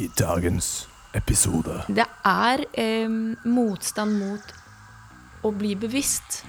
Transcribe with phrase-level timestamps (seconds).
[0.00, 1.82] i dagens episode.
[1.88, 3.10] Det er eh,
[3.44, 4.56] motstand mot
[5.44, 6.42] å bli bevisst.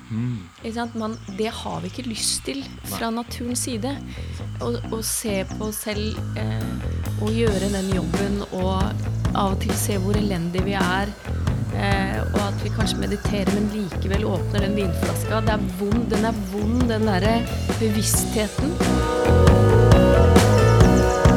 [0.61, 0.95] Ikke sant?
[0.99, 3.93] Man, det har vi ikke lyst til fra naturens side.
[4.63, 8.81] Å, å se på oss selv eh, og gjøre den jobben og
[9.31, 11.11] av og til se hvor elendige vi er.
[11.71, 15.39] Eh, og at vi kanskje mediterer, men likevel åpner den vinflaska.
[15.47, 17.37] Det er vond, den er vond, den derre
[17.79, 18.75] bevisstheten.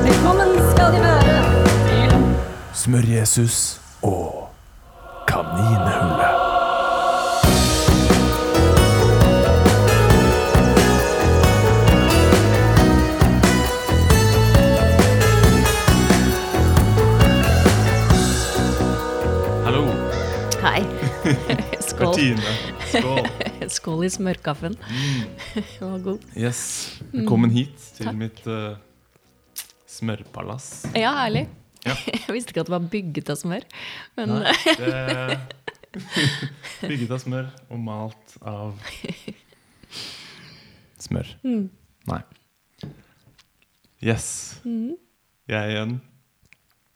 [0.05, 1.34] Velkommen skal de være
[2.85, 4.51] Smør-Jesus og
[5.25, 6.35] Kaninhullet.
[19.65, 19.87] Hallo,
[20.61, 20.85] Hei.
[21.89, 22.21] Skål.
[22.93, 23.25] Skål.
[23.79, 24.77] Skål i smørkaffen.
[25.55, 26.31] Den var god.
[26.37, 28.25] Yes, Velkommen hit til Takk.
[28.27, 28.75] mitt uh,
[29.89, 30.83] smørpalass.
[30.93, 31.49] Ja, herlig.
[31.85, 31.95] Ja.
[32.27, 33.67] Jeg visste ikke at det var bygget av smør.
[34.19, 35.39] Men Nei, det
[36.91, 38.81] Bygget av smør og malt av
[41.05, 41.31] smør.
[41.45, 41.69] Mm.
[42.11, 42.23] Nei.
[44.05, 44.27] Yes.
[44.65, 45.95] Jeg er igjen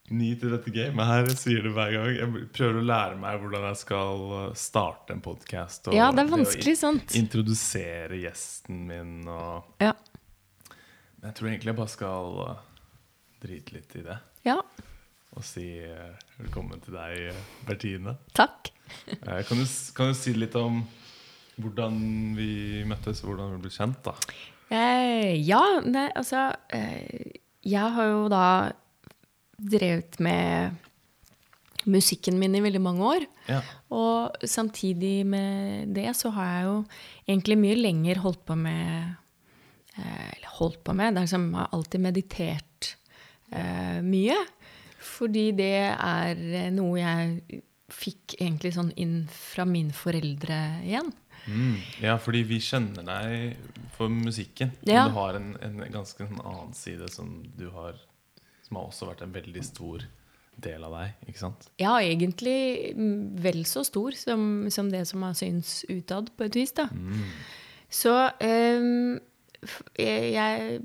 [0.09, 1.27] ny til dette gamet her.
[1.29, 2.09] Jeg sier det hver gang.
[2.17, 4.23] Jeg prøver å lære meg hvordan jeg skal
[4.59, 5.91] starte en podkast.
[5.95, 7.15] ja, det er vanskelig, sant?
[7.19, 9.95] Introdusere gjesten min og Ja.
[11.19, 12.43] Men jeg tror egentlig jeg bare skal
[13.43, 14.19] drite litt i det.
[14.49, 14.59] Ja.
[15.37, 18.17] Og si uh, velkommen til deg, uh, Bertine.
[18.37, 18.73] Takk.
[19.21, 20.83] Uh, kan, du, kan du si litt om
[21.59, 21.99] hvordan
[22.39, 24.15] vi møttes, hvordan vi ble kjent, da?
[24.69, 28.45] Eh, ja, det, altså eh, Jeg har jo da
[29.59, 30.77] drevet med
[31.89, 33.25] musikken min i veldig mange år.
[33.49, 33.63] Ja.
[33.97, 36.77] Og samtidig med det så har jeg jo
[37.25, 39.15] egentlig mye lenger holdt på med
[39.97, 42.68] eh, Eller holdt på med Det er som jeg har alltid meditert
[43.53, 44.37] eh, mye.
[44.99, 51.11] Fordi det er eh, noe jeg fikk egentlig sånn inn fra mine foreldre igjen.
[51.49, 51.79] Mm.
[52.03, 53.57] ja, fordi vi kjenner deg
[53.97, 54.75] for musikken.
[54.85, 55.07] Ja.
[55.07, 57.97] Men du har en, en ganske en annen side som du har
[58.67, 60.03] Som har også vært en veldig stor
[60.61, 61.69] del av deg, ikke sant?
[61.81, 66.59] Ja, egentlig mm, vel så stor som, som det som har syns utad, på et
[66.59, 66.75] vis.
[66.77, 66.89] da.
[67.89, 69.17] Så um,
[69.97, 70.81] jeg,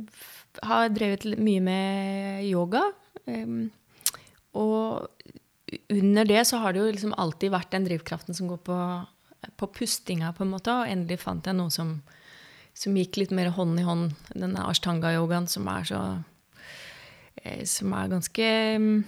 [0.62, 2.84] har drevet mye med yoga.
[3.26, 3.72] Um,
[4.54, 5.10] og
[5.90, 8.78] under det så har det jo liksom alltid vært den drivkraften som går på,
[9.58, 10.74] på pustinga, på en måte.
[10.74, 11.96] Og endelig fant jeg noe som,
[12.78, 14.14] som gikk litt mer hånd i hånd.
[14.36, 16.04] Denne ashtanga-yogaen som er så
[17.42, 18.50] eh, Som er ganske
[18.84, 19.04] mm,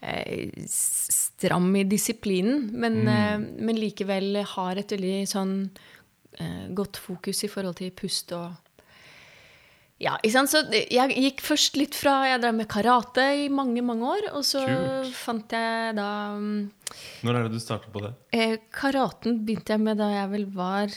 [0.00, 5.54] eh, stram i disiplinen, men, eh, men likevel har et veldig sånn
[6.38, 8.67] eh, godt fokus i forhold til pust og
[9.98, 10.50] ja, ikke sant?
[10.52, 14.28] Så jeg gikk først litt fra Jeg drev med karate i mange, mange år.
[14.38, 15.14] Og så Kult.
[15.18, 16.70] fant jeg da mm,
[17.26, 18.12] Når er det du startet på det?
[18.36, 20.94] eh, Karaten begynte jeg med da jeg vel var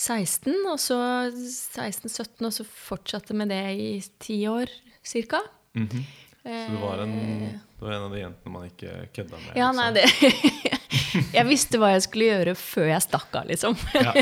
[0.00, 0.96] 16, og så
[1.28, 4.72] 16-17, og så fortsatte med det i ti år
[5.04, 5.42] cirka.
[5.74, 6.04] -hmm.
[6.42, 9.56] Så du var, en, du var en av de jentene man ikke kødda med?
[9.56, 9.76] Ja, liksom.
[9.76, 10.04] nei, det
[11.36, 13.76] Jeg visste hva jeg skulle gjøre før jeg stakk av, liksom.
[13.94, 14.12] Ja.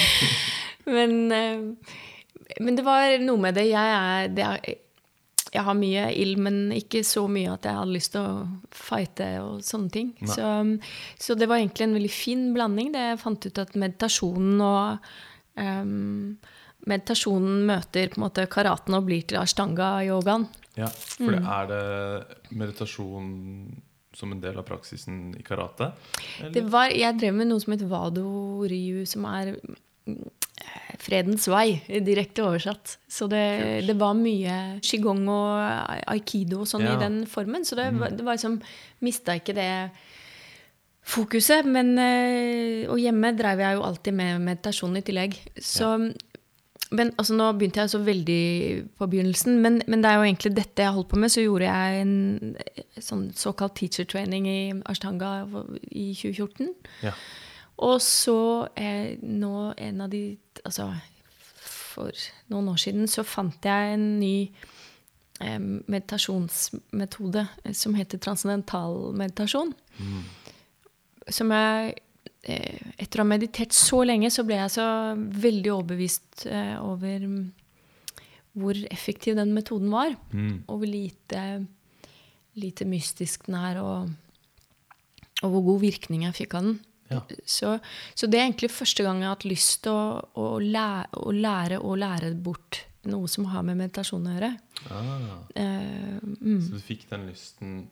[0.96, 1.60] Men, eh,
[2.60, 3.68] men det var noe med det.
[3.70, 4.78] Jeg, er, det er,
[5.50, 9.28] jeg har mye ild, men ikke så mye at jeg hadde lyst til å fighte
[9.42, 10.12] og sånne ting.
[10.30, 10.46] Så,
[11.18, 12.92] så det var egentlig en veldig fin blanding.
[12.94, 15.12] Det jeg fant ut at meditasjonen og
[15.56, 16.38] um,
[16.88, 20.46] Meditasjonen møter på en måte karaten og blir til ashtanga-yogaen.
[20.80, 21.44] Ja, for Mm.
[21.44, 23.26] er det meditasjon
[24.16, 25.90] som en del av praksisen i karate?
[26.40, 26.54] Eller?
[26.54, 29.52] Det var, jeg drev med noe som het Wado Ryu, som er
[31.00, 32.98] Fredens vei, direkte oversatt.
[33.08, 36.96] Så det, det var mye qigong og aikido og sånn Ja.
[36.96, 37.64] i den formen.
[37.64, 38.60] Så det, var- det var liksom
[39.00, 39.70] Mista ikke det
[41.02, 41.64] fokuset.
[41.66, 45.38] Men, eh, og hjemme drev jeg jo alltid med meditasjon i tillegg.
[45.56, 46.12] Så
[46.92, 50.50] men altså, Nå begynte jeg så veldig på begynnelsen, men, men det er jo egentlig
[50.56, 51.30] dette jeg holdt på med.
[51.30, 55.46] Så gjorde jeg en eh, sånn såkalt teacher training i Ashtanga
[55.92, 56.74] i 2014.
[57.06, 57.12] Ja.
[57.80, 58.40] Og så
[58.76, 60.24] eh, nå en av de
[60.60, 60.90] Altså
[61.90, 64.34] for noen år siden så fant jeg en ny
[65.40, 69.72] eh, meditasjonsmetode eh, som heter transcendental meditasjon.
[71.30, 71.96] Som jeg
[72.44, 74.86] eh, Etter å ha meditert så lenge, så ble jeg så
[75.16, 77.42] veldig overbevist eh, over mm,
[78.60, 80.14] hvor effektiv den metoden var.
[80.32, 80.62] Mm.
[80.66, 81.44] Og hvor lite,
[82.60, 84.12] lite mystisk den er, og,
[85.42, 86.78] og hvor god virkning jeg fikk av den.
[87.10, 87.20] Ja.
[87.44, 87.72] Så,
[88.14, 91.32] så det er egentlig første gang jeg har hatt lyst til å, å, lære, å
[91.34, 94.52] lære å lære bort noe som har med meditasjon å gjøre.
[94.92, 96.20] Ah, Eh,
[96.60, 97.88] Så du fikk den lysten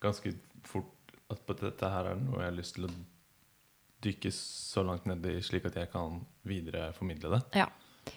[0.00, 0.32] ganske
[0.66, 2.92] fort at på dette her er noe jeg har lyst til å
[4.02, 7.42] dykke så langt ned i, slik at jeg kan videre formidle det.
[7.60, 7.66] Ja.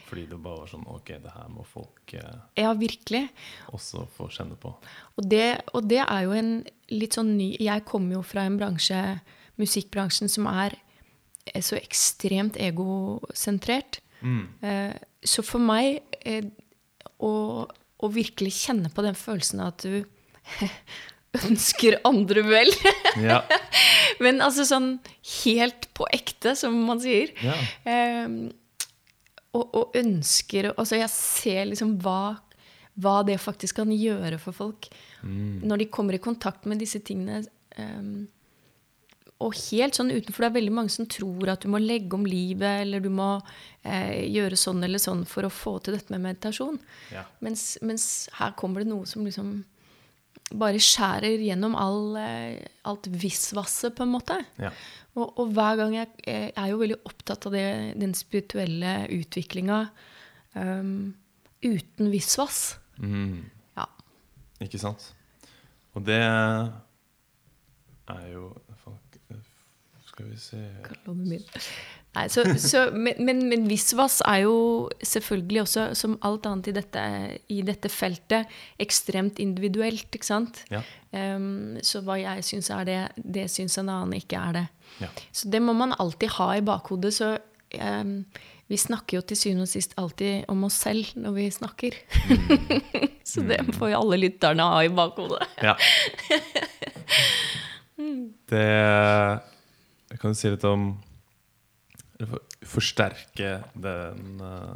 [0.07, 3.25] Fordi det bare var sånn Ok, det her må folk eh, ja, virkelig.
[3.75, 4.71] også få kjenne på.
[5.19, 6.53] Og det, og det er jo en
[6.93, 9.01] litt sånn ny Jeg kommer jo fra en bransje,
[9.61, 10.75] musikkbransjen, som er
[11.45, 13.99] eh, så ekstremt egosentrert.
[14.23, 14.45] Mm.
[15.19, 16.45] så for meg eh,
[17.19, 17.31] å,
[17.67, 20.05] å virkelig kjenne på den følelsen at du
[21.49, 22.71] ønsker andre vel
[23.27, 23.41] Ja.
[24.23, 24.93] Men altså sånn
[25.43, 27.33] helt på ekte, som man sier.
[27.43, 27.55] ja.
[27.89, 28.53] Ehm,
[29.53, 32.37] og, og ønsker Altså, jeg ser liksom hva,
[33.03, 34.87] hva det faktisk kan gjøre for folk
[35.23, 37.43] når de kommer i kontakt med disse tingene.
[37.77, 38.25] ehm,
[39.43, 42.25] og helt sånn utenfor, det er veldig mange som tror at du må legge om
[42.27, 43.29] livet, eller du må
[43.83, 46.79] eh, gjøre sånn eller sånn for å få til dette med meditasjon.
[47.13, 47.25] Ja.
[47.43, 48.07] Mens, mens
[48.39, 49.61] her kommer det noe som liksom
[50.53, 54.37] bare skjærer gjennom all, eh, alt visvasset, på en måte.
[54.61, 54.71] Ja.
[55.13, 57.67] Og, og hver gang jeg, jeg er jo veldig opptatt av det,
[58.01, 59.79] den spirituelle utviklinga
[60.57, 61.13] um,
[61.61, 62.79] uten visvas.
[62.97, 63.43] Mm.
[63.77, 63.85] Ja.
[64.65, 65.11] Ikke sant?
[65.93, 66.21] Og det
[68.09, 68.49] er jo
[70.13, 70.61] Skal vi se
[72.13, 74.57] Nei, så, så, men, men, men visvas er jo
[75.01, 77.05] selvfølgelig også, som alt annet i dette,
[77.49, 78.51] i dette feltet,
[78.83, 80.61] ekstremt individuelt, ikke sant?
[80.69, 80.83] Ja.
[81.09, 84.63] Um, så hva jeg syns er det, det syns en annen ikke er det.
[85.01, 85.09] Ja.
[85.33, 87.15] Så det må man alltid ha i bakhodet.
[87.17, 87.31] Så
[87.81, 88.13] um,
[88.69, 91.97] vi snakker jo til syvende og sist alltid om oss selv når vi snakker.
[93.31, 95.49] så det får jo alle lytterne ha i bakhodet.
[95.65, 95.73] Ja.
[98.49, 99.52] Det Jeg
[100.21, 100.89] kan du si litt om
[102.19, 104.75] for- Forsterke den uh,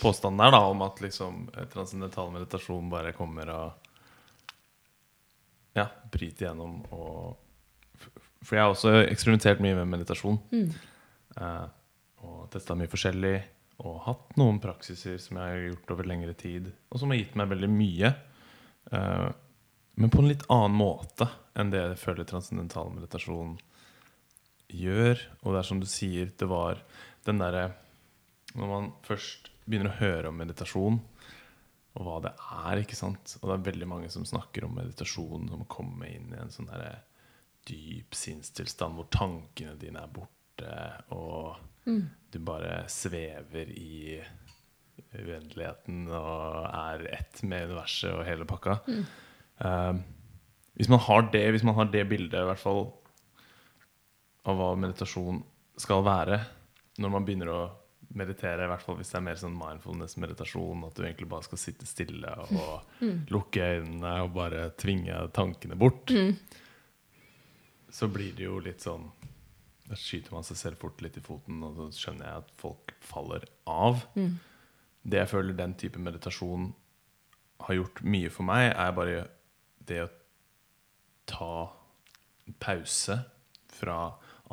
[0.00, 3.84] påstanden der, da, om at liksom eh, transcendental meditasjon bare kommer og
[5.78, 7.36] Ja, bryter gjennom og
[8.42, 10.38] For jeg har også eksperimentert mye med meditasjon.
[11.38, 11.66] Eh,
[12.22, 13.36] og testa mye forskjellig.
[13.82, 17.34] Og hatt noen praksiser som jeg har gjort over lengre tid, og som har gitt
[17.38, 18.10] meg veldig mye.
[18.94, 19.26] Eh,
[19.98, 21.26] men på en litt annen måte
[21.58, 23.56] enn det jeg føler transcendental meditasjon
[24.70, 25.20] gjør.
[25.42, 26.82] Og det er som du sier, det var
[27.26, 27.72] den derre
[28.54, 31.00] Når man først begynner å høre om meditasjon,
[31.98, 35.50] og hva det er, ikke sant Og det er veldig mange som snakker om meditasjon
[35.50, 37.02] som komme inn i en sånn der
[37.68, 40.76] dyp sinnstilstand hvor tankene dine er borte,
[41.12, 41.58] og
[42.32, 44.16] du bare svever i
[45.12, 48.78] uendeligheten og er ett med universet og hele pakka.
[49.64, 49.92] Eh,
[50.78, 52.84] hvis man har det Hvis man har det bildet, i hvert fall
[54.48, 55.42] av hva meditasjon
[55.76, 56.38] skal være,
[57.02, 57.62] når man begynner å
[58.16, 61.60] meditere, i hvert fall hvis det er mer sånn mindfulness-meditasjon, at du egentlig bare skal
[61.60, 66.14] sitte stille og lukke øynene og bare tvinge tankene bort,
[67.92, 69.10] så blir det jo litt sånn
[69.88, 72.92] Da skyter man seg selv fort litt i foten, og så skjønner jeg at folk
[73.00, 74.02] faller av.
[75.02, 76.66] Det jeg føler den type meditasjon
[77.64, 79.22] har gjort mye for meg, er bare
[79.88, 80.10] det å
[81.28, 81.52] ta
[82.62, 83.18] pause
[83.78, 83.98] fra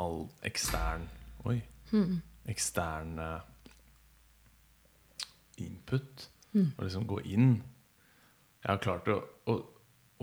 [0.02, 1.08] all ekstern
[1.46, 1.60] Oi.
[2.50, 3.42] Ekstern eh,
[5.62, 6.30] input.
[6.78, 7.52] Og liksom gå inn.
[8.64, 9.20] Jeg har klart å,
[9.52, 9.56] å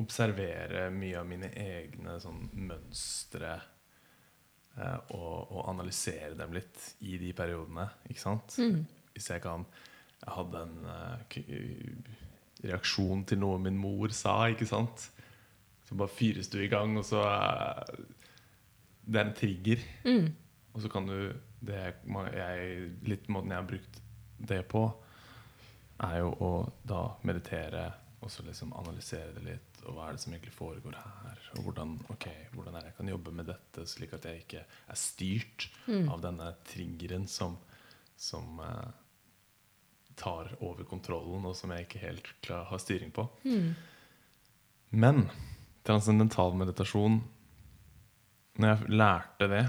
[0.02, 7.30] observere mye av mine egne sånn mønstre eh, og, og analysere dem litt i de
[7.38, 7.86] periodene.
[8.10, 8.58] Ikke sant?
[9.14, 9.66] Hvis jeg kan
[10.22, 11.22] Jeg hadde en eh,
[12.62, 15.08] reaksjon til noe min mor sa, ikke sant?
[15.88, 17.96] Så bare fyres du i gang, og så er
[19.02, 19.80] Det er en trigger.
[20.74, 21.80] Og så kan du det
[22.32, 23.98] jeg, Litt måten jeg har brukt
[24.38, 24.86] det på,
[26.02, 26.52] er jo å
[26.82, 27.92] da meditere
[28.22, 29.80] og så liksom analysere det litt.
[29.82, 31.38] Og hva er det som egentlig foregår her?
[31.56, 34.62] Og hvordan, okay, hvordan er det jeg kan jobbe med dette, slik at jeg ikke
[34.62, 37.56] er styrt av denne triggeren som,
[38.14, 39.01] som eh,
[40.18, 43.26] tar over kontrollen, og som jeg ikke helt klar, har styring på.
[44.92, 45.24] Men
[45.86, 47.22] transcendental meditasjon
[48.60, 49.62] Når jeg lærte det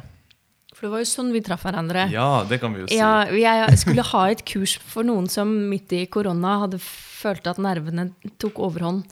[0.76, 2.08] For det var jo sånn vi traff hverandre.
[2.12, 2.98] Ja, det kan vi jo si.
[3.00, 7.62] Ja, jeg skulle ha et kurs for noen som midt i korona hadde følt at
[7.62, 8.10] nervene
[8.42, 9.06] tok overhånd.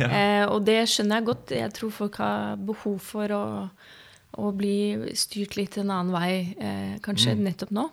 [0.00, 1.52] Eh, og det skjønner jeg godt.
[1.58, 3.42] Jeg tror folk har behov for å,
[4.40, 7.90] å bli styrt litt en annen vei, eh, kanskje nettopp nå.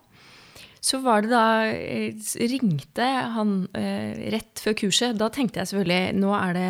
[0.81, 2.13] Så var det da eh,
[2.51, 5.17] Ringte han eh, rett før kurset.
[5.19, 6.69] Da tenkte jeg selvfølgelig nå er det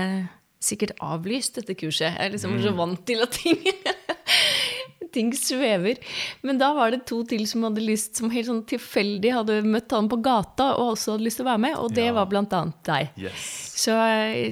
[0.60, 2.10] sikkert avlyst, dette kurset.
[2.10, 3.62] Jeg er liksom så vant til at ting
[5.16, 5.98] ting svever.
[6.46, 9.90] Men da var det to til som hadde lyst, som helt sånn tilfeldig hadde møtt
[9.96, 12.14] han på gata og også hadde lyst til å være med, og det Ja.
[12.20, 13.10] var blant annet deg.
[13.18, 13.48] Yes.
[13.80, 13.96] Så,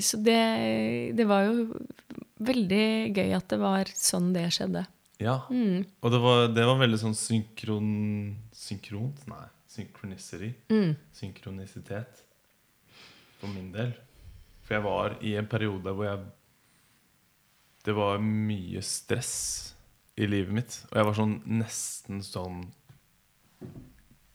[0.01, 0.39] så det,
[1.19, 1.67] det var jo
[2.47, 2.87] veldig
[3.17, 4.85] gøy at det var sånn det skjedde.
[5.21, 5.41] Ja.
[5.49, 5.85] Mm.
[6.01, 7.91] Og det var, det var veldig sånn synkron...
[8.55, 9.23] Synkront?
[9.29, 9.45] Nei.
[9.67, 10.51] Synchronicity.
[10.71, 10.93] Mm.
[11.13, 12.23] Synkronisitet.
[13.39, 13.93] For min del.
[14.65, 16.25] For jeg var i en periode hvor jeg
[17.87, 19.35] Det var mye stress
[20.17, 20.79] i livet mitt.
[20.89, 22.65] Og jeg var sånn nesten sånn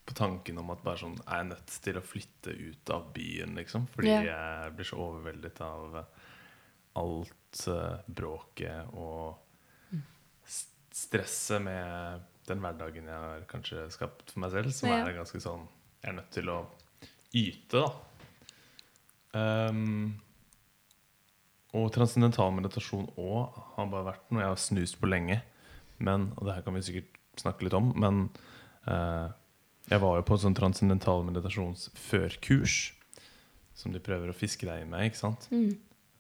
[0.02, 3.54] på tanken om at bare sånn Er jeg nødt til å flytte ut av byen,
[3.58, 3.86] liksom?
[3.92, 4.28] Fordi yeah.
[4.30, 5.98] jeg blir så overveldet av
[7.02, 9.41] alt uh, bråket og
[10.94, 15.04] stresset med den hverdagen jeg har kanskje skapt for meg selv, som Ja.
[15.06, 15.68] er ganske sånn
[16.02, 16.66] Jeg er nødt til å
[17.32, 17.92] yte, da.
[19.70, 20.20] Um,
[21.72, 25.38] og transcendental meditasjon òg har bare vært noe jeg har snust på lenge.
[26.02, 28.25] Men, og det her kan vi sikkert snakke litt om, men
[28.90, 29.30] uh,
[29.88, 32.75] jeg var jo på et sånn transcendental meditasjonsførkurs
[33.78, 35.46] som de prøver å fiske deg i med, ikke sant?
[35.54, 35.78] Mm.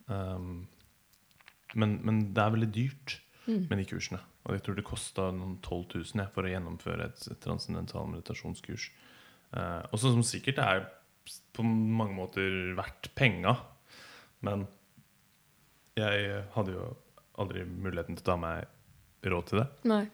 [0.08, 0.68] Um,
[1.74, 3.64] men, men det er veldig dyrt Mm.
[3.68, 4.20] med de kursene.
[4.42, 8.08] Og jeg tror det kosta noen 12 000 jeg, for å gjennomføre et, et transcendental
[8.10, 8.88] meditasjonskurs.
[9.54, 10.86] Eh, og som sikkert er
[11.54, 13.54] på mange måter verdt penga.
[14.42, 14.66] Men
[15.98, 16.88] jeg hadde jo
[17.42, 19.68] aldri muligheten til å ta meg råd til det.
[19.88, 20.04] Nei.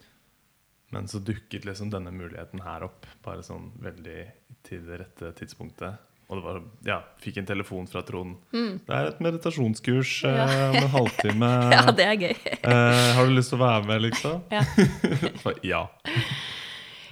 [0.92, 4.20] Men så dukket liksom denne muligheten her opp, bare sånn veldig
[4.66, 6.07] til det rette tidspunktet.
[6.28, 8.34] Og det var, ja, fikk en telefon fra Trond.
[8.52, 8.72] Mm.
[8.84, 11.52] Det er et meditasjonskurs eh, om en halvtime.
[11.76, 12.34] Ja, det er gøy.
[12.58, 14.42] Eh, har du lyst til å være med, liksom?
[14.56, 14.60] Ja.
[15.42, 15.86] for, ja.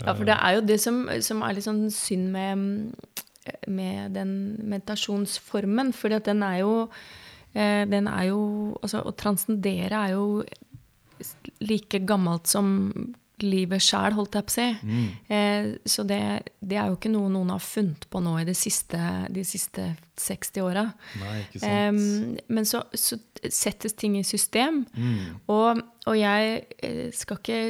[0.02, 2.92] Ja, for det er jo det som, som er litt sånn synd med,
[3.72, 5.94] med den meditasjonsformen.
[5.96, 6.74] For den er jo
[7.56, 8.42] eh, Den er jo
[8.82, 10.44] Altså, å transcendere er jo
[11.64, 14.66] like gammelt som livet sjæl, holdt jeg på å si.
[14.86, 15.08] Mm.
[15.36, 16.20] Eh, så det,
[16.60, 19.00] det er jo ikke noe noen har funnet på nå i de siste,
[19.32, 20.86] de siste 60 åra.
[21.60, 24.84] Um, men så, så settes ting i system.
[24.96, 25.38] Mm.
[25.52, 27.62] Og, og jeg eh, skal ikke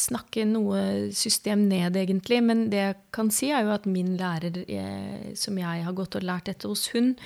[0.00, 4.62] snakke noe system ned, egentlig, men det jeg kan si, er jo at min lærer,
[4.64, 7.16] eh, som jeg har gått og lært dette hos hun,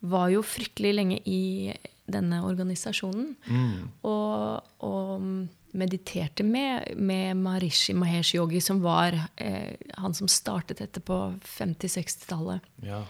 [0.00, 1.72] var jo fryktelig lenge i
[2.10, 3.34] denne organisasjonen.
[3.46, 3.88] Mm.
[4.08, 5.26] Og, og
[5.72, 12.70] mediterte med, med Maharishi Mahesh Yogi, som var eh, han som startet dette på 50-60-tallet.
[12.86, 13.02] Ja.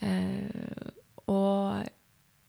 [0.00, 0.90] Eh,
[1.26, 1.86] og,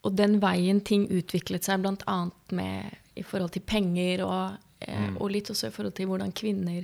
[0.05, 2.17] og den veien ting utviklet seg, bl.a.
[2.57, 6.83] med i forhold til penger, og, eh, og litt også i forhold til hvordan kvinner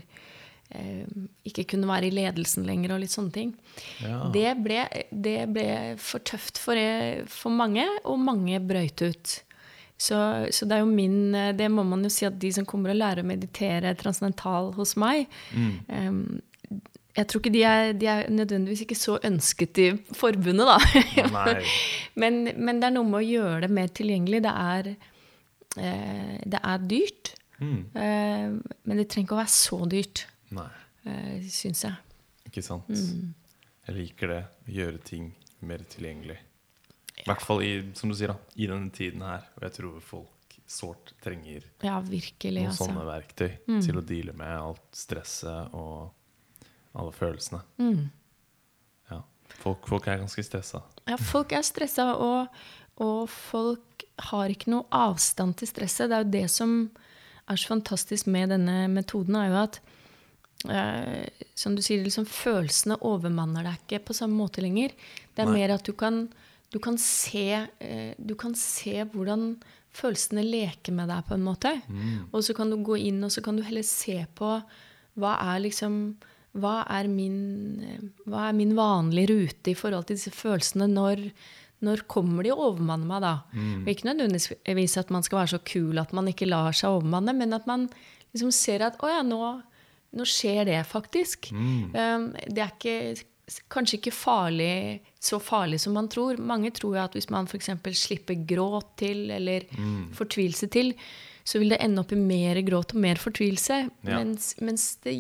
[0.74, 1.06] eh,
[1.50, 3.56] ikke kunne være i ledelsen lenger, og litt sånne ting.
[4.04, 4.28] Ja.
[4.34, 5.70] Det, ble, det ble
[6.02, 9.36] for tøft for, eh, for mange, og mange brøyt ut.
[10.04, 10.18] Så,
[10.52, 12.92] så det er jo min eh, Det må man jo si at de som kommer
[12.92, 16.10] og lærer å meditere transcendental hos meg eh,
[17.16, 21.24] Jeg tror ikke de er, de er nødvendigvis ikke så ønsket i forbundet, da.
[22.22, 24.42] Men, men det er noe med å gjøre det mer tilgjengelig.
[24.46, 24.90] Det er,
[25.82, 27.32] eh, det er dyrt.
[27.62, 27.80] Mm.
[27.96, 30.26] Eh, men det trenger ikke å være så dyrt,
[30.58, 30.68] Nei,
[31.10, 31.96] eh, syns jeg.
[32.50, 32.90] ikke sant.
[32.90, 33.32] Mm.
[33.88, 34.42] Jeg liker det.
[34.74, 35.30] Gjøre ting
[35.70, 36.38] mer tilgjengelig.
[37.22, 39.46] I hvert fall i, som du sier da, i denne tiden her.
[39.58, 42.64] Og jeg tror folk sårt trenger Ja, virkelig.
[42.64, 42.88] noen Altså.
[42.88, 46.12] sånne verktøy til å deale med alt stresset og
[46.96, 47.62] alle følelsene.
[47.78, 48.10] Mm.
[49.12, 49.22] Ja.
[49.62, 50.82] Folk, folk er ganske stressa.
[51.10, 52.48] Ja, folk er stressa, og,
[53.04, 56.10] og folk har ikke noe avstand til stresset.
[56.10, 56.76] Det er jo det som
[57.50, 59.80] er så fantastisk med denne metoden, er jo at
[60.70, 61.26] eh,
[61.60, 64.94] som du sier, liksom, følelsene overmanner deg ikke på samme måte lenger.
[65.36, 65.60] Det er Nei.
[65.60, 66.28] mer at du kan,
[66.74, 69.52] du kan se eh, Du kan se hvordan
[69.94, 71.70] følelsene leker med deg, på en måte.
[72.34, 74.56] Og så kan du gå inn og så kan du heller se på
[75.22, 76.16] hva er liksom
[76.58, 80.86] hva er, min, eh, hva er min vanlige rute i forhold til disse følelsene?
[80.92, 81.24] Når,
[81.86, 83.34] når kommer de og overmanner meg, da?
[83.54, 83.88] Mm.
[83.90, 87.58] ikke nødvendigvis at man skal være så kul at man ikke lar seg overmanne, men
[87.58, 87.88] at man
[88.34, 89.42] liksom ser at å ja, nå,
[90.14, 91.50] nå skjer det faktisk.
[91.54, 92.98] Um, det er ikke,
[93.72, 96.40] kanskje ikke farlig, så farlig som man tror.
[96.40, 97.72] Mange tror jo at hvis man f.eks.
[98.00, 99.68] slipper gråt til, eller
[100.16, 100.94] fortvilelse til,
[101.44, 103.82] så vil det ende opp i mer gråt og mer fortvilelse.
[104.08, 104.16] Ja.
[104.16, 105.16] Mens, mens det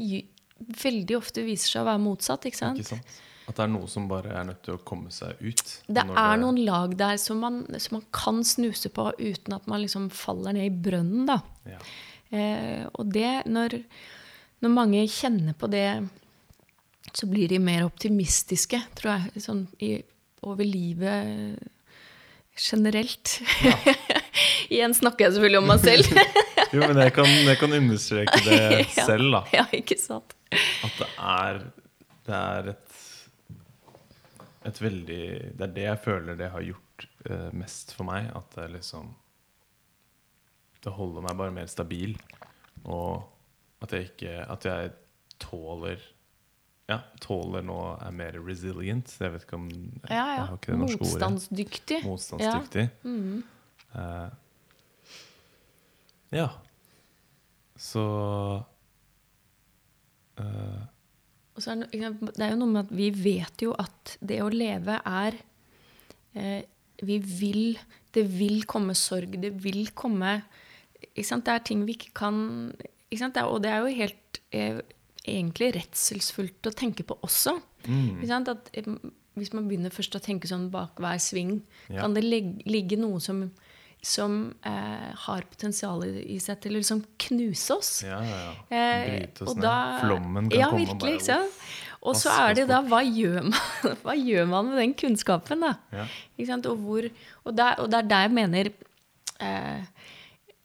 [0.83, 2.47] veldig ofte viser seg å være motsatt.
[2.47, 2.79] ikke sant?
[2.79, 3.19] Ikke sant?
[3.43, 5.63] At det er noe som bare er nødt til å komme seg ut.
[5.91, 9.67] Det er er noen lag der som man, som man kan snuse på uten at
[9.67, 11.27] man liksom faller ned i brønnen.
[11.27, 11.41] da.
[11.67, 11.81] ja.
[12.33, 13.75] Eh, og det, når,
[14.63, 15.85] når mange kjenner på det,
[17.11, 19.97] så blir de mer optimistiske, tror jeg, sånn i,
[20.45, 21.59] over livet
[22.57, 23.39] generelt.
[24.73, 26.07] Igjen snakker jeg selvfølgelig om meg selv.
[26.73, 28.59] Jo, men jeg kan, jeg kan understreke det
[28.97, 29.03] Ja.
[29.05, 29.41] selv, da.
[29.53, 30.31] ja, ikke sant?
[30.81, 31.59] At det er
[32.25, 32.95] Det er et
[34.71, 35.19] Et veldig
[35.59, 38.31] Det er det jeg føler det har gjort uh, mest for meg.
[38.33, 39.11] At det liksom
[40.81, 42.15] Det holder meg bare mer stabil.
[42.89, 43.21] Og
[43.85, 44.95] at jeg ikke At jeg
[45.45, 46.01] tåler
[46.91, 49.11] Ja, tåler nå er mer resilient.
[49.21, 50.45] Jeg vet ikke om Ja, Jeg ja.
[50.49, 51.11] har ikke det norske ordet.
[51.13, 51.99] Motstandsdyktig.
[52.03, 52.89] Motstandsdyktig.
[53.03, 53.43] Mhm.
[53.95, 54.29] uh,
[56.33, 56.49] ja.
[57.79, 58.03] Så
[60.39, 60.81] uh,
[61.55, 64.99] er det, det er jo noe med at vi vet jo at det å leve
[64.99, 65.39] er
[66.35, 66.61] uh,
[67.03, 67.79] Vi vil
[68.13, 69.39] Det vil komme sorg.
[69.41, 70.41] Det vil komme?
[71.15, 72.35] Det er ting vi ikke kan
[73.09, 74.39] ikke Og det er jo helt
[75.25, 77.55] egentlig redselsfullt å tenke på også.
[77.87, 78.23] mm?
[78.51, 78.71] At,
[79.35, 82.01] hvis man begynner først å tenke sånn bak hver sving, Ja.
[82.01, 83.51] kan det ligge noe som,
[84.03, 87.91] som eh, har potensial i seg til å liksom knuse oss.
[88.03, 88.51] Ja, ja, ja.
[88.69, 89.63] Eh, Bryte oss og ned.
[89.63, 91.49] da- Flommen kan ja, komme virkelig, og bare?
[92.03, 95.73] Og så er det da hva gjør, man, hva gjør man med den kunnskapen, da?
[95.95, 96.05] Ja.
[96.37, 96.65] Ikke sant?
[96.67, 97.07] Og, hvor,
[97.45, 98.69] og, der, og det er der jeg mener
[99.39, 99.85] eh,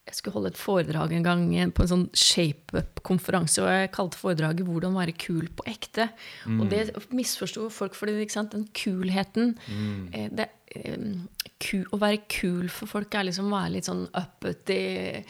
[0.08, 1.42] Jeg skulle holde et foredrag en gang
[1.76, 6.08] på en sånn shape-up-konferanse, og jeg kalte foredraget 'Hvordan være kul på ekte'.
[6.48, 8.52] Og det misforsto folk, for ikke sant?
[8.52, 10.32] den kulheten mm.
[10.32, 10.48] det,
[10.96, 11.28] um,
[11.60, 15.24] ku, Å være kul for folk er liksom å være litt sånn uppety.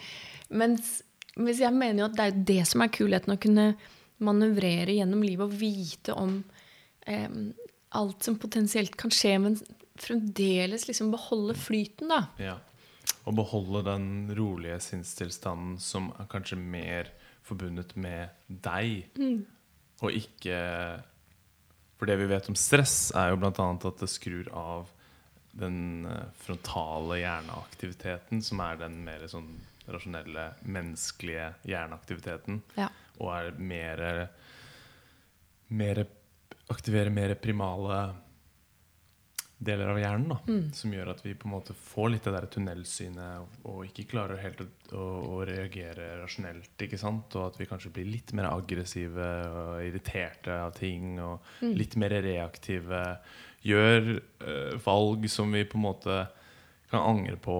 [0.49, 1.01] Mens,
[1.35, 3.73] hvis jeg mener jo at det er det som er kulheten, å kunne
[4.19, 6.39] manøvrere gjennom livet og vite om
[7.07, 7.53] um,
[7.99, 9.59] alt som potensielt kan skje, men
[9.99, 12.23] fremdeles liksom beholde flyten, da.
[12.39, 12.57] Ja.
[13.29, 17.11] Å beholde den rolige sinnstilstanden som er kanskje mer
[17.45, 19.09] forbundet med deg,
[20.01, 20.57] og ikke
[21.99, 23.51] For det vi vet om stress, er jo bl.a.
[23.51, 24.87] at det skrur av
[25.59, 29.49] den eh, frontale hjerneaktiviteten, som er den mer sånn
[29.89, 32.87] rasjonelle, menneskelige hjerneaktiviteten, Ja.
[33.19, 34.29] og er mer
[35.67, 36.05] mer
[36.69, 38.13] Aktiverer mer primale
[39.59, 40.37] deler av hjernen, da,
[40.71, 44.05] som gjør at vi på en måte får litt det der tunnelsynet og, og ikke
[44.13, 46.71] klarer helt å, å, å reagere rasjonelt.
[46.85, 47.35] ikke sant?
[47.35, 51.17] Og at vi kanskje blir litt mer aggressive og irriterte av ting.
[51.19, 51.43] Og
[51.75, 53.01] litt mer reaktive.
[53.67, 56.21] Gjør øh, valg som vi på en måte
[56.89, 57.57] kan angre på,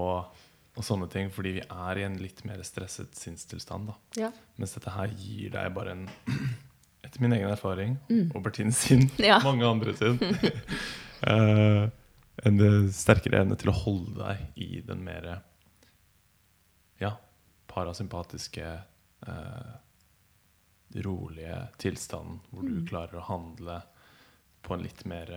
[0.79, 3.91] og sånne ting, fordi vi er i en litt mer stresset sinnstilstand.
[3.91, 3.97] da.
[4.23, 4.31] Ja.
[4.55, 6.07] Mens dette her gir deg bare en
[7.03, 7.93] Etter min egen erfaring,
[8.35, 9.37] og Bertine sin, Ja.
[9.47, 10.17] mange andre sin
[11.27, 11.89] eh,
[12.47, 15.25] En eh, sterkere evne til å holde deg i den mer
[16.99, 17.09] ja,
[17.67, 18.67] parasympatiske,
[19.27, 19.73] uh,
[21.03, 23.81] rolige tilstanden, hvor du klarer å handle
[24.63, 25.33] på en litt mer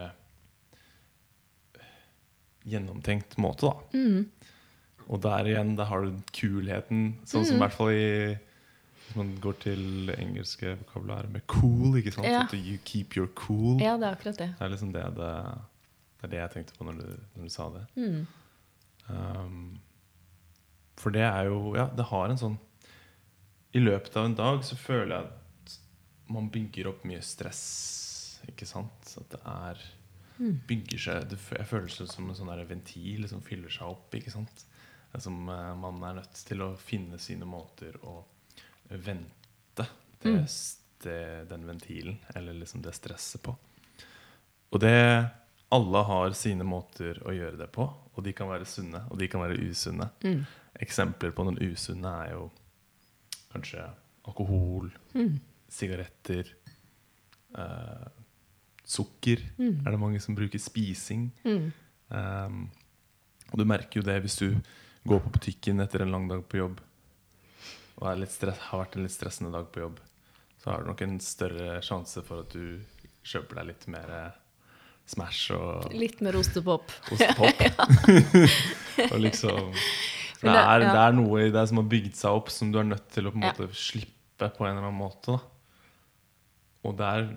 [2.62, 4.22] gjennomtenkt måte, da.
[5.10, 8.08] Og der igjen, der har du kulheten, sånn som i hvert fall i
[9.02, 12.28] Hvis man går til engelske vokabulæret med cool, ikke sant?
[12.30, 12.44] Ja.
[12.46, 13.80] At you keep your cool.
[13.82, 14.50] ja, det er akkurat det.
[14.58, 15.32] Det er liksom det det,
[16.22, 17.82] det er det jeg tenkte på når du, når du sa det.
[17.98, 18.26] Mm.
[19.10, 19.80] Um,
[21.02, 22.54] for det er jo Ja, det har en sånn
[23.74, 25.74] I løpet av en dag så føler jeg at
[26.32, 27.62] man bygger opp mye stress,
[28.48, 29.10] ikke sant?
[29.18, 29.82] At det er
[30.70, 34.14] Bygger seg det, f- Jeg føler det som en sånn ventil som fyller seg opp,
[34.16, 34.64] ikke sant?
[35.20, 38.14] Som eh, man er nødt til å finne sine måter å
[38.88, 39.84] vente
[40.22, 40.32] det,
[41.04, 41.18] det,
[41.50, 43.52] den ventilen, eller liksom det stresset på.
[44.72, 44.94] Og det
[45.72, 49.28] Alle har sine måter å gjøre det på, og de kan være sunne, og de
[49.32, 50.10] kan være usunne.
[50.84, 52.48] Eksempler på noen usunne er jo
[53.52, 53.86] kanskje
[54.28, 54.90] alkohol,
[55.72, 56.52] sigaretter,
[57.56, 58.10] eh,
[58.84, 60.60] sukker er det mange som bruker.
[60.60, 61.30] Spising.
[62.12, 62.70] Um,
[63.52, 64.48] og du merker jo det hvis du
[65.08, 66.80] går på butikken etter en lang dag på jobb
[67.96, 70.00] og har vært en litt stressende dag på jobb,
[70.58, 72.82] så har du nok en større sjanse for at du
[73.22, 74.12] kjøper deg litt mer
[75.08, 76.92] Smash og Litt mer ostepop.
[77.12, 77.62] ostepop.
[79.12, 79.72] og liksom
[80.42, 82.88] det er, det er noe i deg som har bygd seg opp, som du er
[82.88, 85.36] nødt til å på en måte slippe på en eller annen måte.
[85.36, 85.42] Da.
[86.88, 87.28] Og der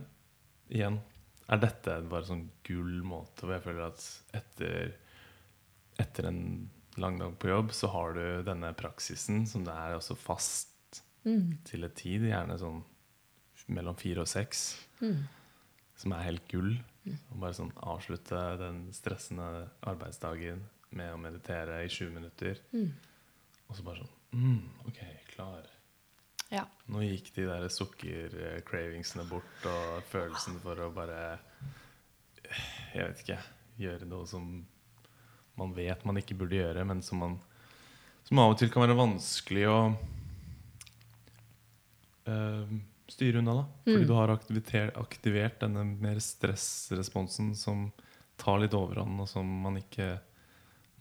[0.74, 0.98] igjen
[1.46, 4.06] er dette bare sånn gull måte hvor jeg føler at
[4.40, 4.96] etter,
[6.02, 6.42] etter en
[6.98, 11.04] lang dag på jobb, så har du denne praksisen som det er også fast
[11.70, 12.82] til et tid, gjerne sånn
[13.74, 14.66] mellom fire og seks,
[16.06, 16.76] som er helt gull.
[17.34, 20.62] Og bare sånn avslutte den stressende arbeidsdagen
[20.96, 22.62] med å meditere i 20 minutter.
[23.66, 25.02] Og så bare sånn mm, OK,
[25.34, 25.66] klar.
[26.54, 26.68] Ja.
[26.94, 31.40] Nå gikk de der sukker-cravingsene bort, og følelsen for å bare
[32.94, 33.42] Jeg vet ikke.
[33.82, 34.50] Gjøre noe som
[35.58, 37.40] man vet man ikke burde gjøre, men som man
[38.26, 39.80] som av og til kan være vanskelig å
[42.30, 43.54] eh, styre unna.
[43.54, 44.08] da Fordi Mm.
[44.08, 47.92] du har aktivert denne mer stressresponsen som
[48.38, 50.20] tar litt overhånd, og som man ikke,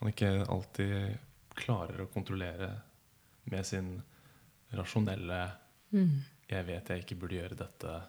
[0.00, 1.18] man ikke alltid
[1.56, 2.80] klarer å kontrollere
[3.50, 4.02] med sin
[4.72, 5.52] rasjonelle
[5.92, 6.22] Mm.
[6.48, 8.02] 'jeg vet jeg ikke burde gjøre dette'.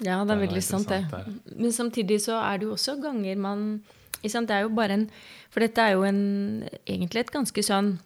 [0.00, 1.10] Ja, det er Det er veldig sant, det.
[1.10, 1.24] Der.
[1.56, 3.82] Men samtidig så er det jo også ganger man
[4.22, 5.10] Det er jo bare en
[5.50, 7.98] For dette er jo en, egentlig et ganske sånn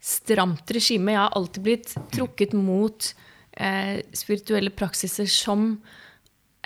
[0.00, 1.12] stramt regime.
[1.14, 3.12] Jeg har alltid blitt trukket mot
[3.52, 5.74] eh, spirituelle praksiser som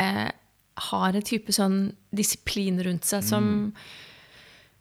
[0.01, 0.31] eh,
[0.90, 1.79] har en type sånn
[2.14, 3.47] disiplin rundt seg som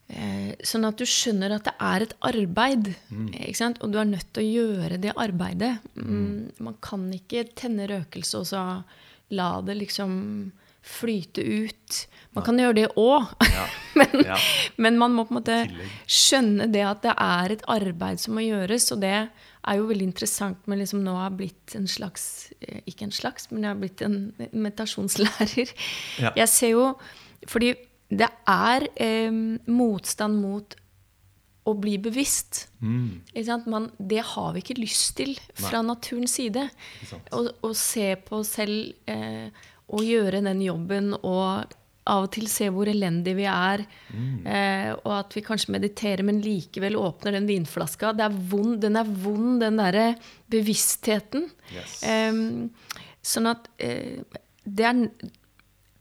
[0.07, 2.91] eh, Sånn at du skjønner at det er et arbeid,
[3.33, 3.81] ikke sant?
[3.81, 5.75] og du er nødt til å gjøre det arbeidet.
[5.97, 8.65] Mm, man kan ikke tenne røkelse og så
[9.33, 10.13] la det liksom
[10.83, 12.01] flyte ut.
[12.35, 13.65] Man kan gjøre det òg, Ja.
[13.99, 14.37] men, Ja.
[14.77, 15.57] men man må på en måte
[16.09, 18.89] skjønne det at det er et arbeid som må gjøres.
[18.91, 23.05] Og det er jo veldig interessant med liksom nå har blitt en slags eh, Ikke
[23.07, 24.19] en slags, men jeg har blitt en
[24.51, 25.71] meditasjonslærer.
[26.19, 26.33] Ja.
[26.35, 26.85] Jeg ser jo
[27.47, 27.73] Fordi
[28.13, 29.31] det er eh,
[29.67, 30.75] motstand mot
[31.63, 32.65] å bli bevisst.
[32.83, 33.21] Mm.
[33.71, 36.65] Man, det har vi ikke lyst til fra naturens side.
[37.31, 39.47] Å se på oss selv eh,
[39.93, 43.85] og gjøre den jobben og av og til se hvor elendige vi er.
[44.11, 44.47] Mm.
[44.49, 48.11] Eh, og at vi kanskje mediterer, men likevel åpner den vinflaska.
[48.17, 50.09] Det er vond, den er vond, den derre
[50.51, 51.47] bevisstheten.
[51.71, 52.01] Yes.
[52.03, 52.41] Eh,
[53.23, 54.19] sånn at eh,
[54.63, 55.07] det er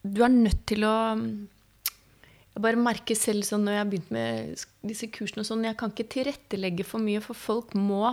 [0.03, 4.65] Du er nødt til å Jeg bare merker selv sånn når jeg har begynt med
[4.83, 8.11] disse kursene og sånn, jeg kan ikke tilrettelegge for mye, for folk må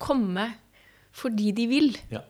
[0.00, 0.48] komme
[1.18, 1.92] fordi de vil.
[2.12, 2.22] Ja.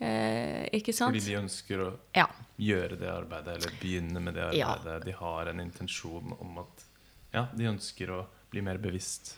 [0.00, 1.14] Eh, ikke sant?
[1.14, 2.26] Fordi de ønsker å Ja.
[2.58, 4.74] gjøre det arbeidet, eller begynne med det Ja.
[4.74, 5.04] arbeidet.
[5.04, 6.84] De har en intensjon om at
[7.32, 9.36] ja, de ønsker å bli mer bevisst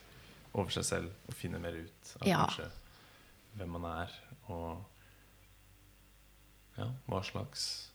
[0.54, 2.46] over seg selv og finne mer ut av Ja.
[2.46, 2.70] kanskje
[3.58, 4.10] hvem man er,
[4.48, 4.84] og
[6.78, 7.88] ja, hva slags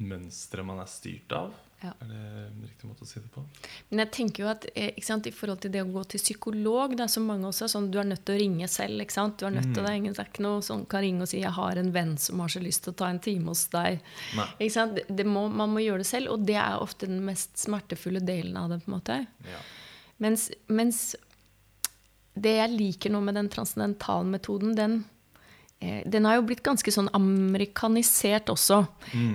[0.00, 1.54] mønstre man er styrt av.
[1.82, 1.92] Ja.
[2.00, 3.42] Er det en riktig måte å si det på?
[3.90, 6.94] Men jeg tenker jo at eh, sant, i forhold til det å gå til psykolog,
[6.98, 9.02] det er så mange også sånn, du er nødt til å ringe selv.
[9.02, 9.38] ikke sant?
[9.40, 11.76] Du er nødt til, Det ingen ikke noe sånn, kan ringe og si 'jeg har
[11.76, 14.00] en venn som har så lyst til å ta en time hos deg'.
[14.60, 14.94] Ikke sant?
[14.94, 18.20] Det, det må, man må gjøre det selv, og det er ofte den mest smertefulle
[18.20, 18.84] delen av det.
[18.84, 19.26] på en måte.
[19.44, 19.60] Ja.
[20.18, 21.16] Mens, mens
[22.34, 25.11] det jeg liker nå med den transcendentalmetoden, den, eh,
[26.06, 28.82] den har jo blitt ganske sånn amerikanisert også.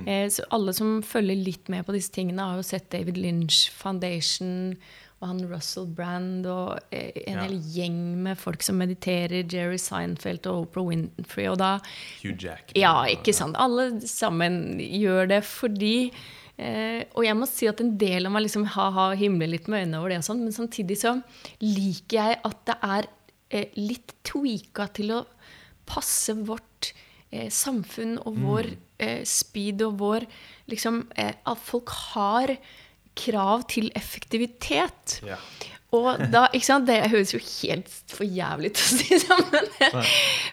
[0.08, 3.68] Eh, så alle som følger litt med på disse tingene, har jo sett David Lynch
[3.76, 4.76] Foundation
[5.20, 7.44] og han Russell Brand og eh, en Ja.
[7.48, 11.48] hel gjeng med folk som mediterer, Jerry Seinfeld og Oprah Winfrey.
[11.50, 11.80] Og da
[12.22, 12.78] Hugh Jackman.
[12.78, 13.56] ja, ikke sant.
[13.58, 16.12] Alle sammen gjør det fordi
[16.60, 19.88] eh, Og jeg må si at en del av meg liksom ha-ha himler litt med
[19.88, 21.16] øynene over det, og sånn, men samtidig så
[21.62, 23.08] liker jeg at det er
[23.50, 25.24] eh, litt tweaka til å
[25.88, 26.91] passe vårt
[27.32, 28.69] eh, samfunn og vår
[29.04, 30.28] eh, speed og vår
[30.71, 32.58] liksom eh, At folk har
[33.17, 35.19] krav til effektivitet.
[35.26, 35.39] Ja.
[35.95, 39.69] Og da, ikke sant, Det høres jo helt for jævlig ut å si sammen.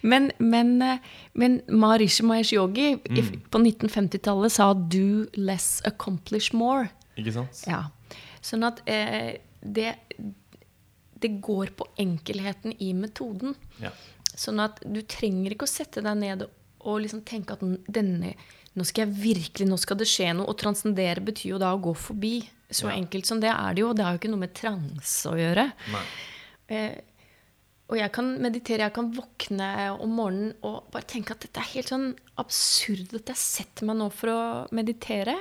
[0.05, 1.03] Men, men, eh,
[1.35, 3.49] men Maharishi Mahesh Yogi mm.
[3.51, 6.91] på 1950-tallet sa 'do less, accomplish more'.
[7.19, 7.65] Ikke sant?
[7.67, 7.87] Ja.
[8.45, 9.95] Sånn at eh, det,
[11.19, 13.57] det går på enkelheten i metoden.
[13.83, 13.91] Ja.
[14.35, 16.43] Sånn at du trenger ikke å sette deg ned
[16.85, 18.35] og liksom tenke at denne
[18.75, 20.49] Nå skal jeg virkelig, nå skal det skje noe.
[20.51, 22.41] Å transcendere betyr jo da å gå forbi.
[22.69, 22.97] Så Ja.
[22.99, 23.93] enkelt som det er det jo.
[23.95, 25.69] Det har jo ikke noe med transe å gjøre.
[26.69, 26.97] Eh,
[27.89, 31.71] og jeg kan meditere, jeg kan våkne om morgenen og bare tenke at dette er
[31.75, 35.37] helt sånn absurd at jeg setter meg nå for å meditere.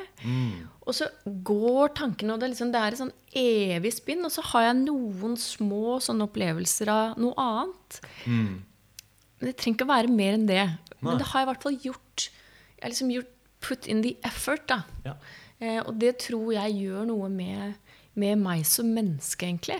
[0.85, 4.23] Og så går tankene, og det er, liksom, det er et sånn evig spinn.
[4.25, 7.99] Og så har jeg noen små sånne opplevelser av noe annet.
[8.27, 8.63] Men
[9.47, 10.63] det trenger ikke å være mer enn det.
[10.67, 11.03] Nei.
[11.07, 12.27] Men det har jeg i hvert fall gjort.
[12.75, 13.31] Jeg har liksom gjort
[13.63, 14.81] put in the effort, da.
[15.05, 15.17] Ja.
[15.59, 17.77] Eh, og det tror jeg gjør noe med,
[18.19, 19.79] med meg som menneske, egentlig.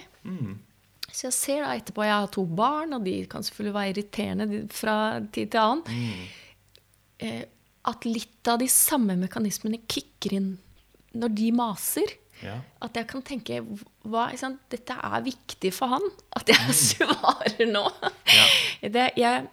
[1.14, 4.62] Så jeg ser da etterpå Jeg har to barn, og de kan selvfølgelig være irriterende
[4.74, 4.96] fra
[5.36, 6.08] tid til annen.
[7.24, 7.44] Eh,
[7.84, 10.54] at litt av de samme mekanismene kicker inn
[11.14, 12.16] når de maser.
[12.44, 12.58] Ja.
[12.84, 13.62] At jeg kan tenke
[14.04, 14.62] hva, sant?
[14.74, 16.06] Dette er viktig for han.
[16.36, 17.86] At jeg svarer nå.
[18.94, 19.48] Det, jeg,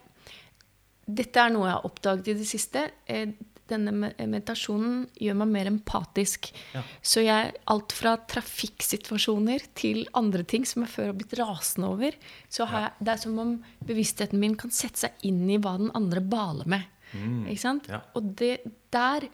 [1.07, 2.89] dette er noe jeg har oppdaget i det siste.
[3.07, 3.31] Eh,
[3.71, 6.49] Denne meditasjonen gjør meg mer empatisk.
[6.75, 6.81] Ja.
[7.07, 12.17] Så jeg, alt fra trafikksituasjoner til andre ting som jeg før har blitt rasende over,
[12.51, 13.53] så har jeg, det er som om
[13.87, 16.89] bevisstheten min kan sette seg inn i hva den andre baler med.
[17.15, 17.87] Ikke sant?
[17.91, 18.03] Ja.
[18.19, 18.57] Og det,
[18.95, 19.29] der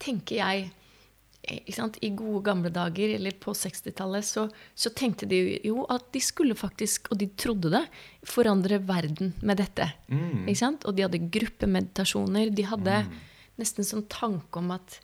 [0.00, 0.68] tenker jeg
[1.48, 6.56] I gode gamle dager, eller på 60-tallet, så, så tenkte de jo at de skulle
[6.58, 7.84] faktisk, og de trodde det,
[8.28, 9.88] forandre verden med dette.
[10.44, 10.86] Ikke sant?
[10.88, 12.52] Og de hadde gruppemeditasjoner.
[12.54, 13.02] De hadde
[13.58, 15.00] nesten sånn tanke om at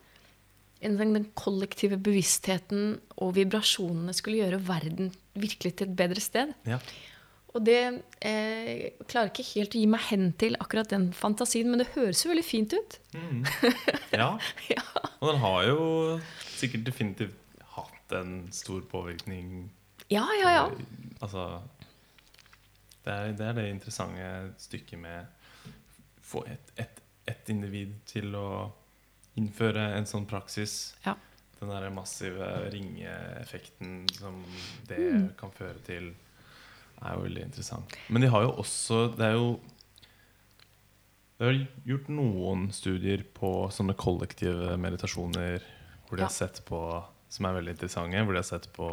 [0.85, 6.53] den kollektive bevisstheten og vibrasjonene skulle gjøre verden virkelig til et bedre sted.
[6.69, 6.79] Ja.
[7.55, 7.79] Og det
[8.27, 12.25] eh, klarer ikke helt å gi meg hen til akkurat den fantasien, men det høres
[12.25, 12.97] jo veldig fint ut.
[14.21, 14.33] ja.
[14.73, 14.83] Ja.
[15.21, 15.85] Og den har jo
[16.57, 19.69] sikkert definitivt hatt en stor påvirkning.
[20.11, 20.65] Ja, ja, ja.
[21.23, 21.45] Altså
[23.05, 24.27] det er, det er det interessante
[24.65, 25.73] stykket med å
[26.25, 28.49] få et, et, et individ til å
[29.39, 30.95] innføre en sånn praksis.
[31.07, 31.15] Ja.
[31.61, 34.43] Den der massive ringeeffekten som
[34.89, 35.29] det Mm.
[35.39, 36.11] kan føre til,
[37.03, 37.95] er jo veldig interessant.
[38.09, 39.49] Men de har jo også Det er jo
[41.39, 45.61] Det er gjort noen studier på sånne kollektive meditasjoner
[46.07, 46.29] hvor de Ja.
[46.29, 46.79] har sett på
[47.29, 48.21] som er veldig interessante.
[48.23, 48.89] Hvor de har sett på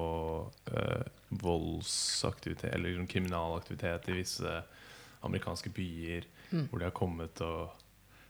[0.73, 4.63] eh, voldsaktivitet eller liksom kriminalaktivitet i visse
[5.21, 6.25] amerikanske byer.
[6.51, 6.67] Mm.
[6.71, 7.69] Hvor de har kommet og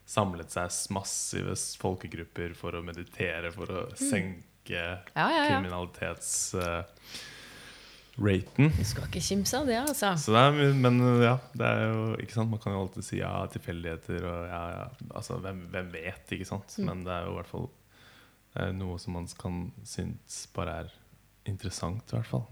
[0.05, 4.97] samlet seg massive folkegrupper for å meditere, for å senke Mm.
[5.15, 5.59] Ja, ja, ja.
[8.15, 8.71] Kriminalitetsraten.
[8.77, 10.13] Du skal ikke kimse av det, altså.
[10.19, 13.19] Så det er, men ja, det er jo ikke sant Man kan jo alltid si
[13.21, 14.87] ja, tilfeldigheter og ja, ja.
[15.15, 16.75] Altså, hvem, hvem vet, ikke sant?
[16.77, 16.89] Mm.
[16.89, 17.69] Men det er jo i hvert fall
[18.61, 20.89] er noe som man kan synes bare er
[21.47, 22.49] interessant, i hvert fall.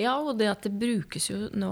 [0.00, 1.70] Ja, og det at det brukes jo nå,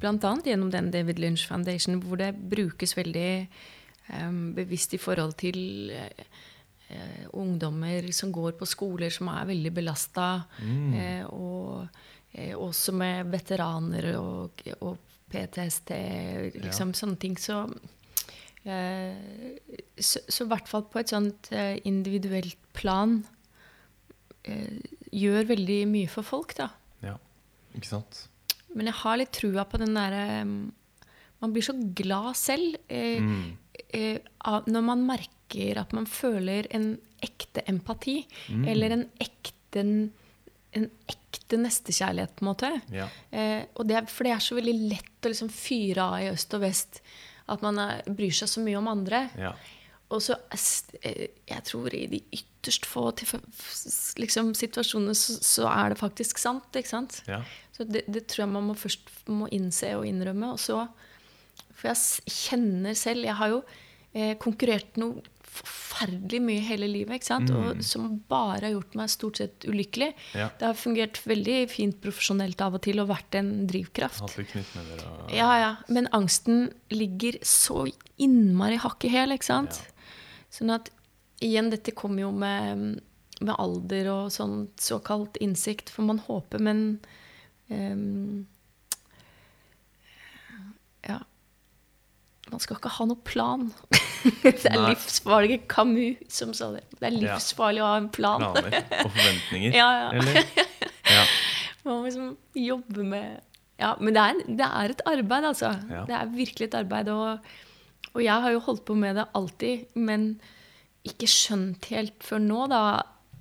[0.00, 0.32] bl.a.
[0.42, 3.46] gjennom den David Lynch Foundation, hvor det brukes veldig
[4.18, 6.40] um, bevisst i forhold til uh,
[6.92, 10.28] eh, ungdommer som går på skoler som er veldig belasta,
[10.62, 12.10] eh, og eh,
[12.56, 14.96] også med veteraner og, og
[15.32, 15.90] PTSD,
[16.62, 17.36] liksom sånne ting.
[17.40, 17.58] Så
[18.64, 19.58] eh,
[19.98, 23.18] så, i hvert fall på et sånt eh, individuelt plan
[24.44, 24.78] eh,
[25.12, 26.70] gjør veldig mye for folk, da.
[27.04, 27.16] Ja,
[27.76, 28.26] ikke sant?
[28.72, 30.22] Men jeg har litt trua på den derre
[31.42, 33.56] Man blir så glad selv eh, Mm.
[33.92, 34.18] eh,
[34.70, 38.22] når man merker at man føler en ekte empati.
[38.66, 39.82] Eller en ekte,
[40.78, 42.70] en ekte nestekjærlighet, på en måte.
[42.94, 43.08] Ja.
[43.30, 46.56] Eh, det er, for det er så veldig lett å liksom fyre av i øst
[46.56, 47.02] og vest.
[47.52, 49.26] At man er, bryr seg så mye om andre.
[49.40, 49.54] ja.
[50.12, 50.36] Og så
[51.00, 53.06] eh, Jeg tror i de ytterst få
[54.20, 56.68] liksom, situasjonene så, så er det faktisk sant.
[56.76, 57.22] ikke sant?
[57.28, 57.42] ja.
[57.72, 60.52] Så det, det tror jeg man må først må innse og innrømme.
[60.52, 60.82] Og så,
[61.72, 63.62] for jeg kjenner selv Jeg har jo
[64.12, 67.18] eh, konkurrert noe forferdelig mye hele livet.
[67.18, 67.50] ikke sant?
[67.52, 70.12] Og som bare har gjort meg stort sett ulykkelig.
[70.38, 70.48] Ja.
[70.58, 74.24] Det har fungert veldig fint profesjonelt av og til og vært en drivkraft.
[74.24, 74.32] Og
[75.36, 75.72] Ja, ja.
[75.92, 77.84] Men angsten ligger så
[78.22, 79.82] innmari hakk i hæl, ikke sant?
[80.52, 80.88] Sånn at
[81.42, 83.02] igjen, dette kommer jo med,
[83.42, 86.86] med alder og sånn såkalt innsikt, for man håper, men
[87.68, 88.46] ehm,
[91.02, 91.18] Ja.
[92.50, 93.68] Man skal ikke ha noen plan.
[94.42, 94.90] det er Nei.
[94.92, 95.60] livsfarlig.
[95.70, 96.82] Camus som sa det.
[96.98, 97.36] Det er Ja.
[97.38, 98.42] å ha en plan.
[98.42, 99.72] planer og forventninger.
[99.80, 100.10] Ja, ja.
[100.18, 100.44] Eller?
[101.12, 101.22] Ja.
[101.84, 103.40] Man må liksom jobbe med
[103.82, 105.72] Ja, men det er, det er et arbeid, altså.
[106.06, 107.08] Det er virkelig et arbeid.
[107.10, 107.38] Og,
[108.14, 110.28] og jeg har jo holdt på med det alltid, men
[111.08, 112.82] ikke skjønt helt før nå da,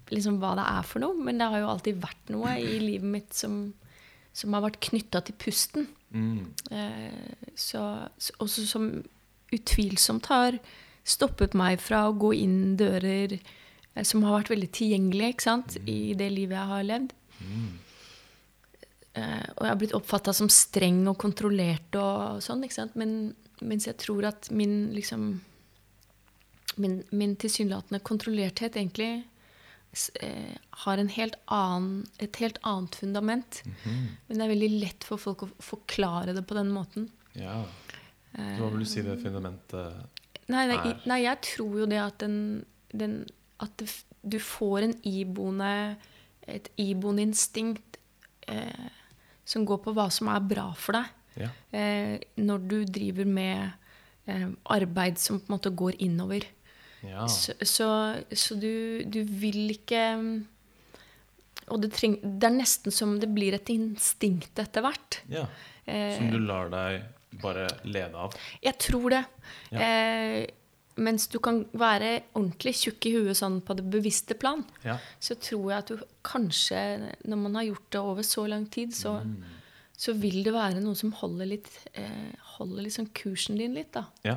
[0.09, 1.13] liksom hva det er for noe.
[1.21, 3.59] Men det har jo alltid vært noe i livet mitt som,
[4.33, 5.85] som har vært knytta til pusten.
[6.11, 6.45] Mm.
[6.71, 8.87] Eh, så, så- også som
[9.51, 10.57] utvilsomt har
[11.07, 15.77] stoppet meg fra å gå inn dører eh, som har vært veldig tilgjengelige ikke sant?
[15.87, 17.13] i det livet jeg har levd.
[19.13, 22.93] Eh, og jeg har blitt oppfatta som streng og kontrollert og sånn, ikke sant?
[22.99, 25.41] Men, mens jeg tror at min liksom
[26.79, 29.25] Min, min tilsynelatende kontrollerthet egentlig
[30.83, 33.61] har en helt annen, et helt annet fundament.
[33.83, 37.09] Men det er veldig lett for folk å forklare det på den måten.
[37.35, 37.61] ja.
[38.31, 41.01] Hva vil du si det fundamentet Nei, nei, Er.
[41.07, 42.63] nei jeg tror jo det at, den,
[42.95, 43.25] den,
[43.59, 43.83] at
[44.21, 45.97] du får en iboende,
[46.47, 47.99] et iboende instinkt
[48.51, 48.87] eh,
[49.47, 51.11] som går på hva som er bra for deg.
[51.43, 51.49] Ja.
[51.75, 53.71] Eh, når du driver med
[54.27, 56.47] eh, arbeid som på en måte går innover.
[57.03, 57.25] Ja.
[57.27, 57.87] Så, så,
[58.29, 60.01] så du, du vil ikke
[61.71, 65.21] Og det, treng, det er nesten som det blir et instinkt etter hvert.
[65.31, 65.47] ja.
[65.89, 67.01] Eh, Som du lar deg
[67.41, 68.35] bare lede av.
[68.61, 69.21] Jeg tror det.
[69.73, 70.45] Eh,
[71.01, 74.97] mens du kan være ordentlig tjukk i huet sånn på det bevisste plan, Ja.
[75.19, 76.83] så tror jeg at du kanskje,
[77.25, 79.15] når man har gjort det over så lang tid, så,
[79.97, 84.05] så vil det være noe som holder litt eh, Holder liksom kursen din litt, da.
[84.27, 84.35] ja.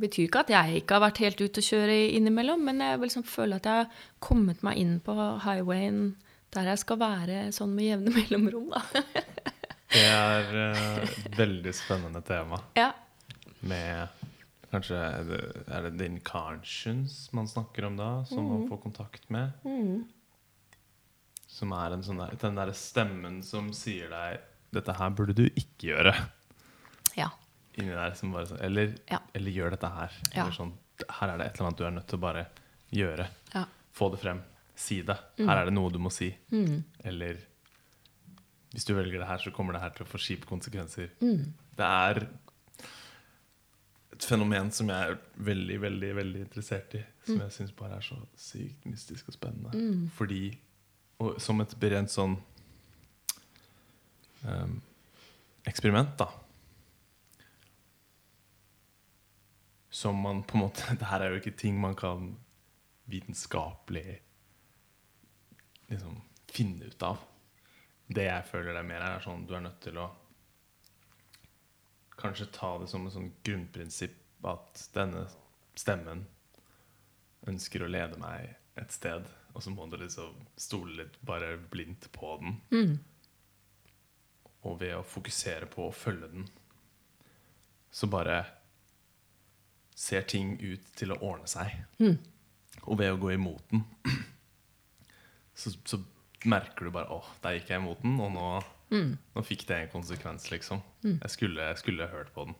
[0.00, 3.24] Betyr ikke at jeg ikke har vært helt ute å kjøre innimellom, men jeg liksom
[3.28, 6.14] føler at jeg har kommet meg inn på highwayen
[6.54, 8.82] der jeg skal være sånn med jevne mellomrom, da.
[9.94, 10.52] Det er
[11.04, 12.60] et veldig spennende tema.
[12.82, 12.90] ja.
[13.64, 14.22] Med
[14.74, 19.28] Kanskje er det, er det din conscience man snakker om da, som man får kontakt
[19.30, 19.52] med?
[21.46, 24.42] Som er en sånn der, den derre stemmen som sier deg
[24.74, 26.16] 'Dette her burde du ikke gjøre'.
[27.14, 27.28] ja.
[27.78, 29.18] Inni der som bare sånn Eller, Ja.
[29.34, 30.12] eller gjør dette her.
[30.34, 30.42] Ja.
[30.44, 30.72] Eller sånn,
[31.10, 32.46] her er det et eller annet du er nødt til å bare
[32.92, 33.28] gjøre.
[33.54, 33.64] ja.
[33.94, 34.40] Få det frem.
[34.76, 35.16] Si det.
[35.38, 36.32] Her er det noe du må si.
[37.04, 37.36] Eller
[38.72, 41.10] hvis du velger det her, så kommer det her til å få kjipe konsekvenser.
[41.20, 42.26] Det er
[44.14, 47.04] et fenomen som jeg er veldig, veldig veldig interessert i.
[47.26, 50.10] Som jeg syns bare er så sykt mystisk og spennende.
[50.16, 50.58] Fordi
[51.20, 52.36] Og som et rent sånn
[54.44, 54.80] um,
[55.66, 56.26] eksperiment, da.
[59.94, 62.32] Som man på en måte Det her er jo ikke ting man kan
[63.04, 64.18] vitenskapelig
[65.90, 67.20] liksom finne ut av.
[68.06, 70.08] Det jeg føler det er mer er sånn du er nødt til å
[72.18, 75.24] kanskje ta det som et sånn grunnprinsipp at denne
[75.78, 76.24] stemmen
[77.50, 82.08] ønsker å lede meg et sted, og så må du liksom stole litt bare blindt
[82.14, 82.56] på den.
[84.64, 86.46] Og ved å fokusere på å følge den,
[87.94, 88.40] så bare
[89.94, 91.74] ser ting ut til å ordne seg.
[92.84, 93.84] Og ved å gå imot den,
[95.60, 96.00] så, så
[96.44, 98.48] merker du bare åh, der gikk jeg imot den, og nå,
[99.34, 100.82] nå fikk det en konsekvens, liksom.
[101.22, 102.54] Jeg, skulle, jeg skulle hørt på den.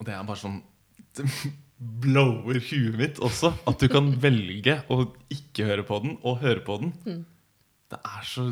[0.00, 0.62] Og det er bare sånn
[1.14, 1.28] Det
[2.04, 3.50] blower huet mitt også.
[3.68, 6.92] At du kan velge å ikke høre på den, og høre på den.
[7.92, 8.46] Det er så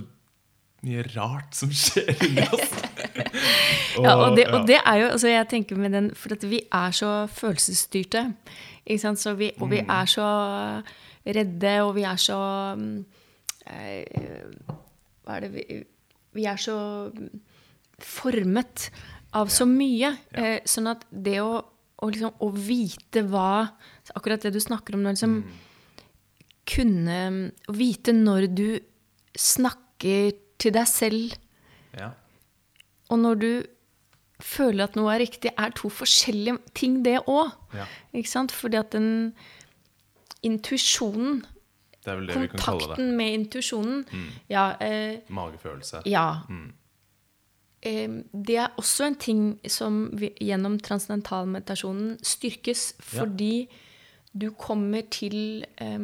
[0.82, 2.74] mye rart som skjer i oss.
[3.98, 6.62] Ja, og det, og det er jo, altså jeg tenker med den, For at vi
[6.72, 8.26] er så følelsesstyrte.
[8.86, 9.20] Ikke sant?
[9.20, 10.28] Så vi, og vi er så
[11.26, 12.38] redde, og vi er så
[12.78, 12.94] mm,
[13.70, 14.76] eh,
[15.22, 15.82] Hva er det vi
[16.32, 16.76] Vi er så
[18.02, 18.88] formet
[19.36, 20.14] av så mye.
[20.34, 23.68] Eh, sånn at det å, å, liksom, å vite hva
[24.16, 25.36] Akkurat det du snakker om nå, liksom
[26.68, 27.20] kunne
[27.68, 28.66] Å vite når du
[29.38, 31.32] snakker til deg selv
[31.96, 32.10] ja.
[33.10, 33.48] og når du
[34.42, 37.52] føler at noe er riktig, er to forskjellige ting, det òg.
[37.74, 37.86] Ja.
[38.12, 38.52] Ikke sant?
[38.52, 39.34] Fordi at den
[40.42, 41.44] intuisjonen,
[42.04, 44.04] kontakten med intuisjonen
[44.50, 44.72] Ja.
[44.80, 46.02] Eh, Magefølelse.
[46.06, 46.40] ja.
[47.82, 53.20] Eh, det er også en ting som vi, gjennom transdentalmeditasjonen styrkes, Ja.
[53.24, 53.68] fordi
[54.38, 55.98] du kommer til eh,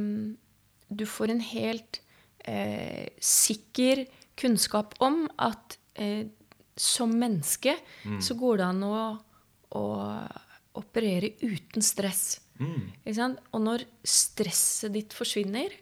[0.96, 2.00] Du får en helt
[2.48, 6.24] eh, sikker kunnskap om at eh,
[6.78, 7.74] som menneske
[8.22, 8.98] så går det an å,
[9.74, 9.84] å
[10.78, 12.38] operere uten stress.
[13.14, 13.40] Sant?
[13.54, 15.74] Og når stresset ditt forsvinner,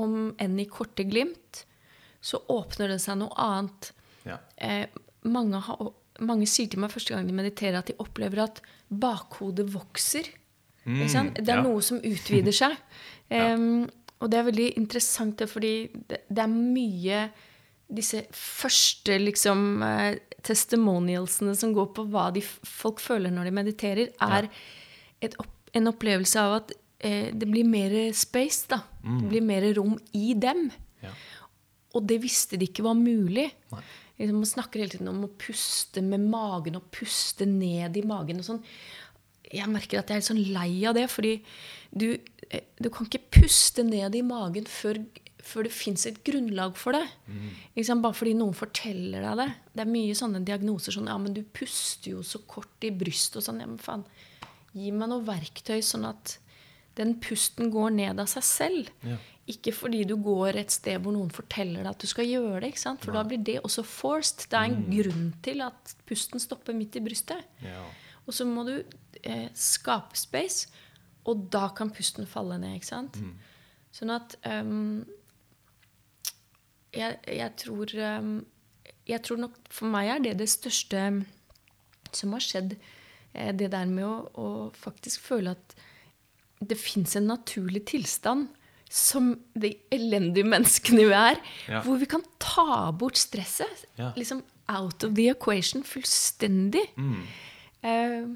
[0.00, 1.64] om enn i korte glimt,
[2.20, 3.92] så åpner det seg noe annet.
[4.28, 4.36] Ja.
[4.56, 4.86] Eh,
[5.28, 5.92] mange, har,
[6.24, 10.28] mange sier til meg første gang de mediterer, at de opplever at bakhodet vokser.
[11.12, 11.36] Sant?
[11.36, 11.64] Det er ja.
[11.64, 12.76] noe som utvider seg.
[13.30, 13.84] Em,
[14.20, 15.74] og det er veldig interessant, fordi
[16.10, 17.20] det, det er mye
[17.90, 24.12] disse første liksom, eh, testimonialsene som går på hva de, folk føler når de mediterer,
[24.22, 24.48] er
[25.20, 28.66] et opp, en opplevelse av at eh, det blir mer space.
[28.70, 28.82] da.
[29.02, 30.68] Det blir mer rom i dem.
[31.02, 31.12] Ja.
[31.94, 33.48] Og det visste de ikke var mulig.
[34.18, 38.38] Liksom, Man snakker hele tiden om å puste med magen og puste ned i magen.
[38.38, 38.64] og sånn.
[39.50, 41.40] Jeg merker at jeg er litt sånn lei av det, fordi
[41.90, 42.18] du,
[42.50, 45.04] eh, du kan ikke puste ned i magen før,
[45.46, 47.04] før det fins et grunnlag for det.
[47.26, 48.02] Mm.
[48.02, 49.48] Bare fordi noen forteller deg det.
[49.74, 53.40] Det er mye sånne diagnoser sånn Ja, men du puster jo så kort i brystet
[53.40, 53.60] og sånn.
[53.62, 54.06] Ja, men faen.
[54.76, 56.36] Gi meg noe verktøy sånn at
[56.98, 58.90] den pusten går ned av seg selv.
[59.06, 59.18] Ja.
[59.50, 62.72] Ikke fordi du går et sted hvor noen forteller deg at du skal gjøre det.
[62.72, 63.02] ikke sant?
[63.02, 64.46] For da blir det også forced.
[64.50, 67.46] Det er en grunn til at pusten stopper midt i brystet.
[67.64, 67.82] Ja.
[68.26, 70.68] Og så må du eh, skape space,
[71.28, 72.76] og da kan pusten falle ned.
[72.78, 73.18] ikke sant?
[73.94, 75.02] Sånn at ehm,
[76.94, 78.44] jeg, jeg tror ehm,
[79.08, 81.24] Jeg tror nok for meg er det det største
[82.12, 82.76] som har skjedd.
[83.34, 85.74] Eh, det der med å, å faktisk føle at
[86.60, 88.48] det fins en naturlig tilstand
[88.90, 91.38] som de elendige menneskene vi er,
[91.70, 91.80] Ja.
[91.86, 93.84] hvor vi kan ta bort stresset.
[93.98, 94.10] Ja.
[94.18, 96.82] Liksom out of the equation fullstendig.
[97.82, 98.26] Eh,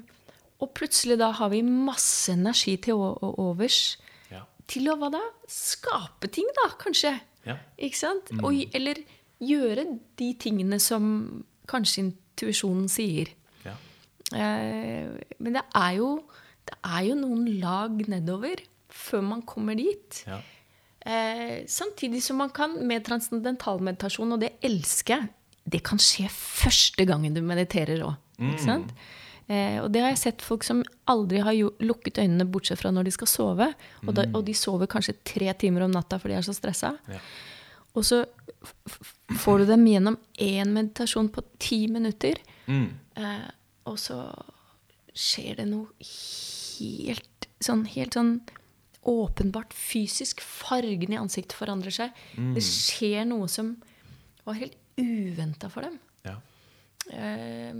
[0.59, 3.97] og plutselig da har vi masse energi til å overs
[4.31, 4.43] Ja.
[4.67, 5.21] til å hva da?
[5.47, 7.19] Skape ting, da, kanskje.
[7.45, 7.57] Ja.
[7.77, 8.31] Ikke sant?
[8.41, 9.01] Og, eller
[9.43, 9.85] gjøre
[10.19, 13.31] de tingene som kanskje intuisjonen sier.
[13.65, 13.75] Ja.
[14.33, 16.09] Eh, men det er, jo,
[16.65, 18.63] det er jo noen lag nedover
[18.95, 20.23] før man kommer dit.
[20.27, 20.39] Ja.
[21.05, 25.29] Eh, samtidig som man kan med transcendental meditasjon, og det elsker jeg,
[25.65, 28.17] det kan skje første gangen du mediterer òg.
[28.37, 28.87] Mm.
[29.47, 30.81] Eh, og det har jeg sett folk som
[31.11, 33.67] aldri har jo, lukket øynene, bortsett fra når de skal sove.
[34.05, 36.95] Og, da, og de sover kanskje tre timer om natta fordi de er så stressa.
[37.11, 37.21] Ja.
[37.95, 38.23] Og så
[39.39, 42.41] får du dem gjennom én meditasjon på ti minutter.
[42.65, 42.89] Mm.
[43.21, 43.47] Eh,
[43.85, 44.19] og så
[45.15, 48.39] skjer det noe helt sånn, helt sånn
[49.05, 50.41] åpenbart fysisk.
[50.41, 52.25] Fargen i ansiktet forandrer seg.
[52.33, 53.75] Det skjer noe som
[54.45, 56.01] var helt uventa for dem.
[56.25, 56.39] ja.
[57.13, 57.77] Eh,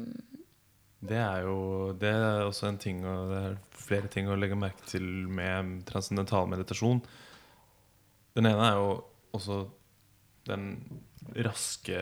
[1.06, 4.58] Det er jo det er også en ting og det er flere ting å legge
[4.58, 7.02] merke til med transcendental meditasjon.
[8.36, 8.90] Den ene er jo
[9.38, 9.60] også
[10.50, 10.70] den
[11.36, 12.00] raske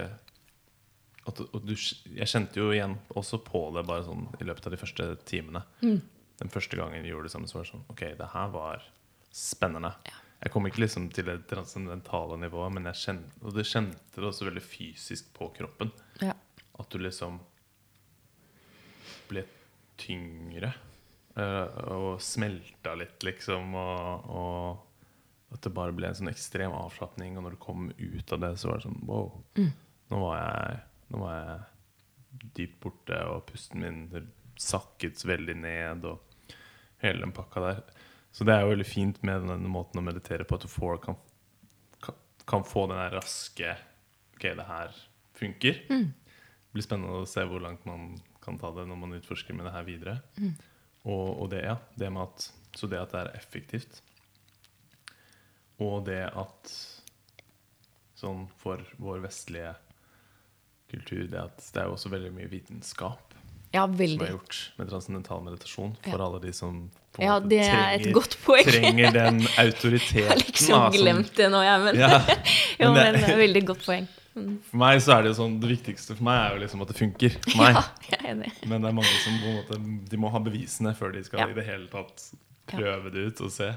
[1.26, 1.76] at, du-
[2.16, 5.62] Jeg kjente jo igjen også på det bare sånn i løpet av de første timene.
[5.82, 8.84] Den første gangen vi gjorde det sammen, så var det sånn Ok, det her var
[9.32, 9.94] spennende.
[10.44, 14.28] Jeg kom ikke liksom til det transcendentale nivået, men jeg kjente, og det kjente det
[14.28, 15.92] også veldig fysisk på kroppen.
[16.22, 16.34] ja.
[16.80, 17.40] At du liksom
[19.30, 19.46] ble
[20.00, 20.74] tyngre.
[21.36, 23.76] eh, og smelta litt, liksom.
[23.80, 27.38] Og, og at det bare ble en sånn ekstrem avslapning.
[27.38, 29.30] Og når du kom ut av det, så var det sånn wow.
[30.12, 30.82] Nå, var jeg,
[31.14, 34.28] nå var jeg dypt borte, og pusten min
[34.60, 36.08] sakket veldig ned.
[36.10, 36.58] Og
[37.04, 37.84] hele den pakka der.
[38.34, 40.98] Så det er jo veldig fint med denne måten å meditere på, at du får,
[41.04, 41.18] kan,
[42.50, 43.76] kan, få den der raske
[44.34, 44.96] Ok, det her
[45.38, 45.84] funker.
[45.88, 49.66] Det blir spennende å se hvor langt man kan ta det når man utforsker med
[49.70, 50.18] det her videre.
[51.04, 54.02] Og, og det, ja, det med at, så det at det er effektivt,
[55.84, 56.74] og det at
[58.20, 59.74] sånn for vår vestlige
[60.94, 63.32] kultur det, at det er jo også veldig mye vitenskap
[63.74, 66.26] ja, som er gjort med transcendental meditasjon for Ja.
[66.28, 66.84] alle de som
[67.20, 68.66] Ja, det er et trenger- godt poeng.
[68.70, 69.40] trenger den
[70.14, 72.20] Jeg har liksom glemt det nå, jeg, men, Ja,
[72.80, 74.08] jo, men det- men det er et veldig godt poeng.
[74.34, 76.90] For meg så er det jo sånn Det viktigste for meg er jo liksom at
[76.90, 77.36] det funker.
[77.46, 77.76] For meg.
[77.78, 78.52] Ja, jeg er enig.
[78.66, 81.44] Men det er mange som på en måte De må ha bevisene før de skal
[81.44, 81.50] Ja.
[81.52, 82.26] i det hele tatt
[82.74, 83.70] prøve det ut og se.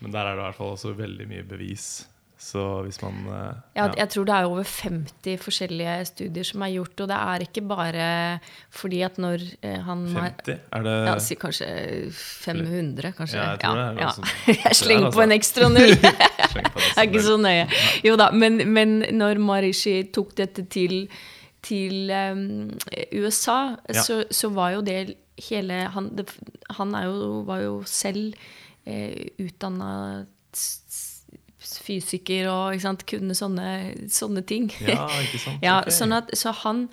[0.00, 1.86] Men der er det i hvert fall også veldig mye bevis.
[2.44, 6.74] Så hvis man eh, Ja, jeg tror det er over 50 forskjellige studier som er
[6.74, 8.08] gjort, og det er ikke bare
[8.74, 10.58] fordi at når eh, han 50?
[10.76, 11.68] Er det ja, si kanskje
[12.12, 13.38] 500, kanskje.
[13.38, 14.10] Ja, jeg tror det er ja.
[14.18, 14.56] noe.
[14.66, 15.94] Jeg slenger på en ekstra null.
[15.94, 17.64] jeg er ikke så nøye.
[18.04, 21.06] Jo da, men, men når Marishi tok dette til,
[21.64, 22.44] til um,
[23.16, 24.04] USA, Ja.
[24.04, 25.16] så, så var jo det
[25.48, 26.28] hele Han, det,
[26.76, 28.36] han er jo, var jo selv
[28.86, 30.26] eh, utdanna
[31.84, 33.68] fysiker og sant, kunne sånne,
[34.12, 34.70] sånne ting.
[34.84, 35.62] Ja, ikke sant?
[35.66, 35.94] Ja, okay.
[35.96, 36.88] sånn at, så han,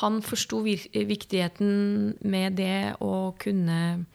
[0.00, 4.06] han forsto viktigheten med det å kunne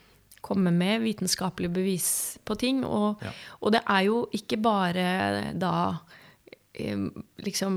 [0.42, 2.10] komme med vitenskapelig bevis
[2.46, 2.84] på ting.
[2.88, 3.32] Og, Ja.
[3.62, 5.76] og det er jo ikke bare da
[7.46, 7.76] liksom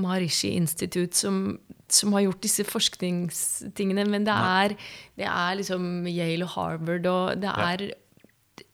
[0.00, 1.58] Maharishi Institute som,
[1.92, 4.74] som har gjort disse forskningstingene, men det er,
[5.20, 7.90] det er liksom Yale og Harvard, og det Ja.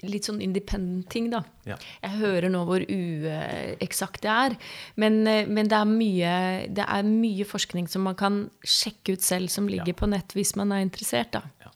[0.03, 1.41] Litt sånn independent ting, da.
[1.65, 1.77] Ja.
[2.03, 4.57] Jeg hører nå hvor ueksakt det er.
[5.01, 6.33] Men, eh, men det, er mye,
[6.77, 10.01] det er mye forskning som man kan sjekke ut selv, som ligger Ja.
[10.01, 11.31] på nett hvis man er interessert.
[11.33, 11.43] da.
[11.65, 11.71] Ja,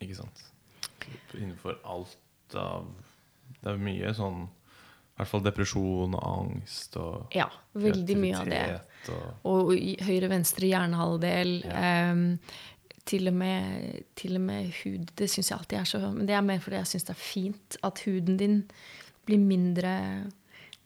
[0.00, 0.46] ikke sant.
[1.34, 2.16] Innenfor alt
[2.54, 2.86] av
[3.62, 7.46] Det er mye sånn I hvert fall depresjon og angst og Ja,
[7.76, 8.80] veldig mye av det.
[9.44, 11.62] Og, Og høyre-venstre hjernehalvdel.
[11.64, 11.70] Ja.
[12.10, 12.38] ehm,
[13.10, 15.08] til, og med, til og med hud.
[15.18, 17.22] Det syns jeg alltid er så Men det er mer fordi jeg syns det er
[17.24, 18.60] fint at huden din
[19.28, 19.94] blir mindre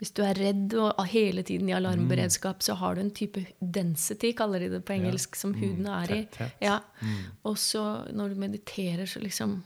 [0.00, 4.32] Hvis du er redd og hele tiden i alarmberedskap, så har du en type density,
[4.36, 6.18] kaller de det på engelsk, som huden er i.
[6.26, 6.56] tetthet.
[6.60, 6.80] Ja.
[7.46, 9.62] Og så når du mediterer, så liksom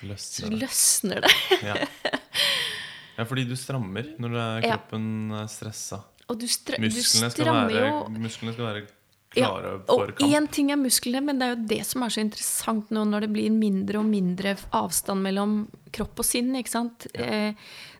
[0.00, 0.60] så løsner det.
[0.60, 1.32] løsner det.
[1.70, 1.74] Ja.
[3.18, 4.76] ja, fordi du strammer når Ja.
[4.76, 6.02] kroppen er stressa.
[6.28, 8.86] Og du, stra du Musklene skal, strammer være, jo musklene skal være Ja,
[9.34, 10.34] klare og for kamp.
[10.34, 13.26] én ting er musklene, men det er jo det som er så interessant nå når
[13.26, 15.54] det blir mindre og mindre avstand mellom
[15.94, 16.52] kropp og sinn.
[16.58, 17.06] ikke sant?
[17.14, 17.54] Ja.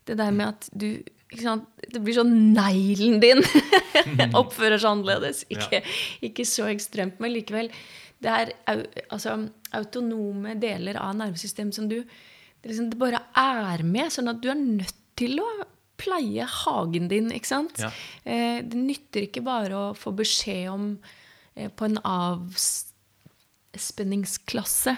[0.09, 1.03] det der med at du?
[1.31, 3.45] Det blir sånn neglen din
[4.41, 5.45] oppfører seg annerledes.
[5.55, 5.85] Ikke,
[6.27, 7.71] ikke så ekstremt, men likevel.
[8.21, 8.51] Det er
[9.09, 9.37] altså,
[9.79, 12.01] autonome deler av nervesystemet som du
[12.61, 15.47] det, liksom, det bare er med, sånn at du er nødt til å
[16.01, 17.81] pleie hagen din, ikke sant?
[17.81, 17.89] Ja.
[18.25, 21.20] Eh, det nytter ikke bare å få beskjed om eh,
[21.55, 21.99] på en
[23.75, 24.97] avspenningsklasse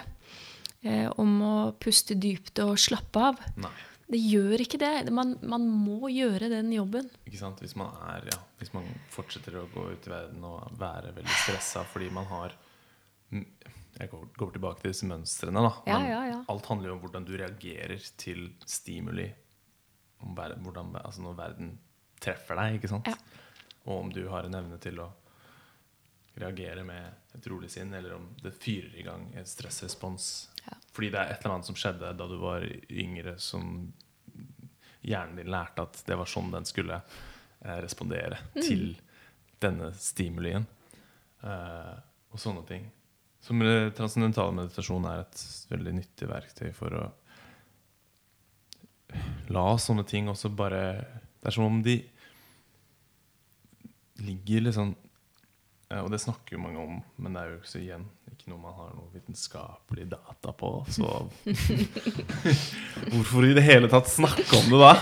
[0.81, 3.35] eh, om å puste dypt og slappe av.
[3.63, 3.71] Nei,
[4.13, 5.11] Det gjør ikke det.
[5.15, 7.09] Man, man må gjøre den jobben.
[7.25, 7.59] ikke sant?
[7.63, 11.37] Hvis man, er, ja, hvis man fortsetter å gå ut i verden og være veldig
[11.45, 12.49] stressa fordi man har
[13.93, 15.61] Jeg går, går tilbake til disse mønstrene.
[15.61, 16.39] da Ja, Men ja, ja.
[16.49, 19.27] Alt handler jo om hvordan du reagerer til stimuli.
[20.23, 21.79] Om hvordan, altså når verden
[22.23, 23.07] treffer deg, ikke sant?
[23.07, 23.13] Ja.
[23.85, 25.09] Og om du har en evne til å
[26.39, 30.29] reagere med et rolig sinn, eller om det fyrer i gang en stressrespons.
[30.65, 30.77] Ja.
[30.93, 33.91] Fordi det er et eller annet som skjedde da du var yngre, som
[35.03, 38.93] hjernen din lærte at det var sånn den skulle eh, respondere til
[39.61, 40.65] denne stimulien.
[41.43, 41.95] Eh,
[42.33, 42.87] og sånne ting.
[43.43, 43.59] Som
[43.93, 47.03] transcendental meditasjon er et veldig nyttig verktøy for å
[49.53, 50.79] la sånne ting også bare
[51.37, 51.97] Det er som om de
[54.23, 55.12] ligger liksom eh,
[56.01, 58.59] Og det snakker jo mange om, men det er jo ikke så igjen ikke noe
[58.59, 60.69] man har noe vitenskapelig data på.
[60.91, 61.07] Så
[63.13, 64.93] hvorfor i det hele tatt snakke om det da?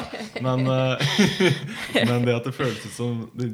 [0.45, 1.21] Men, eh,
[2.09, 3.53] men det at det føles ut som det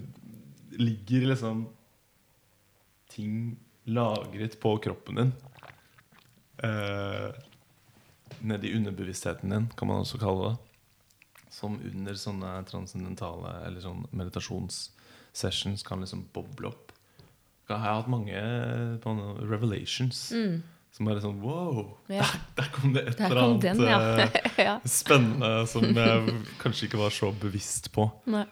[0.77, 1.67] ligger liksom
[3.13, 3.55] ting
[3.87, 5.35] lagret på kroppen din.
[6.67, 7.29] Eh,
[8.39, 10.57] nedi underbevisstheten din, kan man også kalle det.
[11.53, 16.86] Som under sånne transcendentale eller sånn meditasjonssessions kan liksom boble opp.
[17.67, 18.41] Jeg har hatt mange
[19.03, 20.21] noen revelations
[20.97, 21.81] som bare sånn Wow!
[22.07, 22.15] Mm.
[22.17, 22.25] Ja.
[22.25, 23.97] Der, der kom det et eller annet den, ja.
[24.23, 24.75] eh, ja.
[24.89, 28.07] spennende som jeg kanskje ikke var så bevisst på.
[28.33, 28.45] Nei.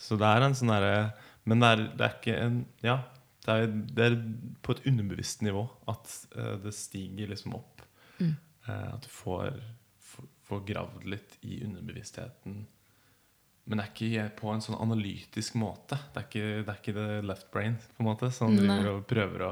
[0.00, 1.10] Så det er en sånn derre
[1.48, 2.96] Men det er, det er ikke en Ja,
[3.44, 4.16] det er, det er
[4.64, 7.82] på et underbevisst nivå at eh, det stiger liksom opp.
[8.20, 8.34] Mm.
[8.68, 9.56] Eh, at du får,
[10.12, 12.62] får, får gravd litt i underbevisstheten.
[13.70, 15.94] Men det er ikke på en sånn analytisk måte.
[16.10, 19.04] Det er ikke det, er ikke det left brain på en måte som driver og
[19.06, 19.50] prøver å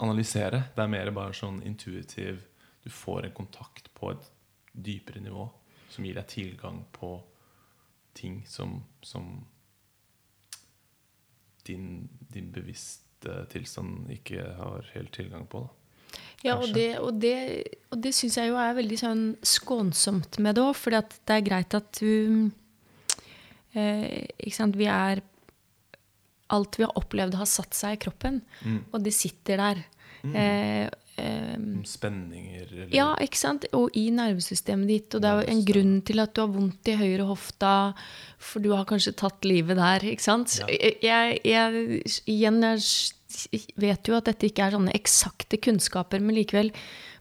[0.00, 0.62] analysere.
[0.72, 2.40] Det er mer bare sånn intuitiv
[2.82, 4.24] Du får en kontakt på et
[4.72, 5.44] dypere nivå
[5.92, 7.12] som gir deg tilgang på
[8.16, 9.28] ting som, som
[11.68, 15.60] din, din bevisste tilstand ikke har helt tilgang på.
[15.66, 16.18] Da.
[16.42, 17.36] Ja, og det, og det,
[17.92, 21.44] og det syns jeg jo er veldig sånn skånsomt med det òg, for det er
[21.46, 22.50] greit at du
[23.72, 25.22] Ikke sant, vi er
[26.52, 28.42] Alt vi har opplevd, har satt seg i kroppen,
[28.92, 29.78] og det sitter der.
[30.22, 30.84] Eh,
[31.16, 33.66] eh, Spenninger eller ja, ikke sant?
[33.76, 35.16] Og i nervesystemet ditt.
[35.16, 37.72] Og det er jo en grunn til at du har vondt i høyre hofta,
[38.38, 40.06] for du har kanskje tatt livet der.
[40.12, 40.60] ikke sant?
[40.62, 40.68] Ja.
[40.70, 46.72] Jeg, jeg, igjen, jeg vet jo at dette ikke er sånne eksakte kunnskaper, men likevel,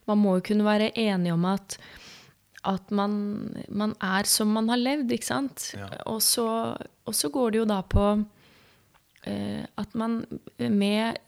[0.09, 1.79] man må jo kunne være enig om at
[2.67, 3.13] at man,
[3.69, 5.71] man er som man har levd, ikke sant?
[5.77, 5.89] Ja.
[6.11, 6.45] Og, så,
[6.77, 8.05] og så går det jo da på
[9.29, 10.23] eh, at man
[10.57, 11.21] med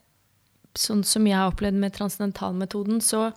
[0.73, 3.27] Sånn som jeg har opplevd med transcendentalmetoden, så,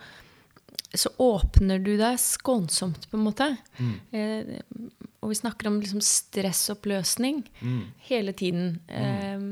[0.88, 3.50] så åpner du deg skånsomt, på en måte.
[4.16, 4.54] Eh,
[5.20, 7.42] og vi snakker om liksom stressoppløsning
[8.08, 8.78] hele tiden.
[8.88, 9.44] Eh,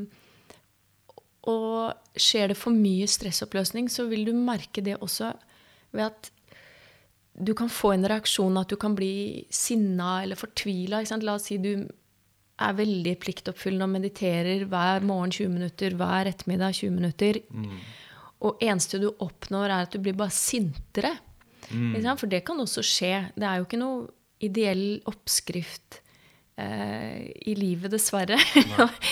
[1.52, 5.34] og skjer det for mye stressoppløsning, så vil du merke det også
[5.92, 6.30] ved at
[7.34, 11.02] du kan få en reaksjon at du kan bli sinna eller fortvila.
[11.22, 16.76] La oss si du er veldig pliktoppfyllende og mediterer hver morgen 20 minutter, hver ettermiddag
[16.78, 17.40] 20 minutter.
[18.44, 21.16] Og eneste du oppnår, er at du blir bare sintere.
[22.04, 22.20] Sant?
[22.20, 23.14] For det kan også skje.
[23.34, 24.06] Det er jo ikke noe
[24.44, 26.00] ideell oppskrift
[26.60, 28.38] eh, i livet, dessverre.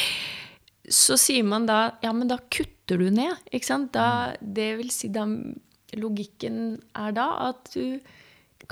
[1.02, 3.38] Så sier man da ja, men da kutter du ned.
[3.50, 3.92] Ikke sant?
[3.94, 5.26] Da, det vil si da
[6.00, 6.58] Logikken
[6.96, 7.98] er da at du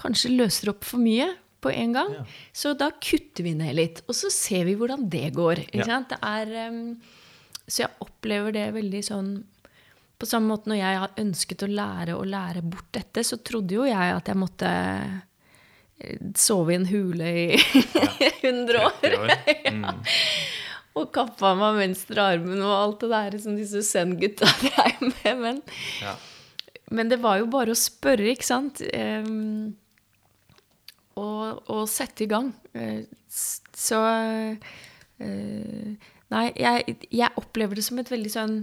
[0.00, 1.26] kanskje løser opp for mye
[1.60, 2.12] på en gang.
[2.16, 2.24] Ja.
[2.56, 4.02] Så da kutter vi ned litt.
[4.08, 5.64] Og så ser vi hvordan det går.
[5.76, 5.84] Ja.
[5.88, 6.14] sant?
[6.14, 6.94] Det er, um,
[7.66, 9.28] så jeg opplever det veldig sånn
[10.20, 13.76] På samme måte når jeg har ønsket å lære å lære bort dette, så trodde
[13.78, 14.68] jo jeg at jeg måtte
[16.00, 17.60] eh, sove i en hule i
[18.42, 18.98] 100 år.
[19.00, 19.36] 30 år.
[19.70, 19.86] Mm.
[20.98, 25.38] Og kappa meg venstre armen og alt det der som disse Zen-gutta dreiv med.
[25.38, 25.60] Men,
[26.02, 26.16] Ja.
[26.90, 28.82] Men det var jo bare å spørre, ikke sant?
[28.94, 29.76] Ehm,
[31.20, 32.50] og, og sette i gang.
[32.74, 34.76] Eh, så eh,
[36.30, 38.54] Nei, jeg, jeg opplever det som et veldig sånn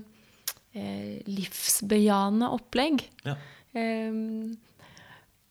[0.71, 3.03] eh, livsbejaende opplegg.
[3.27, 3.35] Ja.
[3.77, 4.55] Ehm,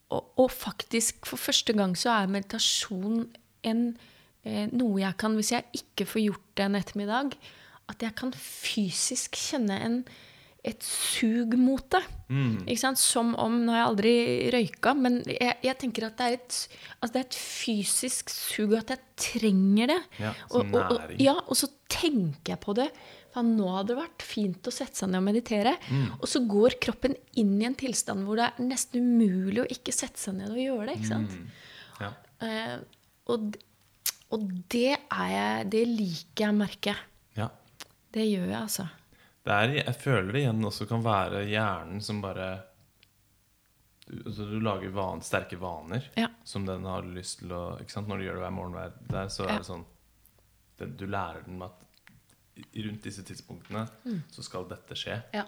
[0.09, 3.27] og, og faktisk, for første gang så er meditasjon
[3.67, 3.83] en,
[4.73, 7.33] noe jeg kan, hvis jeg ikke får gjort det en ettermiddag,
[7.91, 9.97] at jeg kan fysisk kjenne en,
[10.67, 12.03] et sug mot det.
[12.81, 12.99] Sant?
[12.99, 14.15] Som om Nå har jeg aldri
[14.55, 16.57] røyka, men jeg, jeg tenker at det er, et,
[16.99, 20.01] altså det er et fysisk sug, at jeg trenger det.
[20.23, 22.89] Ja, og, og, og, ja, og så tenker jeg på det.
[23.37, 25.77] For nå hadde det vært fint å sette seg ned og meditere.
[25.93, 26.05] Mm.
[26.19, 29.95] Og så går kroppen inn i en tilstand hvor det er nesten umulig å ikke
[29.95, 30.99] sette seg ned og gjøre det.
[30.99, 31.35] ikke sant?
[32.01, 32.13] Ja.
[32.41, 32.79] Uh,
[33.33, 33.55] og,
[34.33, 36.97] og det er jeg Det liker jeg å merke.
[37.39, 37.49] ja.
[38.17, 38.87] Det gjør jeg, altså.
[39.53, 42.49] Er, Jeg føler det igjen også kan være hjernen som bare
[44.07, 46.29] du, altså du lager van, sterke vaner Ja.
[46.45, 47.63] som den har lyst til å?
[47.83, 49.85] Når du gjør det hver morgen, hver der, så er det sånn
[50.79, 51.83] det, Du lærer den at
[52.77, 53.83] rundt disse tidspunktene
[54.33, 55.19] så skal dette skje.
[55.35, 55.43] Ja.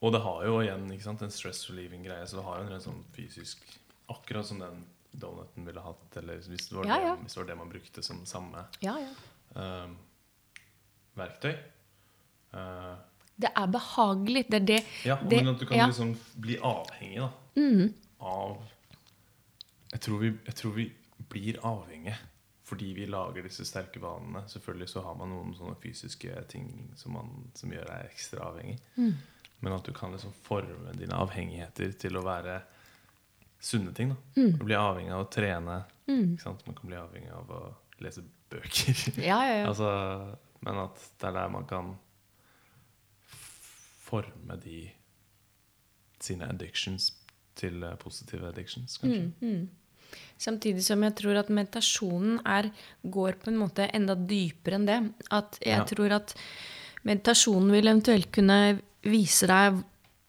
[0.00, 3.02] Og det har jo igjen sant, en stress relieving-greie, så det har jo en sånn
[3.16, 3.58] fysisk
[4.08, 4.84] Akkurat som den
[5.18, 7.14] donuten ville hatt, eller hvis det var, Ja, ja.
[7.16, 9.10] Det, hvis det, var det man brukte som samme Ja, ja.
[9.58, 9.88] eh,
[11.18, 11.56] verktøy.
[13.36, 14.46] Det er behagelig.
[14.50, 15.90] Det er det ja, det, men at du kan ja.
[15.90, 17.28] liksom bli avhengig da,
[17.60, 17.82] mm.
[18.24, 18.56] av
[19.92, 20.86] jeg tror, vi, jeg tror vi
[21.30, 22.16] blir avhengige
[22.66, 24.40] fordi vi lager disse sterke vanene.
[24.50, 28.80] Selvfølgelig så har man noen sånne fysiske ting som, man, som gjør deg ekstra avhengig.
[28.96, 29.12] Mm.
[29.62, 32.56] Men at du kan liksom forme dine avhengigheter til å være
[33.62, 34.10] sunne ting.
[34.10, 34.58] da Mm.
[34.58, 35.76] Du blir avhengig av å trene.
[36.42, 36.66] Sant?
[36.66, 37.60] Man kan bli avhengig av å
[38.02, 38.98] lese bøker.
[39.22, 39.66] Ja, ja, ja.
[39.70, 40.36] altså,
[40.66, 41.94] men at det er der man kan
[44.06, 44.84] forme de
[46.22, 47.10] sine addictions
[47.58, 49.32] til eh, positive addictions, kanskje.
[49.42, 49.66] Mm,
[50.38, 52.68] Samtidig som jeg tror at meditasjonen er,
[53.02, 54.98] går på en måte enda dypere enn det.
[55.34, 55.84] At jeg Ja.
[55.88, 56.34] tror at
[57.08, 58.58] meditasjonen vil eventuelt kunne
[59.02, 59.80] vise deg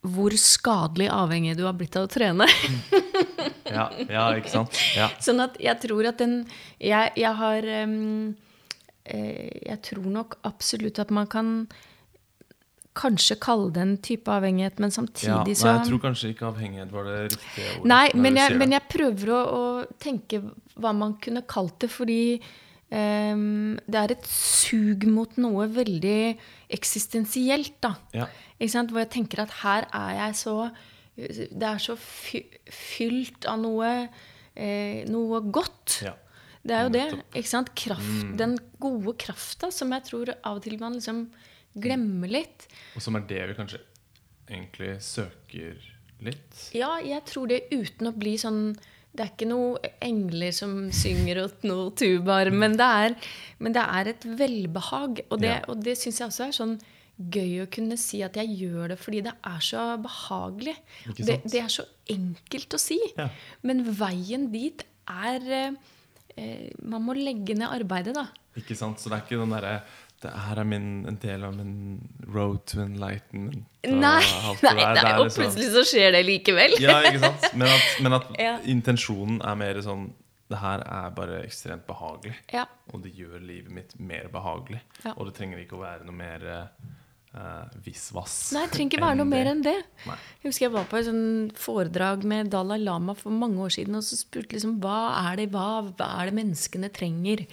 [0.08, 2.46] hvor skadelig avhengig du har blitt av å trene.
[3.68, 4.78] Ja, ja, ikke sant?
[4.96, 5.10] Ja.
[5.20, 6.38] Sånn at jeg tror at den
[6.80, 8.30] Jeg, jeg har um,
[9.04, 11.50] eh, Jeg tror nok absolutt at man kan
[12.98, 14.96] kanskje kalle det en type avhengighet, men ja.
[14.98, 17.90] samtidig Nei, så jeg tror kanskje ikke avhengighet var det riktige ordet.
[17.92, 20.42] Nei, men jeg, men jeg prøver å, å tenke
[20.78, 22.20] hva man kunne kalt det, fordi
[22.90, 26.20] um, det er et sug mot noe veldig
[26.78, 27.94] eksistensielt, da.
[28.16, 28.28] Ja.
[28.58, 30.54] Hvor jeg tenker at her er jeg så
[31.18, 32.40] Det er så fy,
[32.70, 33.90] fylt av noe,
[34.54, 36.00] eh, noe godt.
[36.06, 36.12] Ja.
[36.62, 37.06] Det er jo det.
[37.38, 37.72] Ikke sant?
[37.78, 41.24] Kraft, Den gode krafta som jeg tror av og til man liksom
[41.82, 42.66] glemmer litt.
[42.96, 43.80] Og som er det vi kanskje
[44.48, 45.76] egentlig søker
[46.24, 46.60] litt.
[46.74, 48.62] Ja, jeg tror det uten å bli sånn
[49.18, 53.16] Det er ikke noe engler som synger og noe tubaer, men det
[53.58, 55.22] men det er et velbehag.
[55.30, 55.64] Og det, Ja.
[55.66, 56.74] og det syns jeg også er sånn
[57.18, 60.76] gøy å kunne si at jeg gjør det fordi det er så behagelig.
[61.16, 62.98] Det, det er så enkelt å si.
[63.16, 63.28] Ja.
[63.62, 65.72] Men veien dit er eh,
[66.36, 68.28] eh, Man må legge ned arbeidet, da.
[68.58, 69.00] Ikke sant?
[69.00, 69.80] Så det er ikke den derre
[70.22, 71.74] det her er min, en del av min
[72.34, 73.64] road to enlightenment.
[73.86, 74.22] Nei,
[74.64, 76.74] nei, nei, er og liksom- plutselig så skjer det likevel.
[76.82, 77.46] Ja, ikke sant?
[77.54, 78.56] Men at, men at Ja.
[78.66, 80.08] intensjonen er mer sånn
[80.48, 82.34] Det her er bare ekstremt behagelig.
[82.56, 82.62] Ja.
[82.94, 84.80] Og det gjør livet mitt mer behagelig.
[85.04, 85.12] Ja.
[85.18, 86.46] Og det trenger ikke å være noe mer
[87.36, 88.52] uh, visvass.
[88.56, 89.76] Nei, det trenger ikke være noe mer enn det.
[90.08, 90.16] Nei.
[90.40, 93.98] Jeg husker jeg var på et sånn foredrag med Dalai Lama for mange år siden,
[94.00, 94.96] og så spurte liksom hva
[95.28, 97.44] er det, hva, hva er det menneskene trenger?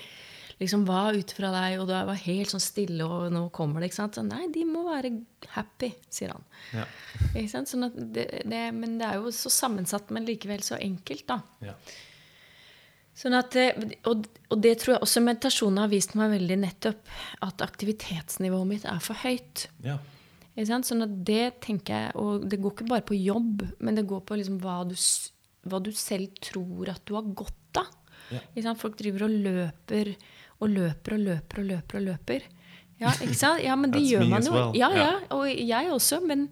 [0.60, 1.78] Liksom, Hva ut fra deg?
[1.82, 3.90] Og det var helt sånn stille, og nå kommer det.
[3.92, 4.18] ikke sant?
[4.18, 5.12] Så, Nei, de må være
[5.56, 6.48] happy, sier han.
[6.72, 6.88] Ja.
[7.34, 7.72] Ikke sant?
[7.72, 11.42] Sånn det, det, men det er jo så sammensatt, men likevel så enkelt, da.
[11.66, 11.76] Ja.
[13.16, 13.78] Sånn at, eh,
[14.12, 17.14] og, og det tror jeg også meditasjonen har vist meg veldig nettopp.
[17.48, 19.70] At aktivitetsnivået mitt er for høyt.
[19.86, 20.00] ja.
[20.56, 20.88] Ikke sant?
[20.88, 24.22] Sånn at det tenker jeg, og det går ikke bare på jobb, men det går
[24.24, 24.96] på liksom hva, du,
[25.68, 27.90] hva du selv tror at du har godt av.
[28.32, 28.74] Ja.
[28.80, 30.14] Folk driver og løper
[30.60, 32.00] og løper og løper og løper.
[32.00, 32.48] og løper.
[33.02, 33.64] Ja, ikke sant?
[33.66, 34.60] Ja, men det gjør man jo.
[34.78, 36.22] Ja, ja, og jeg også.
[36.24, 36.48] Men,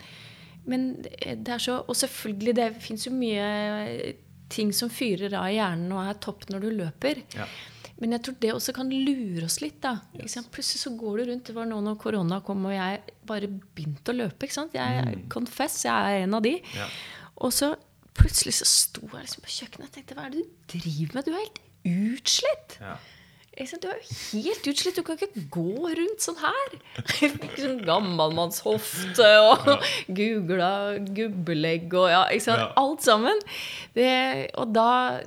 [0.68, 4.16] men det er så Og selvfølgelig, det fins jo mye
[4.54, 7.24] ting som fyrer av i hjernen og er topp når du løper.
[7.38, 7.48] Ja.
[8.02, 9.80] Men jeg tror det også kan lure oss litt.
[9.82, 9.96] da.
[10.20, 10.36] Yes.
[10.52, 11.46] Plutselig så går du rundt.
[11.48, 14.46] Det var nå når korona kom, og jeg bare begynte å løpe.
[14.46, 14.76] ikke sant?
[14.76, 16.58] Jeg confess, jeg er en av de.
[16.76, 16.90] Ja.
[17.46, 17.72] Og så
[18.18, 21.26] plutselig så sto jeg liksom på kjøkkenet og tenkte hva er det du driver med?
[21.26, 21.62] Du er helt
[22.14, 22.78] utslitt.
[22.82, 22.98] Ja.
[23.54, 24.98] Du er jo helt utslitt.
[24.98, 26.74] Du kan ikke gå rundt sånn her.
[27.28, 29.70] Ikke sånn gammalmannshofte og
[30.10, 30.72] googla
[31.14, 32.74] gubbelegg og ja, ikke sant?
[32.82, 33.44] Alt sammen.
[33.94, 34.10] Det,
[34.58, 35.22] og da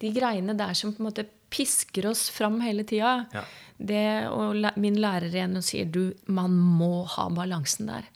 [0.00, 3.26] De greiene der som på en måte pisker oss fram hele tida.
[3.34, 3.44] Ja.
[3.78, 8.08] Det, og min lærer igjen og sier du, man må ha balansen der.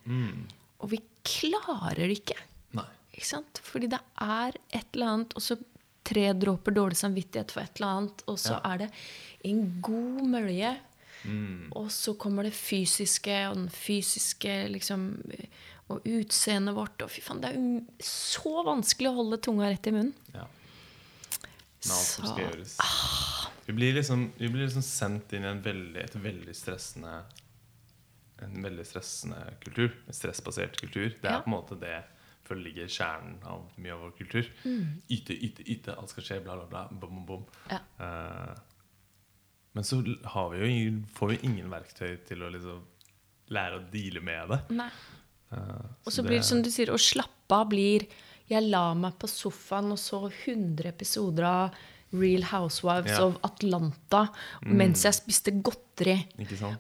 [0.81, 2.39] Og vi klarer det ikke.
[2.79, 2.89] Nei.
[3.13, 3.61] Ikke sant?
[3.67, 5.59] Fordi det er et eller annet, og så
[6.09, 8.61] tre dråper dårlig samvittighet for et eller annet, og så Ja.
[8.75, 8.91] er det
[9.45, 10.77] en god mølje.
[11.77, 15.09] Og så kommer det fysiske, og den fysiske liksom
[15.91, 17.01] Og utseendet vårt.
[17.01, 20.13] Og fy faen, det er jo så vanskelig å holde tunga rett i munnen.
[20.35, 20.43] Ja.
[20.45, 22.75] Med alt som skal gjøres.
[23.67, 27.23] Vi blir liksom, vi blir liksom sendt inn i en veldig, et veldig stressende
[28.43, 29.97] En veldig stressende kultur.
[30.07, 31.09] En stressbasert kultur.
[31.09, 31.41] Det er Ja.
[31.41, 32.05] på en måte det
[32.49, 34.49] føler ligger kjernen av mye av vår kultur.
[34.65, 35.95] Yte, yte, yte.
[35.99, 36.41] Alt skal skje.
[36.45, 36.87] Bla, bla, bla.
[36.91, 37.45] Bom, bom, bom.
[37.71, 37.81] Ja.
[38.01, 38.55] Uh,
[39.77, 40.01] men så
[40.33, 42.81] har vi ingen, får vi ingen verktøy til å liksom
[43.55, 44.59] lære å deale med det.
[45.53, 48.05] Eh, Og så blir det som du sier, å slappe av blir
[48.49, 51.79] Jeg la meg på sofaen og så 100 episoder av
[52.17, 53.27] Real Housewives Ja.
[53.27, 54.23] of Atlanta
[54.65, 56.17] mens jeg spiste godteri.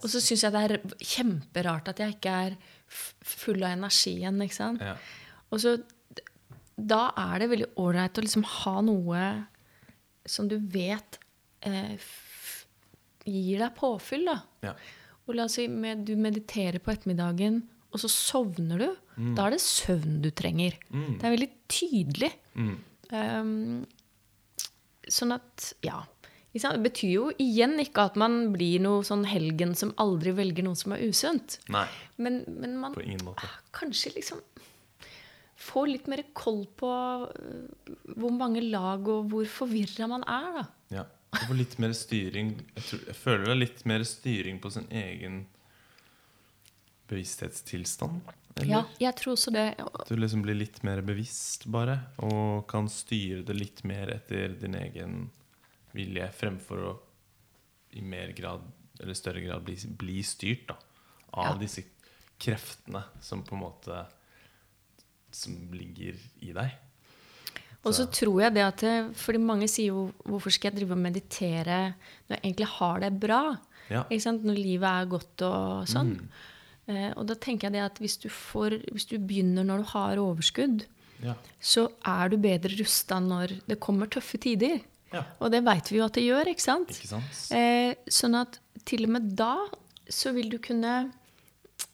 [0.00, 2.56] Og så syns jeg det er kjemperart at jeg ikke er
[2.88, 4.40] full av energi igjen.
[4.42, 4.80] ikke sant?
[4.80, 4.96] Ja.
[5.52, 5.76] Og så
[6.78, 9.22] Da er det veldig ålreit å liksom ha noe
[10.28, 11.16] som du vet
[11.66, 11.96] eh,
[13.26, 14.36] gir deg påfyll, da.
[14.62, 14.74] Ja.
[15.26, 18.88] Og la oss si med, du mediterer på ettermiddagen, og så sovner du.
[19.34, 20.76] Da er det søvn du trenger.
[20.92, 22.30] Det er veldig tydelig.
[23.10, 23.82] Um,
[25.08, 26.02] sånn at, ja.
[26.52, 30.78] Det betyr jo igjen ikke at man blir noe sånn helgen som aldri velger noe
[30.78, 31.58] som er usunt.
[31.72, 31.86] Nei,
[32.16, 33.48] Men, men man på ingen måte.
[33.76, 34.40] kanskje liksom
[35.58, 36.88] får litt mer koll på
[37.28, 40.64] øh, hvor mange lag og hvor forvirra man er, da.
[40.94, 41.04] Ja.
[41.28, 44.70] Og få litt mer styring jeg, tror, jeg føler det er litt mer styring på
[44.72, 45.42] sin egen
[47.08, 48.20] bevissthetstilstand.
[48.56, 48.70] eller?
[48.70, 49.66] Ja, jeg tror også det.
[50.08, 51.98] Du liksom blir litt mer bevisst, bare.
[52.24, 55.30] Og kan styre det litt mer etter din egen
[55.96, 56.94] vilje, fremfor å
[57.96, 58.64] i mer grad,
[59.00, 60.76] eller større grad, bli, bli styrt da,
[61.32, 61.58] av Ja.
[61.60, 61.82] disse
[62.38, 64.02] kreftene som på en måte
[65.32, 66.76] Som ligger i deg.
[67.86, 68.82] Og så tror jeg det at
[69.16, 71.94] Fordi mange sier jo 'hvorfor skal jeg drive og meditere
[72.28, 73.58] når jeg egentlig har det bra'?
[73.90, 74.02] Ja.
[74.04, 76.28] Når livet er godt og sånn.
[76.88, 79.84] Eh, og da tenker jeg det at hvis du, får, hvis du begynner når du
[79.92, 80.86] har overskudd,
[81.22, 81.34] Ja.
[81.60, 84.80] så er du bedre rusta når det kommer tøffe tider.
[85.12, 85.24] Ja.
[85.40, 86.88] Og det veit vi jo at det gjør, ikke sant?
[86.88, 87.52] Ikke sant?
[87.52, 89.56] Eh, sånn at til og med da
[90.08, 91.12] så vil du kunne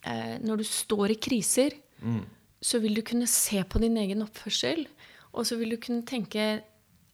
[0.05, 1.73] eh, Når du står i kriser,
[2.65, 4.87] så vil du kunne se på din egen oppførsel,
[5.37, 6.63] og så vil du kunne tenke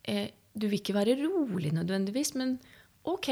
[0.05, 2.57] eh, Du vil ikke være rolig nødvendigvis, men
[3.07, 3.29] ok,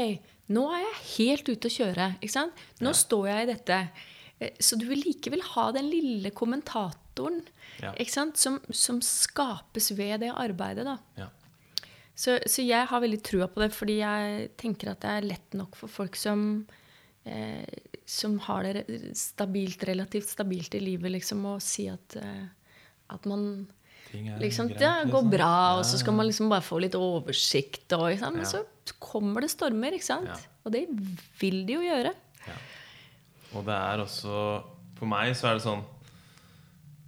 [0.55, 2.05] nå er jeg helt ute å kjøre.
[2.23, 2.61] ikke sant?
[2.81, 3.79] Nå står jeg i dette.
[4.39, 7.41] Eh, Så du vil likevel ha den lille kommentatoren
[7.83, 7.91] Ja.
[7.99, 8.37] ikke sant?
[8.39, 10.85] Som, som skapes ved det arbeidet.
[10.87, 10.97] da.
[11.19, 11.27] Ja.
[12.15, 15.53] Så, så jeg har veldig trua på det, fordi jeg tenker at det er lett
[15.55, 16.65] nok for folk som
[17.25, 17.63] eh,
[18.09, 18.85] som har det
[19.17, 22.47] stabilt, relativt stabilt i livet, liksom, og si at, eh,
[23.13, 23.67] at man
[24.41, 25.29] liksom, greit, Det går liksom.
[25.29, 27.85] bra, Ja, og så skal man liksom bare få litt oversikt.
[27.93, 28.35] Og, sant?
[28.35, 28.49] Men Ja.
[28.49, 28.65] så
[28.99, 30.25] kommer det stormer, ikke sant?
[30.27, 30.39] Ja.
[30.65, 30.87] Og det
[31.39, 32.13] vil de jo gjøre.
[32.47, 32.57] Ja.
[33.53, 34.63] Og det er også
[34.99, 35.79] For meg så er det sånn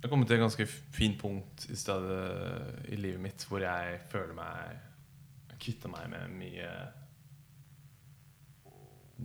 [0.02, 3.99] Jeg har kommet til et ganske fint punkt i stedet i livet mitt hvor jeg
[4.10, 4.80] føler meg
[5.60, 6.70] Kvitter meg med mye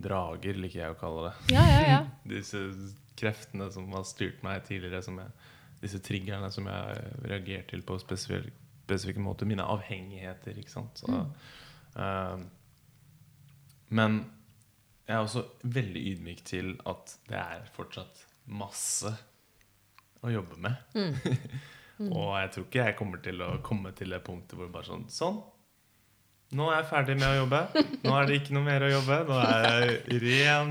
[0.03, 1.55] drager, liker jeg å kalle det.
[1.55, 1.99] Ja, ja, ja.
[2.35, 2.61] Disse
[3.17, 5.33] kreftene som har styrt meg tidligere, som jeg,
[5.81, 8.53] disse triggerne som jeg har reagert til på spesifikke,
[8.85, 9.49] spesifikke måter.
[9.49, 11.01] Mine avhengigheter, ikke sant.
[11.01, 11.21] Så,
[11.97, 12.45] eh,
[13.97, 14.19] men
[15.07, 19.11] jeg er også veldig ydmyk til at det er fortsatt masse
[20.25, 20.97] å jobbe med.
[22.11, 25.07] Og jeg tror ikke jeg kommer til å komme til det punktet hvor bare sånn
[25.09, 25.39] Sånn.
[26.55, 27.57] Nå er jeg ferdig med å jobbe.
[28.05, 29.15] Nå er det ikke noe mer å jobbe.
[29.27, 30.69] Nå er jeg ren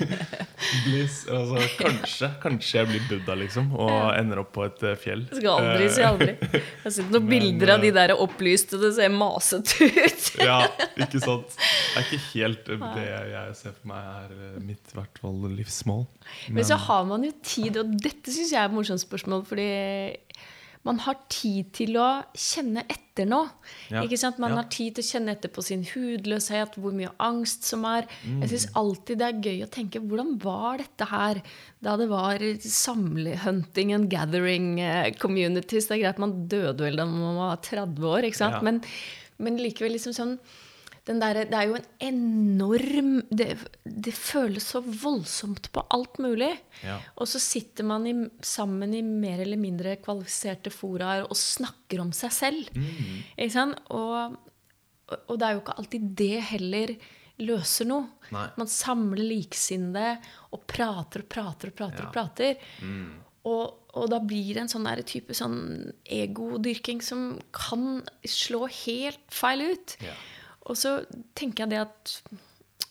[0.86, 1.18] bliss.
[1.28, 5.26] Altså, kanskje, kanskje jeg blir Buddha, liksom, og ender opp på et eh, fjell.
[5.28, 6.30] Jeg skal aldri si aldri.
[6.54, 10.24] Jeg har sett noen Men, bilder av de eh, der opplyste, det ser masete ut.
[10.40, 10.58] Ja,
[10.96, 11.52] ikke sant?
[11.52, 15.36] Det er ikke helt eh, det jeg ser for meg er eh, mitt hvert fall
[15.52, 16.06] livsmål.
[16.48, 19.68] Men så har man jo tid, og dette syns jeg er et morsomt spørsmål, fordi
[20.84, 23.38] man har tid til å kjenne etter nå.
[23.88, 24.02] Ja.
[24.04, 24.38] Ikke sant?
[24.42, 24.56] Man Ja.
[24.60, 28.04] har tid til å kjenne etter på sin hudløshet, hvor mye angst som er.
[28.26, 28.42] Mm.
[28.42, 31.40] Jeg syns alltid det er gøy å tenke hvordan var dette her
[31.80, 35.86] da det var samlehunting and gathering eh, communities.
[35.88, 38.58] Det er greit man døde vel da man var 30 år, ikke sant?
[38.60, 38.64] Ja.
[38.66, 38.82] Men,
[39.38, 40.36] men likevel liksom sånn
[41.04, 43.50] der, det er jo en enorm det,
[43.84, 46.48] det føles så voldsomt på alt mulig.
[46.80, 46.96] Ja.
[47.20, 52.14] Og så sitter man i, sammen i mer eller mindre kvalifiserte foraer og snakker om
[52.16, 52.72] seg selv.
[52.72, 53.20] Mm.
[53.36, 53.84] Ikke sant?
[53.92, 54.38] Og,
[55.18, 56.94] og det er jo ikke alltid det heller
[57.44, 58.08] løser noe.
[58.32, 58.46] Nei.
[58.56, 60.16] Man samler liksinnede
[60.54, 62.00] og prater og prater og prater.
[62.00, 62.08] Ja.
[62.08, 62.68] Og prater.
[62.80, 63.08] Mm.
[63.44, 65.58] Og, og da blir det en sånn der type sånn
[66.08, 69.98] egodyrking som kan slå helt feil ut.
[70.00, 70.16] Ja.
[70.66, 70.94] Og så
[71.36, 72.14] tenker jeg det at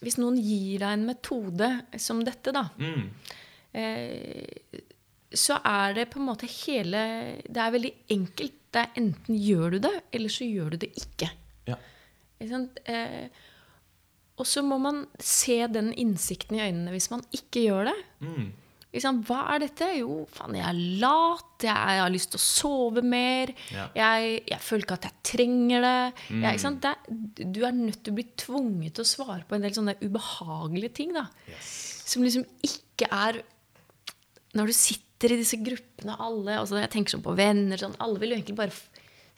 [0.03, 1.69] hvis noen gir deg en metode
[2.01, 3.09] som dette, da, Mm.
[3.73, 4.81] eh,
[5.33, 6.99] så er det på en måte hele
[7.47, 8.53] Det er veldig enkelt.
[8.73, 11.29] Det er enten gjør du det, eller så gjør du det ikke.
[11.67, 11.75] Ja.
[12.41, 12.59] Ikke?
[12.85, 13.27] Eh,
[14.37, 17.97] og så må man se den innsikten i øynene hvis man ikke gjør det.
[18.21, 18.47] Mm.
[19.01, 19.23] Sant?
[19.25, 19.87] Hva er dette?
[19.97, 21.63] Jo, faen, jeg er lat.
[21.63, 23.53] Jeg, jeg har lyst til å sove mer.
[23.73, 23.87] Ja.
[23.95, 25.95] Jeg, jeg føler ikke at jeg trenger det.
[26.29, 26.43] Jeg, Mm.
[26.51, 26.81] ikke sant?
[26.81, 29.73] det er, du er nødt til å bli tvunget til å svare på en del
[29.73, 31.13] sånne ubehagelige ting.
[31.13, 31.25] da.
[31.49, 32.03] Yes.
[32.05, 33.41] Som liksom ikke er
[34.53, 38.19] Når du sitter i disse gruppene, alle altså Jeg tenker sånn på venner sånn, Alle
[38.19, 38.75] vil jo egentlig bare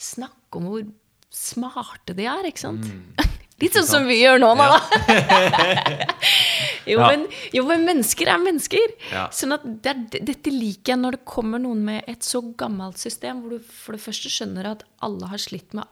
[0.02, 0.84] snakke om hvor
[1.32, 2.88] smarte de er, ikke sant?
[3.62, 4.76] Litt sånn som vi gjør nå, da.
[6.92, 7.08] jo, Ja.
[7.08, 7.22] men,
[7.56, 8.92] jo, men mennesker er mennesker.
[9.14, 9.28] Ja.
[9.32, 13.00] Sånn at det er, dette liker jeg når det kommer noen med et så gammelt
[13.02, 15.88] system, hvor du for det første skjønner at alle har slitt med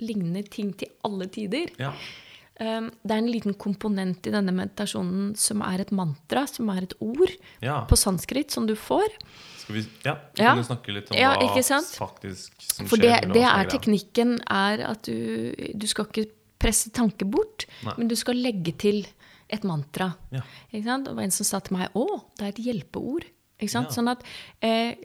[0.00, 1.74] lignende ting til alle tider.
[1.82, 1.90] Ja.
[2.60, 6.82] Um, det er en liten komponent i denne meditasjonen som er et mantra, som er
[6.84, 7.30] et ord
[7.64, 7.78] Ja.
[7.88, 9.08] på sanskrit som du får.
[9.62, 10.54] Skal vi Ja, Ja.
[10.54, 13.22] kan snakke litt om Ja, hva faktisk som For skjer?
[13.26, 16.28] det, det er teknikken er at du, du skal ikke
[16.60, 17.96] presse tanke bort, Nei.
[17.98, 19.02] men du skal legge til
[19.50, 20.12] et mantra.
[20.34, 20.44] Ja.
[20.70, 21.08] Ikke sant?
[21.08, 22.06] Det var en som sa til meg å,
[22.38, 23.26] det er et hjelpeord.
[23.60, 23.90] Ikke sant?
[23.90, 23.96] Ja.
[23.98, 24.22] Sånn at
[24.64, 25.00] eh,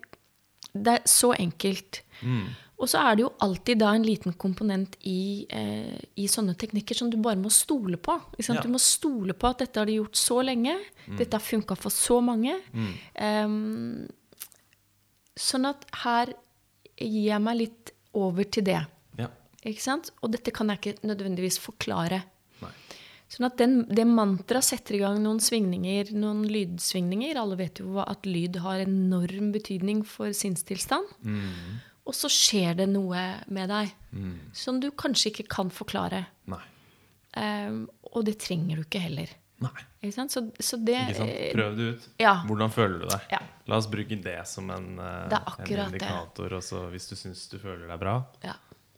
[0.76, 2.04] det er så enkelt.
[2.22, 2.46] Mm.
[2.76, 6.98] Og så er det jo alltid da en liten komponent i, eh, i sånne teknikker
[7.00, 8.18] som du bare må stole på.
[8.36, 8.60] Ikke sant?
[8.60, 8.66] Ja.
[8.68, 10.76] Du må stole på at dette har de gjort så lenge.
[11.08, 12.58] Dette har funka for så mange.
[13.16, 14.04] Em,
[15.40, 16.34] sånn at her
[17.00, 18.82] gir jeg meg litt over til det.
[19.66, 20.12] Ikke sant?
[20.22, 22.22] Og dette kan jeg ikke nødvendigvis forklare.
[22.62, 22.72] Nei.
[23.34, 27.40] Sånn at den, det mantraet setter i gang noen svingninger, noen lydsvingninger.
[27.42, 31.10] Alle vet jo at lyd har enorm betydning for sinnstilstand.
[31.26, 31.82] Mm.
[32.06, 33.90] Og så skjer det noe med deg
[34.54, 36.28] som du kanskje ikke kan forklare.
[37.36, 37.82] Ehm,
[38.14, 39.34] og det trenger du ikke heller.
[39.64, 39.74] Nei.
[40.04, 40.34] Ikke sant?
[40.36, 41.36] Så, så det Ikke sant?
[41.56, 42.08] Prøv det ut.
[42.22, 42.36] Ja.
[42.48, 43.28] Hvordan føler du deg?
[43.32, 43.42] Ja.
[43.72, 46.58] La oss bruke det som en, eh, Det en indikator.
[46.60, 48.56] Og så hvis du syns du føler deg bra, ja.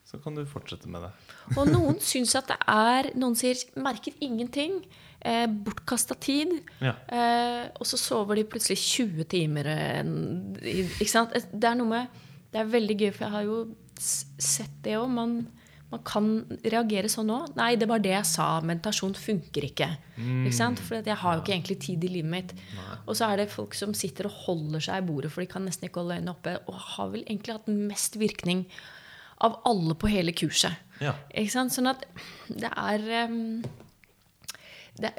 [0.07, 1.11] Så kan du fortsette med det.
[1.57, 4.85] Og noen syns at det er Noen sier 'merker ingenting'.
[5.21, 6.61] Eh, Bortkasta tid.
[6.79, 6.93] Ja.
[7.09, 9.65] Eh, og så sover de plutselig 20 timer.
[9.67, 11.33] eh, en- Ikke sant?
[11.33, 12.07] Det er noe med
[12.53, 15.09] Det er veldig gøy, for jeg har jo sett det òg.
[15.09, 15.47] Man,
[15.91, 17.55] man kan reagere sånn òg.
[17.55, 18.61] 'Nei, det var det jeg sa.
[18.61, 19.97] Meditasjon funker ikke.'
[20.45, 20.79] Ikke sant?
[20.79, 22.53] For jeg har jo ikke egentlig tid i livet mitt.
[23.07, 25.65] Og så er det folk som sitter og holder seg i bordet, for de kan
[25.65, 26.57] nesten ikke holde øynene oppe.
[26.67, 28.65] Og har vel egentlig hatt mest virkning
[29.43, 30.73] av alle på hele kurset.
[31.03, 31.13] Ja.
[31.51, 32.05] Sånn at
[32.49, 33.03] det er
[34.97, 35.11] det,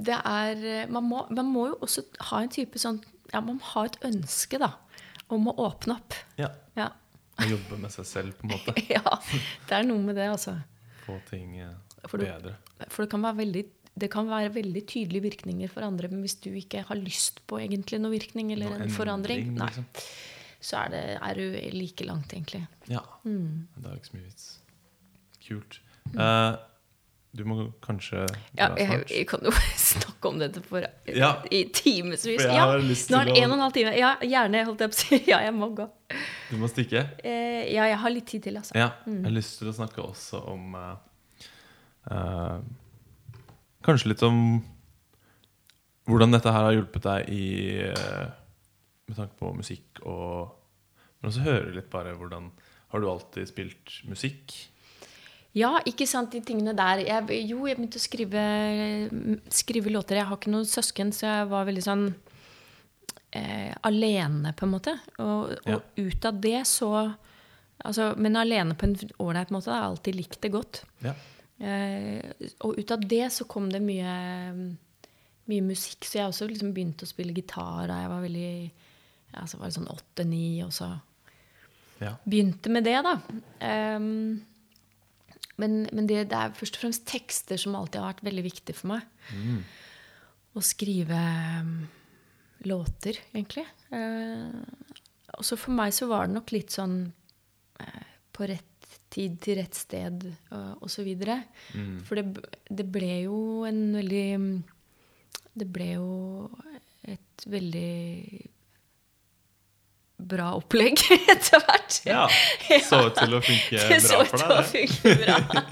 [0.00, 3.02] det er man må, man må jo også ha en type sånn
[3.34, 4.72] Ja, man må ha et ønske, da,
[5.30, 6.16] om å åpne opp.
[6.40, 6.50] ja.
[6.78, 6.88] Ja.
[7.40, 8.74] Og jobbe med seg selv, på en måte.
[8.96, 9.02] ja.
[9.68, 10.58] Det er noe med det, altså.
[11.06, 11.70] Få ting eh,
[12.10, 12.56] bedre.
[12.88, 13.62] For det kan være veldig
[14.00, 17.58] det kan være veldig tydelige virkninger for andre, men hvis du ikke har lyst på
[17.60, 19.88] egentlig noe virkning eller Noe en forandring, endring, nei, liksom.
[20.60, 22.66] Så er, det, er du like langt, egentlig.
[22.88, 23.00] Ja.
[23.24, 23.68] Mm.
[23.76, 24.50] Det er ikke så mye vits.
[25.46, 25.78] Kult.
[26.12, 26.56] Eh,
[27.30, 28.24] du må kanskje
[28.58, 31.30] Ja, jeg, jeg kan jo snakke om dette for, Ja.
[31.50, 32.26] i timevis.
[32.26, 33.94] Ja, nå er det en og en halv time.
[33.96, 35.20] Ja, gjerne, holdt jeg på å si.
[35.32, 35.86] Ja, jeg må gå.
[36.50, 37.06] Du må stikke?
[37.22, 38.74] Eh, ja, jeg har litt tid til, altså.
[38.74, 38.90] Ja.
[39.06, 40.92] Jeg har lyst til å snakke også om uh,
[42.10, 42.58] uh,
[43.86, 44.60] Kanskje litt om
[46.10, 47.46] hvordan dette her har hjulpet deg i
[47.86, 48.30] eh,
[49.10, 50.56] Med tanke på musikk og
[51.20, 52.46] Men også høre litt bare hvordan
[52.92, 54.54] Har du alltid spilt musikk?
[55.56, 57.02] Ja, ikke sant, de tingene der.
[57.02, 58.42] Jeg, jo, jeg begynte å skrive,
[59.50, 60.20] skrive låter.
[60.20, 62.04] Jeg har ikke noen søsken, så jeg var veldig sånn
[63.34, 64.94] eh, alene, på en måte.
[65.18, 69.72] Og, og ut av det så altså, Men alene på en ålreit måte.
[69.72, 70.84] Jeg har alltid likt det godt.
[71.02, 71.16] Ja.
[71.58, 74.14] Eh, og ut av det så kom det mye,
[75.50, 76.06] mye musikk.
[76.06, 78.52] Så jeg også liksom begynte å spille gitar da jeg var veldig
[79.34, 80.90] ja, så var det sånn åtte-ni, og så
[82.00, 82.14] ja.
[82.24, 83.16] begynte med det, da.
[83.96, 84.40] Um,
[85.60, 88.76] men men det, det er først og fremst tekster som alltid har vært veldig viktig
[88.78, 89.06] for meg.
[90.56, 91.20] Å skrive
[91.60, 91.74] um,
[92.66, 93.66] låter, egentlig.
[93.92, 94.64] Uh,
[95.36, 97.02] og så for meg så var det nok litt sånn
[97.80, 98.66] uh, på rett
[99.10, 100.24] tid til rett sted
[100.54, 101.02] og, osv.
[101.06, 101.40] videre.
[102.06, 104.28] For det, det ble jo en veldig
[105.60, 106.10] Det ble jo
[107.10, 107.90] et veldig
[110.28, 111.00] bra opplegg
[111.34, 111.96] etter hvert.
[112.06, 112.26] ja.
[112.86, 115.16] Så ut til å funke så bra for deg, det.
[115.24, 115.64] bra.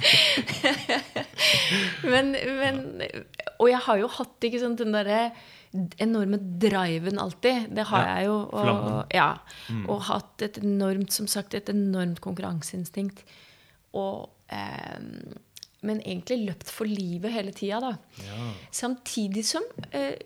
[2.12, 2.80] men, men
[3.58, 5.20] Og jeg har jo hatt ikke sant, den derre
[6.00, 7.68] enorme driven alltid.
[7.76, 8.38] Det har Ja, jeg jo.
[8.56, 9.28] Og, ja,
[9.84, 13.20] og hatt et enormt, som sagt, et enormt konkurranseinstinkt.
[13.98, 14.96] Og eh,
[15.84, 17.92] Men egentlig løpt for livet hele tida, da.
[18.24, 18.48] Ja.
[18.74, 20.16] Samtidig som eh,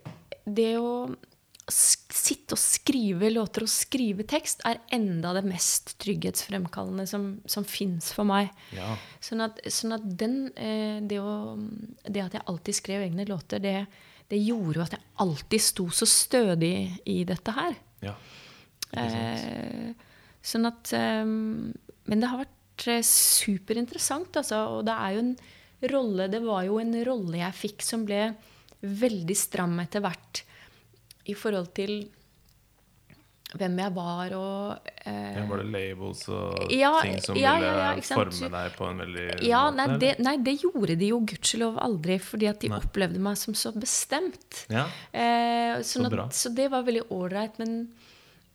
[0.46, 1.10] det å
[1.72, 8.12] sitte og skrive låter og skrive tekst er enda det mest trygghetsfremkallende som, som fins
[8.14, 8.52] for meg.
[8.76, 8.94] Ja.
[9.24, 11.56] Sånn at, sånn at den, eh, det, å,
[12.06, 13.76] det at jeg alltid skrev egne låter, det,
[14.30, 16.76] det gjorde jo at jeg alltid sto så stødig
[17.08, 17.76] i dette her.
[18.04, 18.16] ja.
[18.92, 19.92] Eh,
[20.44, 24.58] sånn at eh, Men det har vært eh, superinteressant, altså.
[24.76, 25.34] Og det er jo en
[25.92, 28.26] rolle Det var jo en rolle jeg fikk som ble
[28.82, 30.42] veldig stram etter hvert.
[31.26, 31.96] I forhold til
[33.52, 37.72] hvem jeg var og eh, Ja, var det labels og Ja, ting som ja, ville
[37.76, 41.10] ja, ja, forme deg på en veldig Ja, måte, nei det, nei, det gjorde de
[41.10, 42.78] jo gudskjelov aldri, fordi at de Nei.
[42.80, 44.62] opplevde meg som så bestemt.
[44.72, 47.76] Ja, Eh, Så at, så det var veldig ålreit, men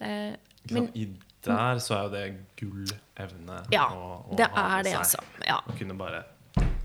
[0.01, 0.33] eh,
[0.71, 0.89] Men?
[0.97, 1.05] I
[1.47, 2.25] der så er jo det
[2.59, 4.99] gull evne ja, å- å det ha er med det, seg.
[4.99, 5.45] altså.
[5.47, 5.61] Ja.
[5.61, 6.23] Å kunne bare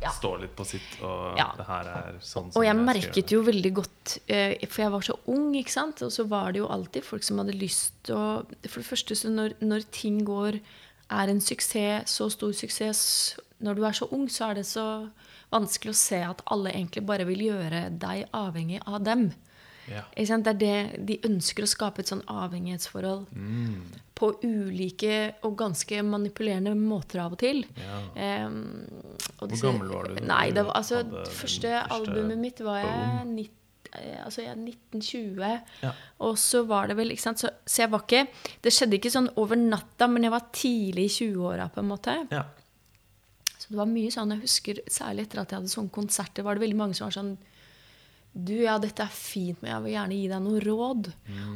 [0.03, 0.11] Ja.
[0.11, 1.53] står litt på sitt, og Ja.
[1.57, 5.01] det her er sånn Og jeg jeg merket jo veldig godt eh, For jeg var
[5.07, 6.03] så ung, ikke sant?
[6.03, 9.15] Og så var det jo alltid folk som hadde lyst til å For det første,
[9.15, 10.61] så når, når ting går
[11.11, 15.09] Er en suksess, så stor suksess Når du er så ung, så er det så
[15.53, 19.35] vanskelig å se at alle egentlig bare vil gjøre deg avhengig av dem.
[19.93, 20.03] Ja.
[20.17, 23.27] Det er det de ønsker å skape et sånn avhengighetsforhold
[24.23, 25.15] på ulike
[25.47, 27.65] og ganske manipulerende måter av og til.
[27.81, 28.45] Ja.
[28.47, 28.59] Um,
[29.39, 32.79] og Hvor disse- gammel var du Nei, det var, altså, det første albumet mitt var
[32.85, 32.93] jeg,
[33.25, 33.35] boom?
[33.35, 35.61] nitt, eh, altså jeg er 1920.
[35.83, 35.93] Ja.
[36.21, 37.39] Og så var det vel ikke sant?
[37.43, 38.27] Så, så jeg var ikke
[38.63, 42.19] Det skjedde ikke sånn over natta, men jeg var tidlig i 20-åra, på en måte.
[42.31, 42.45] ja.
[43.63, 46.55] Så det var mye sånn, jeg husker Særlig etter at jeg hadde sånne konserter, var
[46.59, 47.37] det veldig mange som var sånn
[48.33, 51.09] Du, ja, dette er fint, men jeg vil gjerne gi deg noe råd.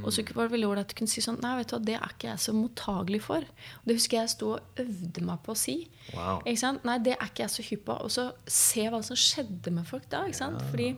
[0.03, 1.95] Og så var det veldig ålreit å kunne si sånn Nei, vet du hva, det
[1.97, 3.47] er ikke jeg så mottagelig for.
[3.81, 5.77] Og det husker jeg sto og øvde meg på å si.
[6.12, 6.43] Wow.
[6.45, 6.85] Ikke sant?
[6.85, 7.97] Nei, det er ikke jeg så hypp på.
[8.05, 8.27] Og så
[8.59, 10.27] se hva som skjedde med folk da.
[10.29, 10.61] ikke sant?
[10.68, 10.91] Fordi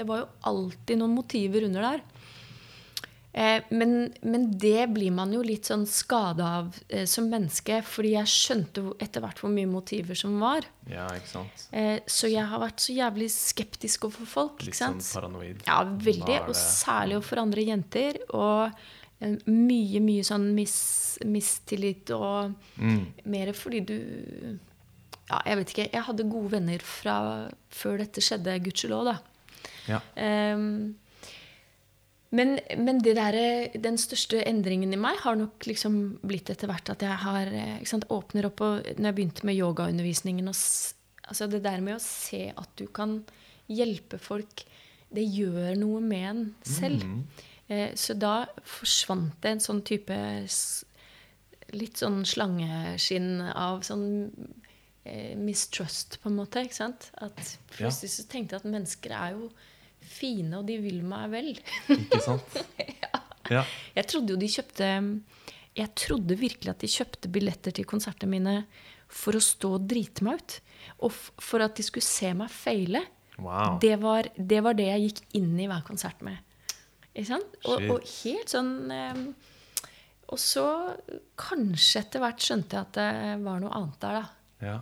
[0.00, 2.02] det var jo alltid noen motiver under der.
[3.32, 8.16] Eh, men, men det blir man jo litt sånn skada av eh, som menneske, fordi
[8.16, 10.66] jeg skjønte etter hvert hvor mye motiver som var.
[10.90, 11.66] ja, ikke sant?
[11.70, 14.64] Eh, så jeg har vært så jævlig skeptisk overfor folk.
[14.64, 15.62] Litt ikke sånn paranoid.
[15.68, 16.40] Ja, veldig.
[16.48, 18.18] Og særlig overfor andre jenter.
[18.34, 18.80] Og
[19.22, 20.74] eh, mye, mye sånn mis,
[21.24, 23.04] mistillit og Mm.
[23.30, 23.96] mer fordi du
[25.30, 25.84] Ja, jeg vet ikke.
[25.92, 27.14] Jeg hadde gode venner fra
[27.70, 29.12] før dette skjedde, gudskjelov, da.
[29.86, 30.00] Ja.
[30.18, 30.96] Ehm,
[32.30, 33.36] men, men det der,
[33.82, 37.80] den største endringen i meg har nok liksom blitt etter hvert at jeg har eh,
[37.90, 42.02] sant, åpner opp og Når jeg begynte med yogaundervisningen og altså Det der med å
[42.04, 43.20] se at du kan
[43.70, 44.64] hjelpe folk,
[45.14, 47.04] det gjør noe med en selv.
[47.70, 50.16] Eh, så da forsvant det en sånn type
[51.70, 54.08] Litt sånn slangeskinn av sånn
[55.06, 56.64] eh, mistrust, på en måte.
[56.66, 57.12] ikke sant?
[57.22, 57.38] At
[57.76, 59.52] plutselig så tenkte jeg at mennesker er jo
[60.10, 61.52] fine, og de vil meg vel.
[61.94, 62.58] Ikke sant?
[63.54, 63.64] ja.
[63.96, 64.88] Jeg trodde jo de kjøpte
[65.74, 68.56] Jeg trodde virkelig at de kjøpte billetter til konsertene mine
[69.10, 70.58] for å stå og drite meg ut.
[71.06, 73.02] Og for at de skulle se meg feile.
[73.40, 73.78] Wow.
[73.82, 76.38] Det, var, det var det jeg gikk inn i hver konsert med.
[77.10, 77.56] Ikke sant?
[77.66, 79.22] Og, og helt sånn eh,
[80.30, 80.64] Og så
[81.40, 84.68] kanskje etter hvert skjønte jeg at det var noe annet der, da.
[84.68, 84.76] ja.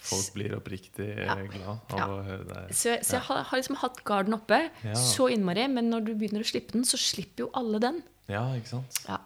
[0.00, 1.10] Folk blir oppriktig
[1.52, 2.06] glad av Ja.
[2.08, 2.60] å høre det.
[2.76, 4.94] Så, så jeg har, har liksom hatt garden oppe Ja.
[4.96, 8.02] så innmari, men når du begynner å slippe den, så slipper jo alle den.
[8.30, 9.00] Ja, ikke sant?
[9.08, 9.18] Ja.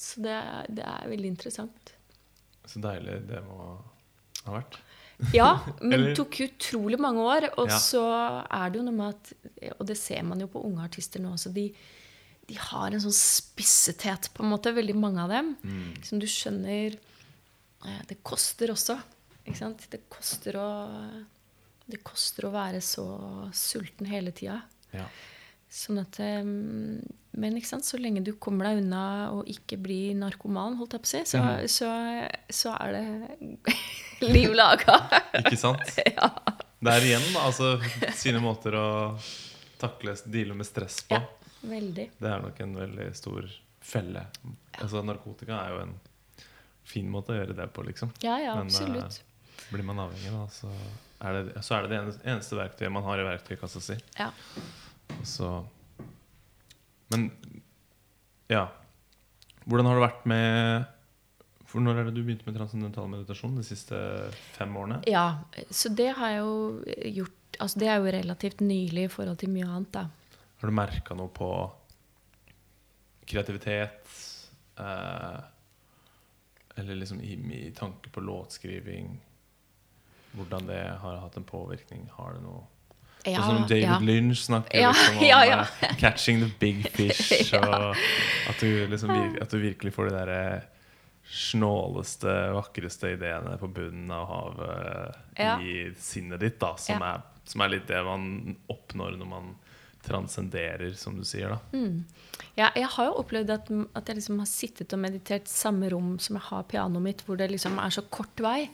[0.00, 0.36] Så det,
[0.74, 1.92] det er veldig interessant.
[2.66, 3.76] Så deilig det må
[4.46, 4.78] ha vært.
[5.36, 5.50] Ja,
[5.84, 7.46] men det tok utrolig mange år.
[7.60, 7.78] Og Ja.
[7.78, 8.02] så
[8.50, 11.34] er det jo noe med at Og det ser man jo på unge artister nå
[11.36, 11.52] også.
[11.54, 11.68] De,
[12.48, 15.54] de har en sånn spissethet, på en måte, veldig mange av dem.
[15.62, 16.02] Mm.
[16.02, 16.96] Som du skjønner
[17.84, 18.96] eh, Det koster også.
[19.50, 19.84] Ikke sant?
[19.92, 20.68] Det koster å
[21.90, 23.04] Det koster å være så
[23.56, 24.60] sulten hele tida.
[24.94, 25.04] Ja.
[25.70, 27.84] Sånn at eh, Men ikke sant?
[27.86, 29.02] så lenge du kommer deg unna
[29.34, 31.68] og ikke blir narkoman, holdt jeg på å si, så, Mhm.
[31.70, 31.90] så,
[32.50, 33.66] så er det
[34.34, 34.96] liv laga.
[35.42, 35.82] Ikke sant?
[36.80, 37.74] Det er igjen altså,
[38.16, 38.86] sine måter å
[39.78, 41.18] takle, deale med stress på.
[41.18, 42.06] Ja, veldig.
[42.18, 43.50] Det er nok en veldig stor
[43.84, 44.22] felle.
[44.80, 45.92] Altså, narkotika er jo en
[46.88, 48.14] fin måte å gjøre det på, liksom.
[48.24, 49.20] Ja, ja, Men, absolutt.
[49.70, 50.70] Blir man avhengig, da, så
[51.20, 53.96] er det så er det, det eneste verktøyet man har i verktøykassa si.
[54.18, 54.30] Ja.
[55.26, 55.50] Så
[57.12, 57.30] Men
[58.48, 58.68] ja.
[59.66, 60.86] Hvordan har det vært med
[61.68, 63.58] For når er det du begynte med transcendental meditasjon?
[63.58, 63.98] De siste
[64.56, 65.02] fem årene?
[65.06, 66.54] ja, så det har jeg jo
[67.20, 70.06] gjort Altså det er jo relativt nylig i forhold til mye annet, da.
[70.62, 71.48] Har du merka noe på
[73.28, 74.06] kreativitet?
[74.80, 75.40] Eh,
[76.80, 79.10] eller liksom i, i tanke på låtskriving?
[80.32, 82.04] Hvordan det har hatt en påvirkning?
[82.16, 82.60] Har det noe
[83.26, 83.98] Ja, Sånn som David ja.
[84.00, 85.60] Lynch snakker Ja, liksom om ja, ja.
[85.82, 87.50] eh, 'catching the big fish'.
[87.58, 87.96] Og
[88.48, 89.10] at du, liksom,
[89.42, 90.60] at du virkelig får de der
[91.30, 95.58] snåleste, vakreste ideene på bunnen av havet Ja.
[95.60, 96.58] i sinnet ditt.
[96.60, 99.52] Da, som, er, som er litt det man oppnår når man
[100.06, 101.48] transcenderer, som du sier.
[101.48, 102.04] da Mm.
[102.56, 106.18] Ja, jeg har jo opplevd at, at jeg liksom har sittet og meditert samme rom
[106.18, 108.68] som jeg har pianoet mitt, hvor det liksom er så kort vei,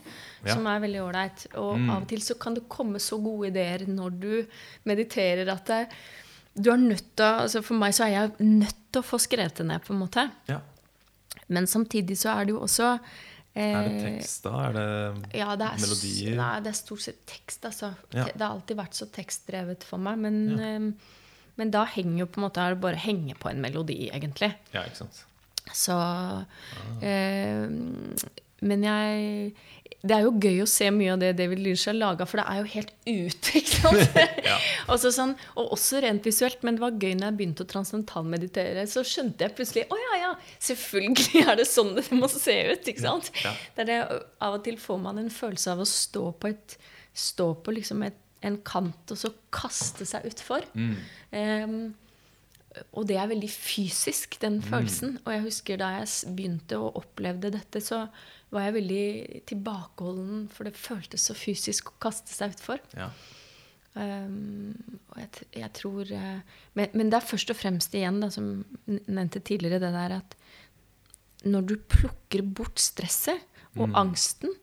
[0.45, 0.53] Ja.
[0.55, 1.47] som er veldig ålreit.
[1.55, 1.89] Og Mm.
[1.89, 4.45] av og til så kan det komme så gode ideer når du
[4.85, 5.87] mediterer, at det,
[6.59, 9.55] du er nødt til altså For meg så er jeg nødt til å få skrevet
[9.55, 10.31] det ned, på en måte.
[10.47, 10.59] Ja.
[11.49, 12.99] Men samtidig så er det jo også
[13.57, 14.51] Er det tekst, da?
[14.67, 16.35] Er det Ja, det er, melodier?
[16.37, 17.93] Nei, det er stort sett tekst, altså.
[18.13, 18.25] Ja.
[18.29, 20.17] Det har alltid vært så tekstdrevet for meg.
[20.19, 20.67] Men, Ja.
[20.75, 21.15] eh,
[21.57, 24.51] men da henger jo på en måte er det bare henge på en melodi, egentlig.
[24.73, 25.23] Ja, ikke sant.
[25.73, 25.95] Så
[27.01, 27.67] eh,
[28.65, 29.51] Men jeg
[30.01, 32.45] Det er jo gøy å se mye av det David Lynch har laga, for det
[32.49, 34.17] er jo helt ute, ikke sant?
[34.47, 34.57] Ja.
[34.93, 36.61] Også sånn, og også rent visuelt.
[36.65, 40.13] Men det var gøy når jeg begynte å transcendentalmeditere, så skjønte jeg plutselig Å ja,
[40.21, 40.31] ja,
[40.69, 43.31] selvfølgelig er det sånn det må se ut, ikke sant?
[43.43, 43.53] Ja.
[43.77, 43.97] Det det,
[44.43, 46.77] av og til får man en følelse av å stå på et
[47.17, 50.67] Stå på liksom et, en kant, og så kaste seg utfor.
[51.33, 51.95] Em,
[52.93, 55.15] og det er veldig fysisk, den følelsen.
[55.23, 58.03] Og jeg husker da jeg begynte å opplevde dette, så
[58.53, 59.07] var jeg veldig
[59.49, 62.79] tilbakeholden, for det føltes så fysisk å kaste seg utfor.
[62.97, 63.09] Ja.
[63.97, 64.75] Um,
[65.09, 68.59] og jeg, jeg tror eh, men, men det er først og fremst igjen, da, som
[68.85, 70.35] nevnte tidligere, det der at
[71.49, 73.41] når du plukker bort stresset
[73.77, 74.53] og angsten,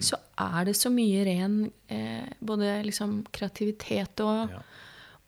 [0.00, 1.56] så er det så mye ren
[1.92, 4.62] eh, både liksom kreativitet og, Ja.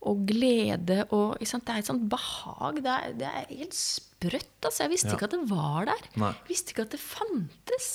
[0.05, 1.39] Og glede og?
[1.41, 2.83] Det er et sånt behag.
[2.85, 4.61] Det er, det er helt sprøtt.
[4.69, 4.85] Altså.
[4.85, 5.17] Jeg visste Ja.
[5.19, 6.05] ikke at det var der.
[6.21, 6.33] Nei.
[6.37, 7.91] Jeg visste ikke at det fantes.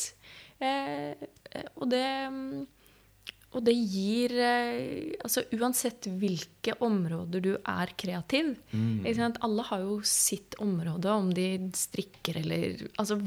[0.60, 1.16] Eh,
[1.80, 2.04] og det
[2.34, 2.68] mm,
[3.56, 8.52] og det gir eh, Altså uansett hvilke områder du er kreativ
[9.16, 9.40] sant?
[9.42, 13.18] Alle har jo sitt område, om de strikker eller Altså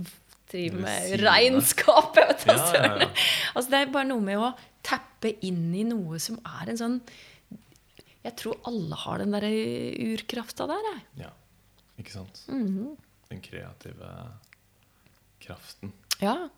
[0.52, 2.16] driver med regnskap.
[2.20, 3.08] Jeg vet da Ja, ja, ja.
[3.56, 4.52] Altså det er bare noe med å
[4.84, 7.00] tappe inn i noe som er en sånn
[8.22, 9.50] Jeg tror alle har den derre
[10.12, 11.00] urkrafta der, jeg.
[11.24, 11.30] ja.
[11.98, 12.42] Ikke sant?
[12.48, 12.92] Mhm.
[13.30, 14.08] Den kreative
[15.42, 15.92] kraften
[16.22, 16.48] Ja.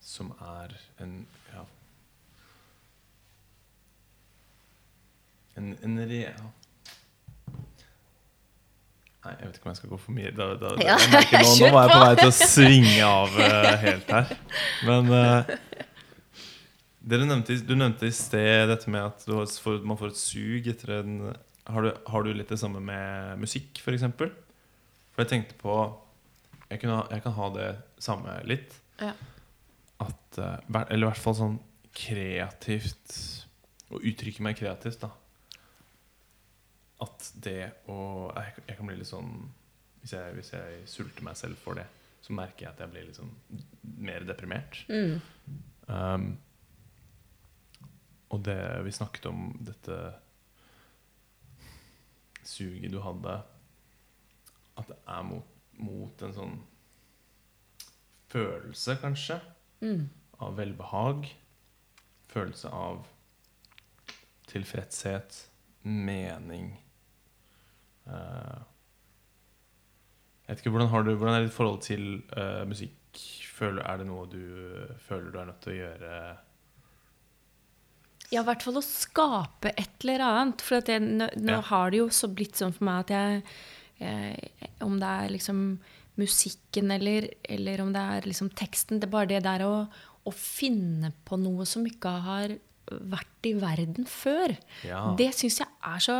[0.00, 1.64] som er en Ja.
[5.56, 6.20] En, en re...
[6.24, 6.50] Ja.
[9.20, 10.30] Nei, jeg vet ikke om jeg skal gå for mye.
[10.32, 13.34] Da, da, Ja, jeg merker nå, nå var jeg på vei til å svinge av
[13.36, 14.30] uh, helt her.
[14.88, 15.50] Men eh,
[17.10, 20.20] dere nevnte, du nevnte i sted dette med at du har- får, man får et
[20.20, 21.14] sug etter en
[21.70, 23.84] Har du, har du litt det samme med musikk, f.eks.?
[23.84, 24.30] For, eksempel?
[25.12, 25.74] for jeg tenkte på
[26.70, 28.74] jeg, ha- jeg kan ha det samme litt.
[29.00, 29.12] Ja.
[30.00, 30.56] At, eh,
[30.90, 31.58] eller i hvert fall sånn
[31.92, 33.44] kreativt
[33.90, 35.10] Å uttrykke meg kreativt, da.
[37.02, 39.32] At det å Jeg, jeg kan bli litt sånn
[40.00, 41.82] hvis jeg, hvis jeg sulter meg selv for det,
[42.24, 43.34] så merker jeg at jeg blir litt sånn
[44.00, 44.78] mer deprimert.
[44.88, 45.18] Mm.
[45.92, 46.24] Um,
[48.30, 49.96] og det vi snakket om dette
[52.46, 53.40] suget du hadde
[54.80, 55.46] At det er mot,
[55.82, 56.58] mot en sånn
[58.30, 59.40] følelse, kanskje,
[59.80, 60.08] Mm.
[60.38, 61.26] av velbehag.
[62.28, 63.06] Følelse av
[64.46, 65.48] tilfredshet,
[65.82, 66.74] mening
[68.06, 68.60] uh,
[70.46, 72.96] Jeg vet ikke, Hvordan, har du, hvordan er ditt forhold til uh, musikk?
[73.56, 74.44] Føler, er det noe du
[75.08, 76.14] føler du er nødt til å gjøre
[78.30, 80.62] Ja, i hvert fall å skape et eller annet.
[80.62, 81.60] For jeg, nå, nå Ja.
[81.70, 83.42] har det jo så blitt sånn for meg at jeg
[84.00, 85.58] jeg Om det er liksom
[86.16, 89.74] musikken eller, eller om det er liksom teksten Det er bare det der å,
[90.24, 92.54] å finne på noe som ikke har
[92.90, 94.56] vært i verden før.
[94.88, 95.02] Ja.
[95.18, 96.16] Det syns jeg er så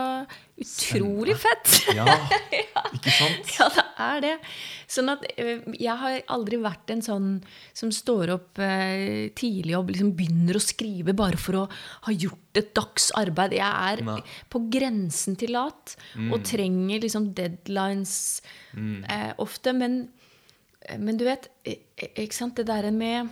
[0.61, 1.69] utrolig fett.
[1.97, 2.07] Ja,
[2.95, 3.51] ikke sant?
[3.59, 4.33] Ja, det er det.
[4.91, 7.29] Sånn at eh, jeg har aldri vært en sånn
[7.77, 11.67] som står opp eh, tidlig og liksom begynner å skrive bare for å
[12.07, 13.59] ha gjort et dags arbeid.
[13.59, 14.19] Jeg er Nei.
[14.53, 15.97] på grensen til lat
[16.31, 18.15] og trenger liksom deadlines
[18.77, 19.77] eh, ofte.
[19.77, 20.03] Men,
[20.97, 21.83] men du vet, eh,
[22.15, 23.31] ikke sant, det derre med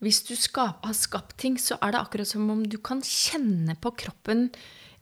[0.00, 3.74] hvis du skap, har skapt ting, så er det akkurat som om du kan kjenne
[3.80, 4.46] på kroppen,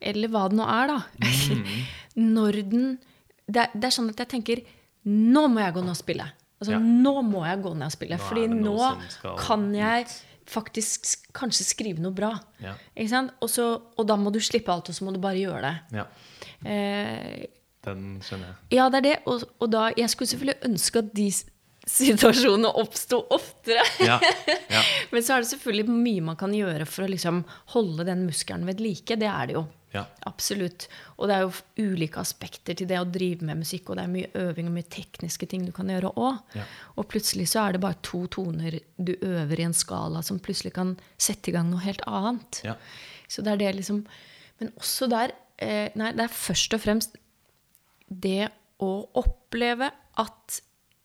[0.01, 0.99] eller hva det nå er, da.
[2.37, 2.89] Når den
[3.49, 4.61] det er, det er sånn at jeg tenker
[5.09, 6.25] Nå må jeg gå ned og spille.
[6.61, 6.79] Altså, Ja.
[6.83, 8.19] Nå må jeg gå ned og spille.
[8.19, 8.75] Nå fordi nå
[9.15, 10.09] skal kan jeg
[10.49, 11.07] faktisk
[11.37, 12.33] kanskje skrive noe bra.
[12.61, 12.75] Ja.
[12.97, 13.33] Ikke sant?
[13.45, 15.77] Og, så, og da må du slippe alt, og så må du bare gjøre det.
[16.03, 16.09] Ja,
[16.67, 17.45] Eh,
[17.87, 18.57] den skjønner jeg.
[18.75, 19.17] ja, det er det.
[19.31, 21.27] Og, og da, jeg skulle selvfølgelig ønske at de
[21.89, 23.83] situasjonene oppsto oftere.
[24.05, 24.19] Ja,
[24.69, 24.83] ja.
[25.13, 27.43] Men så er det selvfølgelig mye man kan gjøre for å liksom
[27.75, 29.17] holde den muskelen ved like.
[29.19, 29.65] Det er det jo.
[29.95, 30.05] ja.
[30.29, 30.87] Absolutt.
[31.17, 34.13] Og det er jo ulike aspekter til det å drive med musikk, og det er
[34.13, 36.43] mye øving og mye tekniske ting du kan gjøre òg.
[36.59, 36.67] Ja.
[37.01, 40.75] Og plutselig så er det bare to toner du øver i en skala som plutselig
[40.77, 42.63] kan sette i gang noe helt annet.
[42.69, 42.77] Ja.
[43.29, 44.05] Så det er det liksom
[44.59, 47.19] Men også der eh, Nei, det er først og fremst
[48.09, 48.49] det
[48.81, 48.89] å
[49.21, 50.57] oppleve at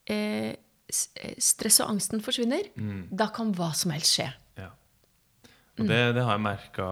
[0.09, 0.55] eh,
[0.93, 2.69] stress og angsten forsvinner.
[3.11, 4.29] Da kan hva som helst skje.
[4.59, 4.69] Ja.
[5.79, 6.89] Og det, det har jeg merka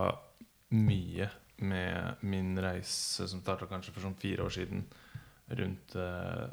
[0.72, 1.30] mye
[1.61, 4.86] med min reise som starta kanskje for sånn fire år siden,
[5.52, 6.48] rundt uh,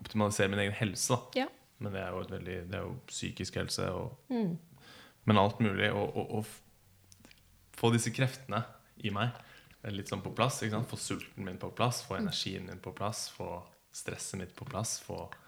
[0.00, 1.18] optimalisere min egen helse.
[1.36, 1.48] Ja.
[1.82, 4.56] Men det er veldig, det er jo psykisk helse og Mm.
[5.26, 5.90] Men alt mulig.
[5.92, 8.62] Og, og, og få disse kreftene
[9.02, 9.34] i meg
[9.90, 10.62] litt sånn på plass.
[10.62, 13.58] Få sulten min på plass, få energien min på plass, få
[13.94, 15.45] stresset mitt på plass, få eh,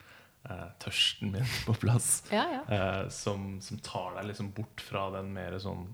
[0.81, 2.23] tørsten min på plass.
[2.33, 2.61] Ja, ja.
[2.75, 5.89] Eh, som, som tar deg liksom bort fra den mer sånn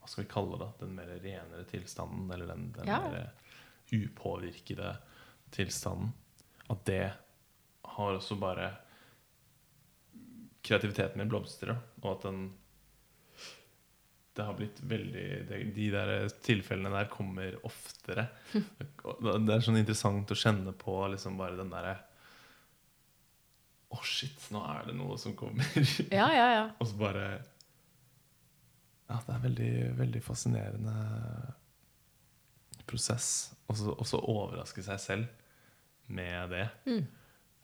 [0.00, 0.68] Hva skal vi kalle det?
[0.82, 2.98] Den mer renere tilstanden, eller den, den Ja.
[3.06, 3.30] mer
[3.94, 4.96] upåvirkede
[5.54, 6.12] tilstanden.
[6.68, 7.12] At det
[7.96, 8.72] har også bare
[10.66, 12.46] Kreativiteten min blomstrer, og at den
[14.36, 18.26] det har blitt veldig det, De der tilfellene der kommer oftere.
[18.52, 21.94] Det er sånn interessant å kjenne på liksom bare den derre
[23.94, 25.66] Å, shit, nå er det noe som kommer.
[26.18, 26.64] Ja, ja, ja.
[26.80, 27.26] Og så bare
[29.06, 30.96] Ja, det er veldig, veldig fascinerende
[32.86, 33.52] prosess.
[33.70, 36.66] Og så overraske seg selv med det.
[36.86, 37.06] Mm.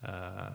[0.07, 0.53] Eh,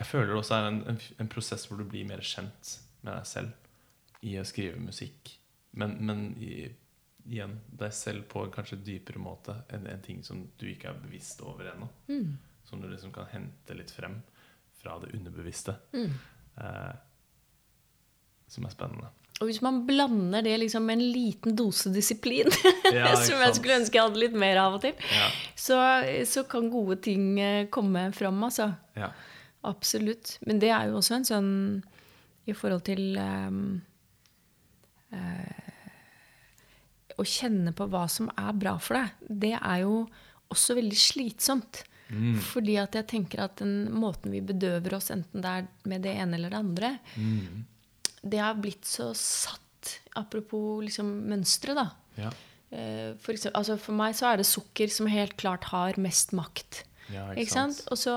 [0.00, 3.14] jeg føler det også er en, en, en prosess hvor du blir mer kjent med
[3.14, 5.34] deg selv i å skrive musikk.
[5.78, 6.66] Men, men i,
[7.24, 11.00] igjen deg selv på en kanskje dypere måte enn en ting som du ikke er
[11.04, 11.88] bevisst over ennå.
[12.08, 12.36] Mm.
[12.68, 14.20] Som du liksom kan hente litt frem
[14.82, 15.76] fra det underbevisste.
[15.94, 16.12] Mm.
[16.60, 16.94] Eh,
[18.52, 19.10] som er spennende.
[19.40, 22.50] Og hvis man blander det liksom med en liten dose disiplin,
[22.94, 25.28] Ja, som jeg skulle ønske jeg hadde litt mer av og til, Ja,
[25.58, 25.78] så,
[26.28, 28.72] så kan gode ting eh, komme fram, altså.
[28.98, 29.10] ja.
[29.62, 30.40] Absolutt.
[30.42, 31.50] Men det er jo også en sånn
[32.50, 33.76] i forhold til um,
[35.14, 35.68] uh,
[37.14, 40.00] Å kjenne på hva som er bra for deg, det er jo
[40.50, 41.84] også veldig slitsomt.
[42.12, 42.36] Mm.
[42.44, 46.12] Fordi at jeg tenker at den måten vi bedøver oss, enten det er med det
[46.20, 47.64] ene eller det andre, Mm.
[48.22, 49.98] det har blitt så satt.
[50.14, 51.86] Apropos liksom mønstre, da.
[52.20, 52.30] Ja.
[52.70, 56.32] Eh, For, eksempel, altså for meg så er det sukker som helt klart har mest
[56.32, 56.84] makt.
[57.10, 57.80] Ja, Ikke sant?
[57.90, 58.14] Og så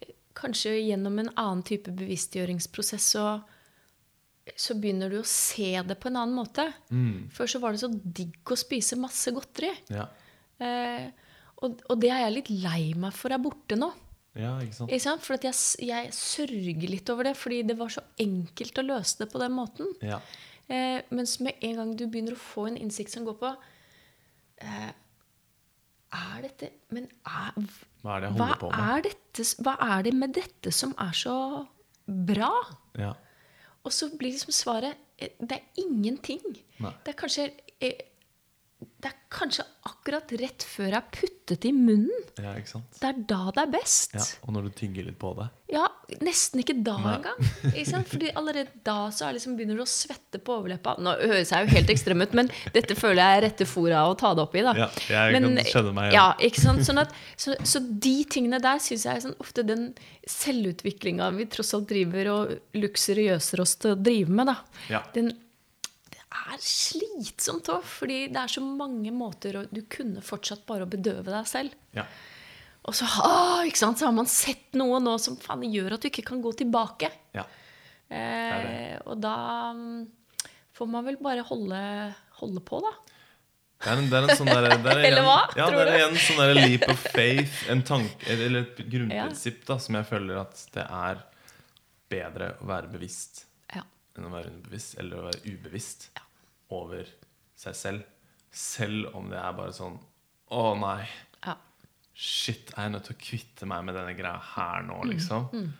[0.00, 3.26] eh, kanskje gjennom en annen type bevisstgjøringsprosess så,
[4.56, 6.66] så begynner du å se det på en annen måte.
[6.90, 7.28] Mm.
[7.34, 9.70] Før så var det så digg å spise masse godteri.
[9.92, 10.08] Ja.
[10.58, 11.10] Eh,
[11.64, 13.90] og, og det er jeg litt lei meg for er borte nå.
[14.38, 14.90] ja, ikke sant?
[14.90, 15.24] Ikke sant?
[15.24, 15.54] For jeg,
[15.88, 19.54] jeg sørger litt over det, fordi det var så enkelt å løse det på den
[19.56, 19.94] måten.
[20.04, 20.20] Ja.
[20.68, 23.50] Eh, mens med en gang du begynner å få en innsikt som går på
[24.64, 24.92] eh,
[26.16, 27.58] Er dette Men er,
[28.00, 31.36] Hva er det hva er, dette, hva er det med dette som er så
[32.06, 32.48] bra?
[32.96, 33.12] Ja.
[33.84, 36.40] Og så blir liksom svaret eh, Det er ingenting.
[36.80, 36.94] Nei.
[37.04, 37.50] Det er kanskje
[37.84, 38.00] eh,
[39.04, 42.22] Det er kanskje akkurat rett før jeg har puttet det i munnen.
[42.40, 42.98] ja, ikke sant?
[43.00, 44.14] Det er da det er best.
[44.16, 44.24] Ja.
[44.46, 45.48] Og når du tygger litt på det.
[45.74, 45.88] Ja,
[46.22, 47.14] nesten ikke da Nei.
[47.16, 47.48] engang.
[47.72, 48.08] Ikke sant?
[48.12, 50.94] Fordi allerede da så liksom begynner du å svette på overleppa.
[51.02, 54.14] Nå høres jeg jo helt ekstrem ut, men dette føler jeg er rette fora å
[54.20, 54.62] ta det opp i.
[54.66, 54.74] da.
[54.84, 56.84] Ja, jeg kan skjønne meg Ja, Ja, ikke sant?
[56.86, 59.90] Sånn at, så, så de tingene der syns jeg er sånn, ofte den
[60.30, 64.56] selvutviklinga vi tross alt driver og luksuriøser oss til å drive med, da.
[64.92, 65.02] Ja.
[65.16, 65.32] Den,
[66.34, 70.90] er slitsomt òg, fordi det er så mange måter og Du kunne fortsatt bare å
[70.90, 71.74] bedøve deg selv.
[71.96, 72.04] Ja.
[72.84, 76.02] Og så, å, ikke sant, så har man sett noe nå som faen gjør at
[76.04, 77.12] du ikke kan gå tilbake.
[77.36, 77.46] ja.
[78.14, 80.02] Eh, og da mm,
[80.76, 81.78] får man vel bare holde,
[82.38, 82.90] holde på, da.
[83.80, 85.94] Det er en, det er en sånn der, det er Eller hva, Ja, tror det
[85.96, 90.06] er en sånn der leap of faith, en tanke, eller et grunnprinsipp da, som jeg
[90.12, 91.24] føler at det er
[92.12, 93.82] bedre å være bevisst Ja.
[94.14, 96.06] enn å være underbevisst, eller å være ubevisst
[96.74, 97.08] over
[97.58, 98.10] seg selv.
[98.54, 99.96] Selv om det er bare sånn
[100.54, 101.00] Å nei,
[101.42, 101.54] ja.
[102.14, 105.10] shit, jeg er nødt til å kvitte meg med denne greia her nå, Mm,
[105.54, 105.72] Mm.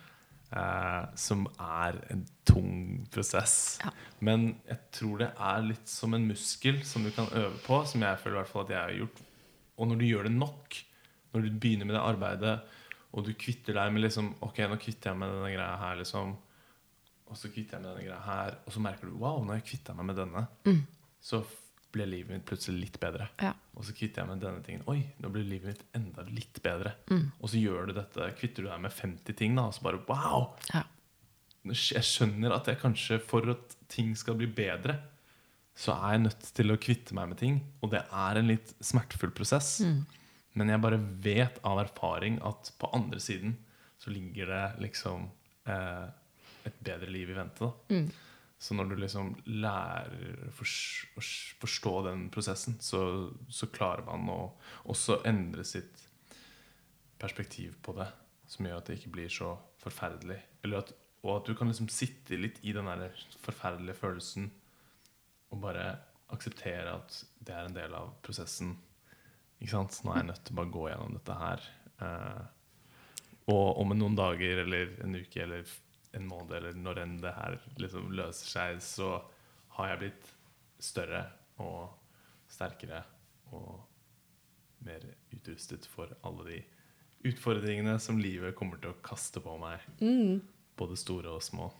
[0.55, 3.79] Eh, som er en tung prosess.
[3.83, 3.89] Ja.
[4.23, 8.03] Men jeg tror det er litt som en muskel som du kan øve på, som
[8.05, 9.21] jeg føler i hvert fall at jeg har gjort.
[9.77, 10.77] Og når du gjør det nok,
[11.33, 12.55] når du begynner med det arbeidet,
[13.15, 15.95] og du kvitter deg med liksom Ok, nå kvitter jeg meg med denne greia her,
[16.03, 16.35] liksom.
[17.31, 18.57] Og så kvitter jeg meg med denne greia her.
[18.67, 20.45] Og så merker du Wow, når jeg kvitta meg med denne.
[21.25, 21.61] Så f-
[21.95, 23.29] ble livet mitt plutselig litt bedre.
[23.41, 23.53] Ja.
[23.79, 24.81] Og så kvitter jeg meg med denne tingen.
[24.91, 26.91] Oi, nå blir livet mitt enda litt bedre.
[27.39, 30.01] Og så gjør du dette, kvitter du deg med 50 ting, da, og så bare
[30.09, 30.49] wow!
[30.73, 30.83] ja.
[31.65, 34.99] Jeg skjønner at jeg kanskje, for at ting skal bli bedre,
[35.75, 37.55] så er jeg nødt til å kvitte meg med ting.
[37.81, 39.79] Og det er en litt smertefull prosess.
[40.55, 43.55] Men jeg bare vet av erfaring at på andre siden
[43.97, 45.25] så ligger det liksom
[45.65, 46.05] eh,
[46.65, 47.67] et bedre liv i vente.
[47.67, 48.01] Da.
[48.65, 53.01] Så når du liksom lærer å fors- forstå den prosessen, så,
[53.51, 54.39] så klarer man å
[54.93, 56.05] også endre sitt
[57.21, 58.07] perspektiv på det,
[58.49, 60.39] som gjør at det ikke blir så forferdelig.
[60.63, 60.93] Eller at,
[61.25, 63.13] og at du kan liksom sitte litt i den der
[63.43, 64.49] forferdelige følelsen
[65.53, 65.85] og bare
[66.33, 68.73] akseptere at det er en del av prosessen.
[69.61, 69.99] Ikke sant?
[70.03, 71.65] Nå er jeg nødt til å bare gå gjennom dette her.
[72.01, 72.43] Eh,
[73.53, 75.67] og om noen dager eller en uke eller
[76.15, 79.09] en måned eller når enn det her liksom løser seg, så
[79.77, 80.31] har jeg blitt
[80.83, 81.25] større
[81.63, 81.91] og
[82.51, 83.01] sterkere
[83.55, 83.83] og
[84.85, 86.59] mer utrustet for alle de
[87.25, 89.83] utfordringene som livet kommer til å kaste på meg.
[90.77, 91.71] Både store og små.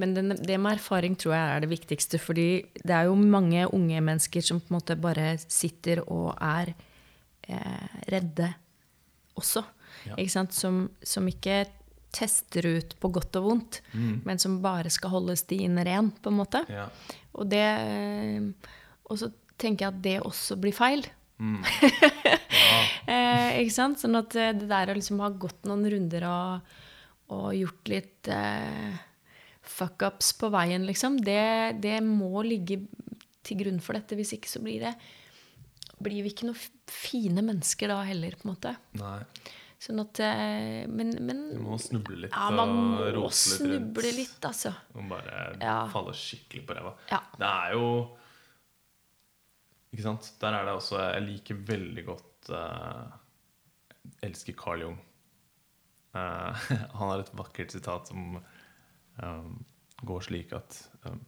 [0.00, 2.18] Men den, det med erfaring tror jeg er det viktigste.
[2.18, 2.48] fordi
[2.82, 6.74] det er jo mange unge mennesker som på en måte bare sitter og er
[7.48, 8.50] eh, redde
[9.38, 9.62] også.
[10.08, 10.18] Ja.
[10.18, 10.54] Ikke sant?
[10.54, 11.64] Som, som ikke
[12.14, 13.80] tester ut på godt og vondt,
[14.26, 16.62] men som bare skal holde stien ren, på en måte.
[16.70, 16.86] Ja.
[17.34, 18.70] Og, det, eh,
[19.10, 19.30] og så
[19.60, 21.04] tenker jeg at det også blir feil.
[23.10, 23.98] eh, ikke sant?
[24.00, 26.76] Sånn at eh, det der å liksom ha gått noen runder og,
[27.34, 28.94] og gjort litt eh,
[29.74, 32.84] fuck-ups på veien, liksom, det, det må ligge
[33.44, 34.16] til grunn for dette.
[34.18, 34.94] Hvis ikke så blir det
[36.04, 36.58] blir vi ikke noen
[36.90, 38.74] fine mennesker da heller, på en måte.
[38.98, 39.18] Nei.
[39.84, 43.18] Sånn at eh, Men, men Du må snuble litt ja, man og må rote litt
[43.24, 43.34] rundt.
[43.34, 44.72] snuble litt, altså.
[44.94, 45.74] Og bare Ja.
[45.92, 46.94] falle skikkelig på ræva.
[47.10, 47.18] Ja.
[47.36, 47.88] Det er jo
[49.92, 50.30] Ikke sant?
[50.40, 53.04] Der er det også Jeg liker veldig godt uh,
[54.24, 54.96] elsker Carl Jung.
[56.14, 56.52] Uh,
[56.98, 58.38] han har et vakkert sitat som
[59.22, 59.64] um,
[60.04, 61.20] går slik at um,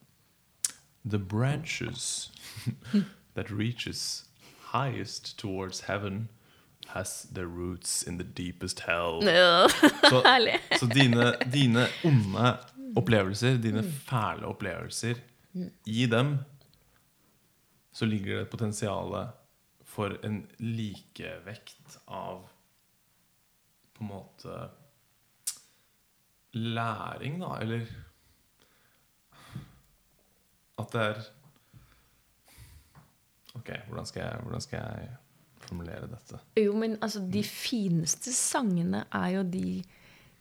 [1.06, 2.32] The branches
[3.36, 4.24] that reaches
[4.72, 6.28] highest towards heaven
[6.88, 9.22] has their roots in the deepest hell.
[10.10, 10.22] Så,
[10.78, 12.56] så dine, dine onde
[12.96, 15.14] opplevelser, dine fæle opplevelser,
[15.84, 16.38] i dem
[17.92, 19.14] så ligger det et potensial
[19.84, 22.42] for en likevekt av
[23.96, 24.56] på en måte
[26.52, 27.86] læring, da, eller
[30.76, 31.22] At det er
[33.56, 35.16] Ok, hvordan skal jeg, hvordan skal jeg
[35.68, 36.40] formulere dette?
[36.60, 39.82] Jo, men altså, de fineste sangene er jo de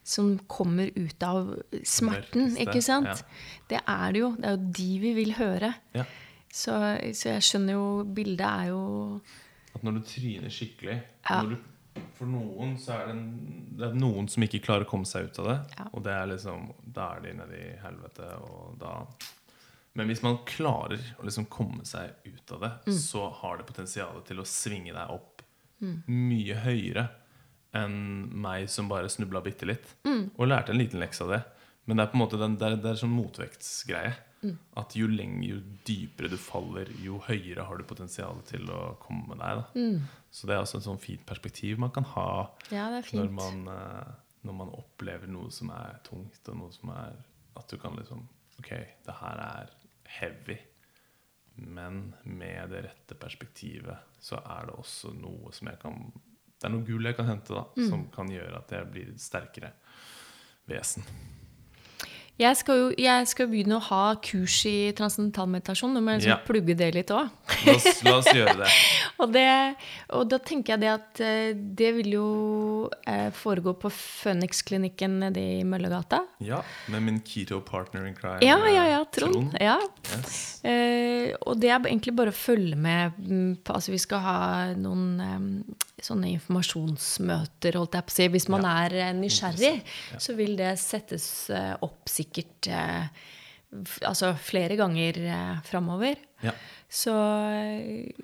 [0.05, 1.47] som kommer ut av
[1.81, 3.07] smerten, ikke sant?
[3.09, 3.15] ja.
[3.71, 4.27] Det er det jo.
[4.37, 5.71] Det er jo de vi vil høre.
[5.97, 6.03] Ja.
[6.55, 6.75] Så,
[7.17, 8.81] så jeg skjønner jo Bildet er jo
[9.75, 10.93] At når du tryner skikkelig
[11.27, 11.41] Ja.
[11.41, 11.57] når du,
[12.15, 13.25] For noen så er det, en,
[13.75, 15.57] det er noen som ikke klarer å komme seg ut av det.
[15.89, 18.93] Og det er liksom Da er de nede i helvete, og da
[19.95, 22.97] Men hvis man klarer å liksom komme seg ut av det, Mm.
[22.99, 25.41] så har det potensial til å svinge deg opp
[26.07, 27.09] mye høyere
[27.75, 29.95] enn meg som bare snubla bitte litt.
[30.07, 30.31] Mm.
[30.37, 31.41] Og lærte en liten lekse av det.
[31.85, 34.13] Men det er på en måte den, det er, det er sånn motvektsgreie.
[34.45, 34.57] Mm.
[34.77, 39.35] At jo lenger, jo dypere du faller, jo høyere har du potensial til å komme
[39.37, 39.61] deg.
[39.61, 39.65] Da.
[39.75, 40.01] Mm.
[40.31, 42.27] Så det er også et sånn fint perspektiv man kan ha
[42.71, 44.11] Ja, når man, eh,
[44.43, 47.15] når man opplever noe som er tungt, og noe som er
[47.55, 48.25] At du kan liksom
[48.59, 48.69] Ok,
[49.05, 49.69] det her er
[50.07, 50.57] heavy.
[51.55, 56.11] Men med det rette perspektivet så er det også noe som jeg kan
[56.59, 57.89] Det er noe gull jeg kan hente, da, Mm.
[57.89, 59.71] som kan gjøre at jeg blir et sterkere
[60.67, 61.03] vesen.
[62.35, 65.93] Jeg skal jo jeg skal begynne å ha kurs i transcendental meditasjon.
[65.95, 66.41] Nå må jeg liksom Ja.
[66.43, 67.29] plugge det litt òg.
[67.63, 67.75] La
[68.09, 68.71] la oss gjøre det.
[69.23, 69.45] Og, det,
[70.11, 72.25] og da tenker jeg det at eh, det vil jo
[73.07, 76.19] eh, foregå på Phoenix-klinikken nede i Møllergata.
[76.43, 76.59] Ja,
[76.91, 78.41] med min keto partner in crime.
[78.43, 79.55] Ja, ja, eh, ja, Trond.
[79.61, 79.77] Ja.
[80.11, 80.59] Yes.
[80.67, 84.37] Eh, og det er egentlig bare å følge med mm, Altså, vi skal ha
[84.75, 85.39] noen eh,
[86.03, 88.27] sånne informasjonsmøter, holdt jeg på å si.
[88.33, 88.73] Hvis man Ja.
[88.85, 90.17] er eh, nysgjerrig, Ja.
[90.19, 93.07] så vil det settes eh, opp sikkert eh,
[94.07, 96.15] Altså flere ganger eh, framover.
[96.41, 96.51] Ja.
[96.87, 97.11] Så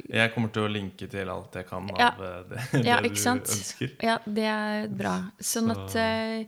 [0.08, 2.12] Jeg kommer til å linke til alt jeg kan Ja.
[2.16, 3.44] av det, det, Ja, ikke du sant?
[3.50, 3.92] ønsker.
[4.02, 5.32] Ja, det er bra.
[5.42, 6.48] Sånn Så- at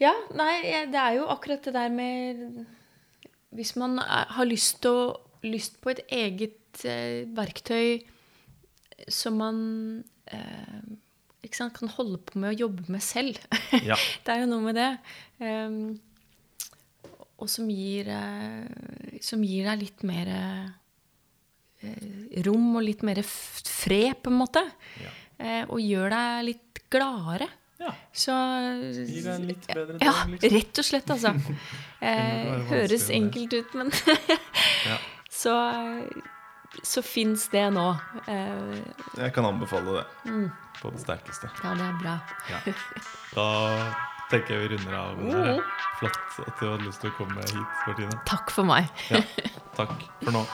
[0.00, 2.66] Ja, nei, det er jo akkurat det der med
[3.54, 8.02] Hvis man har lyst, å, lyst på et eget verktøy
[9.08, 9.58] som man
[10.26, 10.80] eh,
[11.52, 13.38] sant, kan holde på med å jobbe med selv
[13.90, 13.96] Ja.
[14.24, 14.90] Det er jo noe med det.
[15.38, 16.00] Um,
[17.42, 20.68] og som gir, eh, som gir deg litt mer eh,
[22.46, 24.62] rom og litt mer fred, på en måte.
[25.02, 25.10] Ja.
[25.38, 27.48] Eh, og gjør deg litt gladere.
[27.82, 27.90] ja.
[28.14, 28.32] Så
[28.94, 30.54] Gir deg en litt bedre Ja, dag, liksom.
[30.54, 31.34] rett og slett, altså.
[32.04, 33.88] Eh, høres enkelt ut, men
[34.84, 34.96] Ja.
[35.40, 35.52] så,
[36.82, 37.96] så fins det nå.
[38.26, 38.82] Eh,
[39.16, 40.50] Jeg kan anbefale det Mm.
[40.80, 41.48] på det sterkeste.
[41.62, 42.18] ja, det er bra.
[42.50, 42.58] Ja.
[43.34, 43.94] Da
[44.30, 45.16] tenker jeg vi runder av.
[45.18, 45.60] Mm.
[45.98, 46.18] Flott
[46.48, 48.20] at du hadde lyst til å komme hit, Martine.
[48.26, 48.84] Takk for meg.
[49.10, 49.20] Ja.
[49.76, 49.90] Takk
[50.24, 50.44] for nå.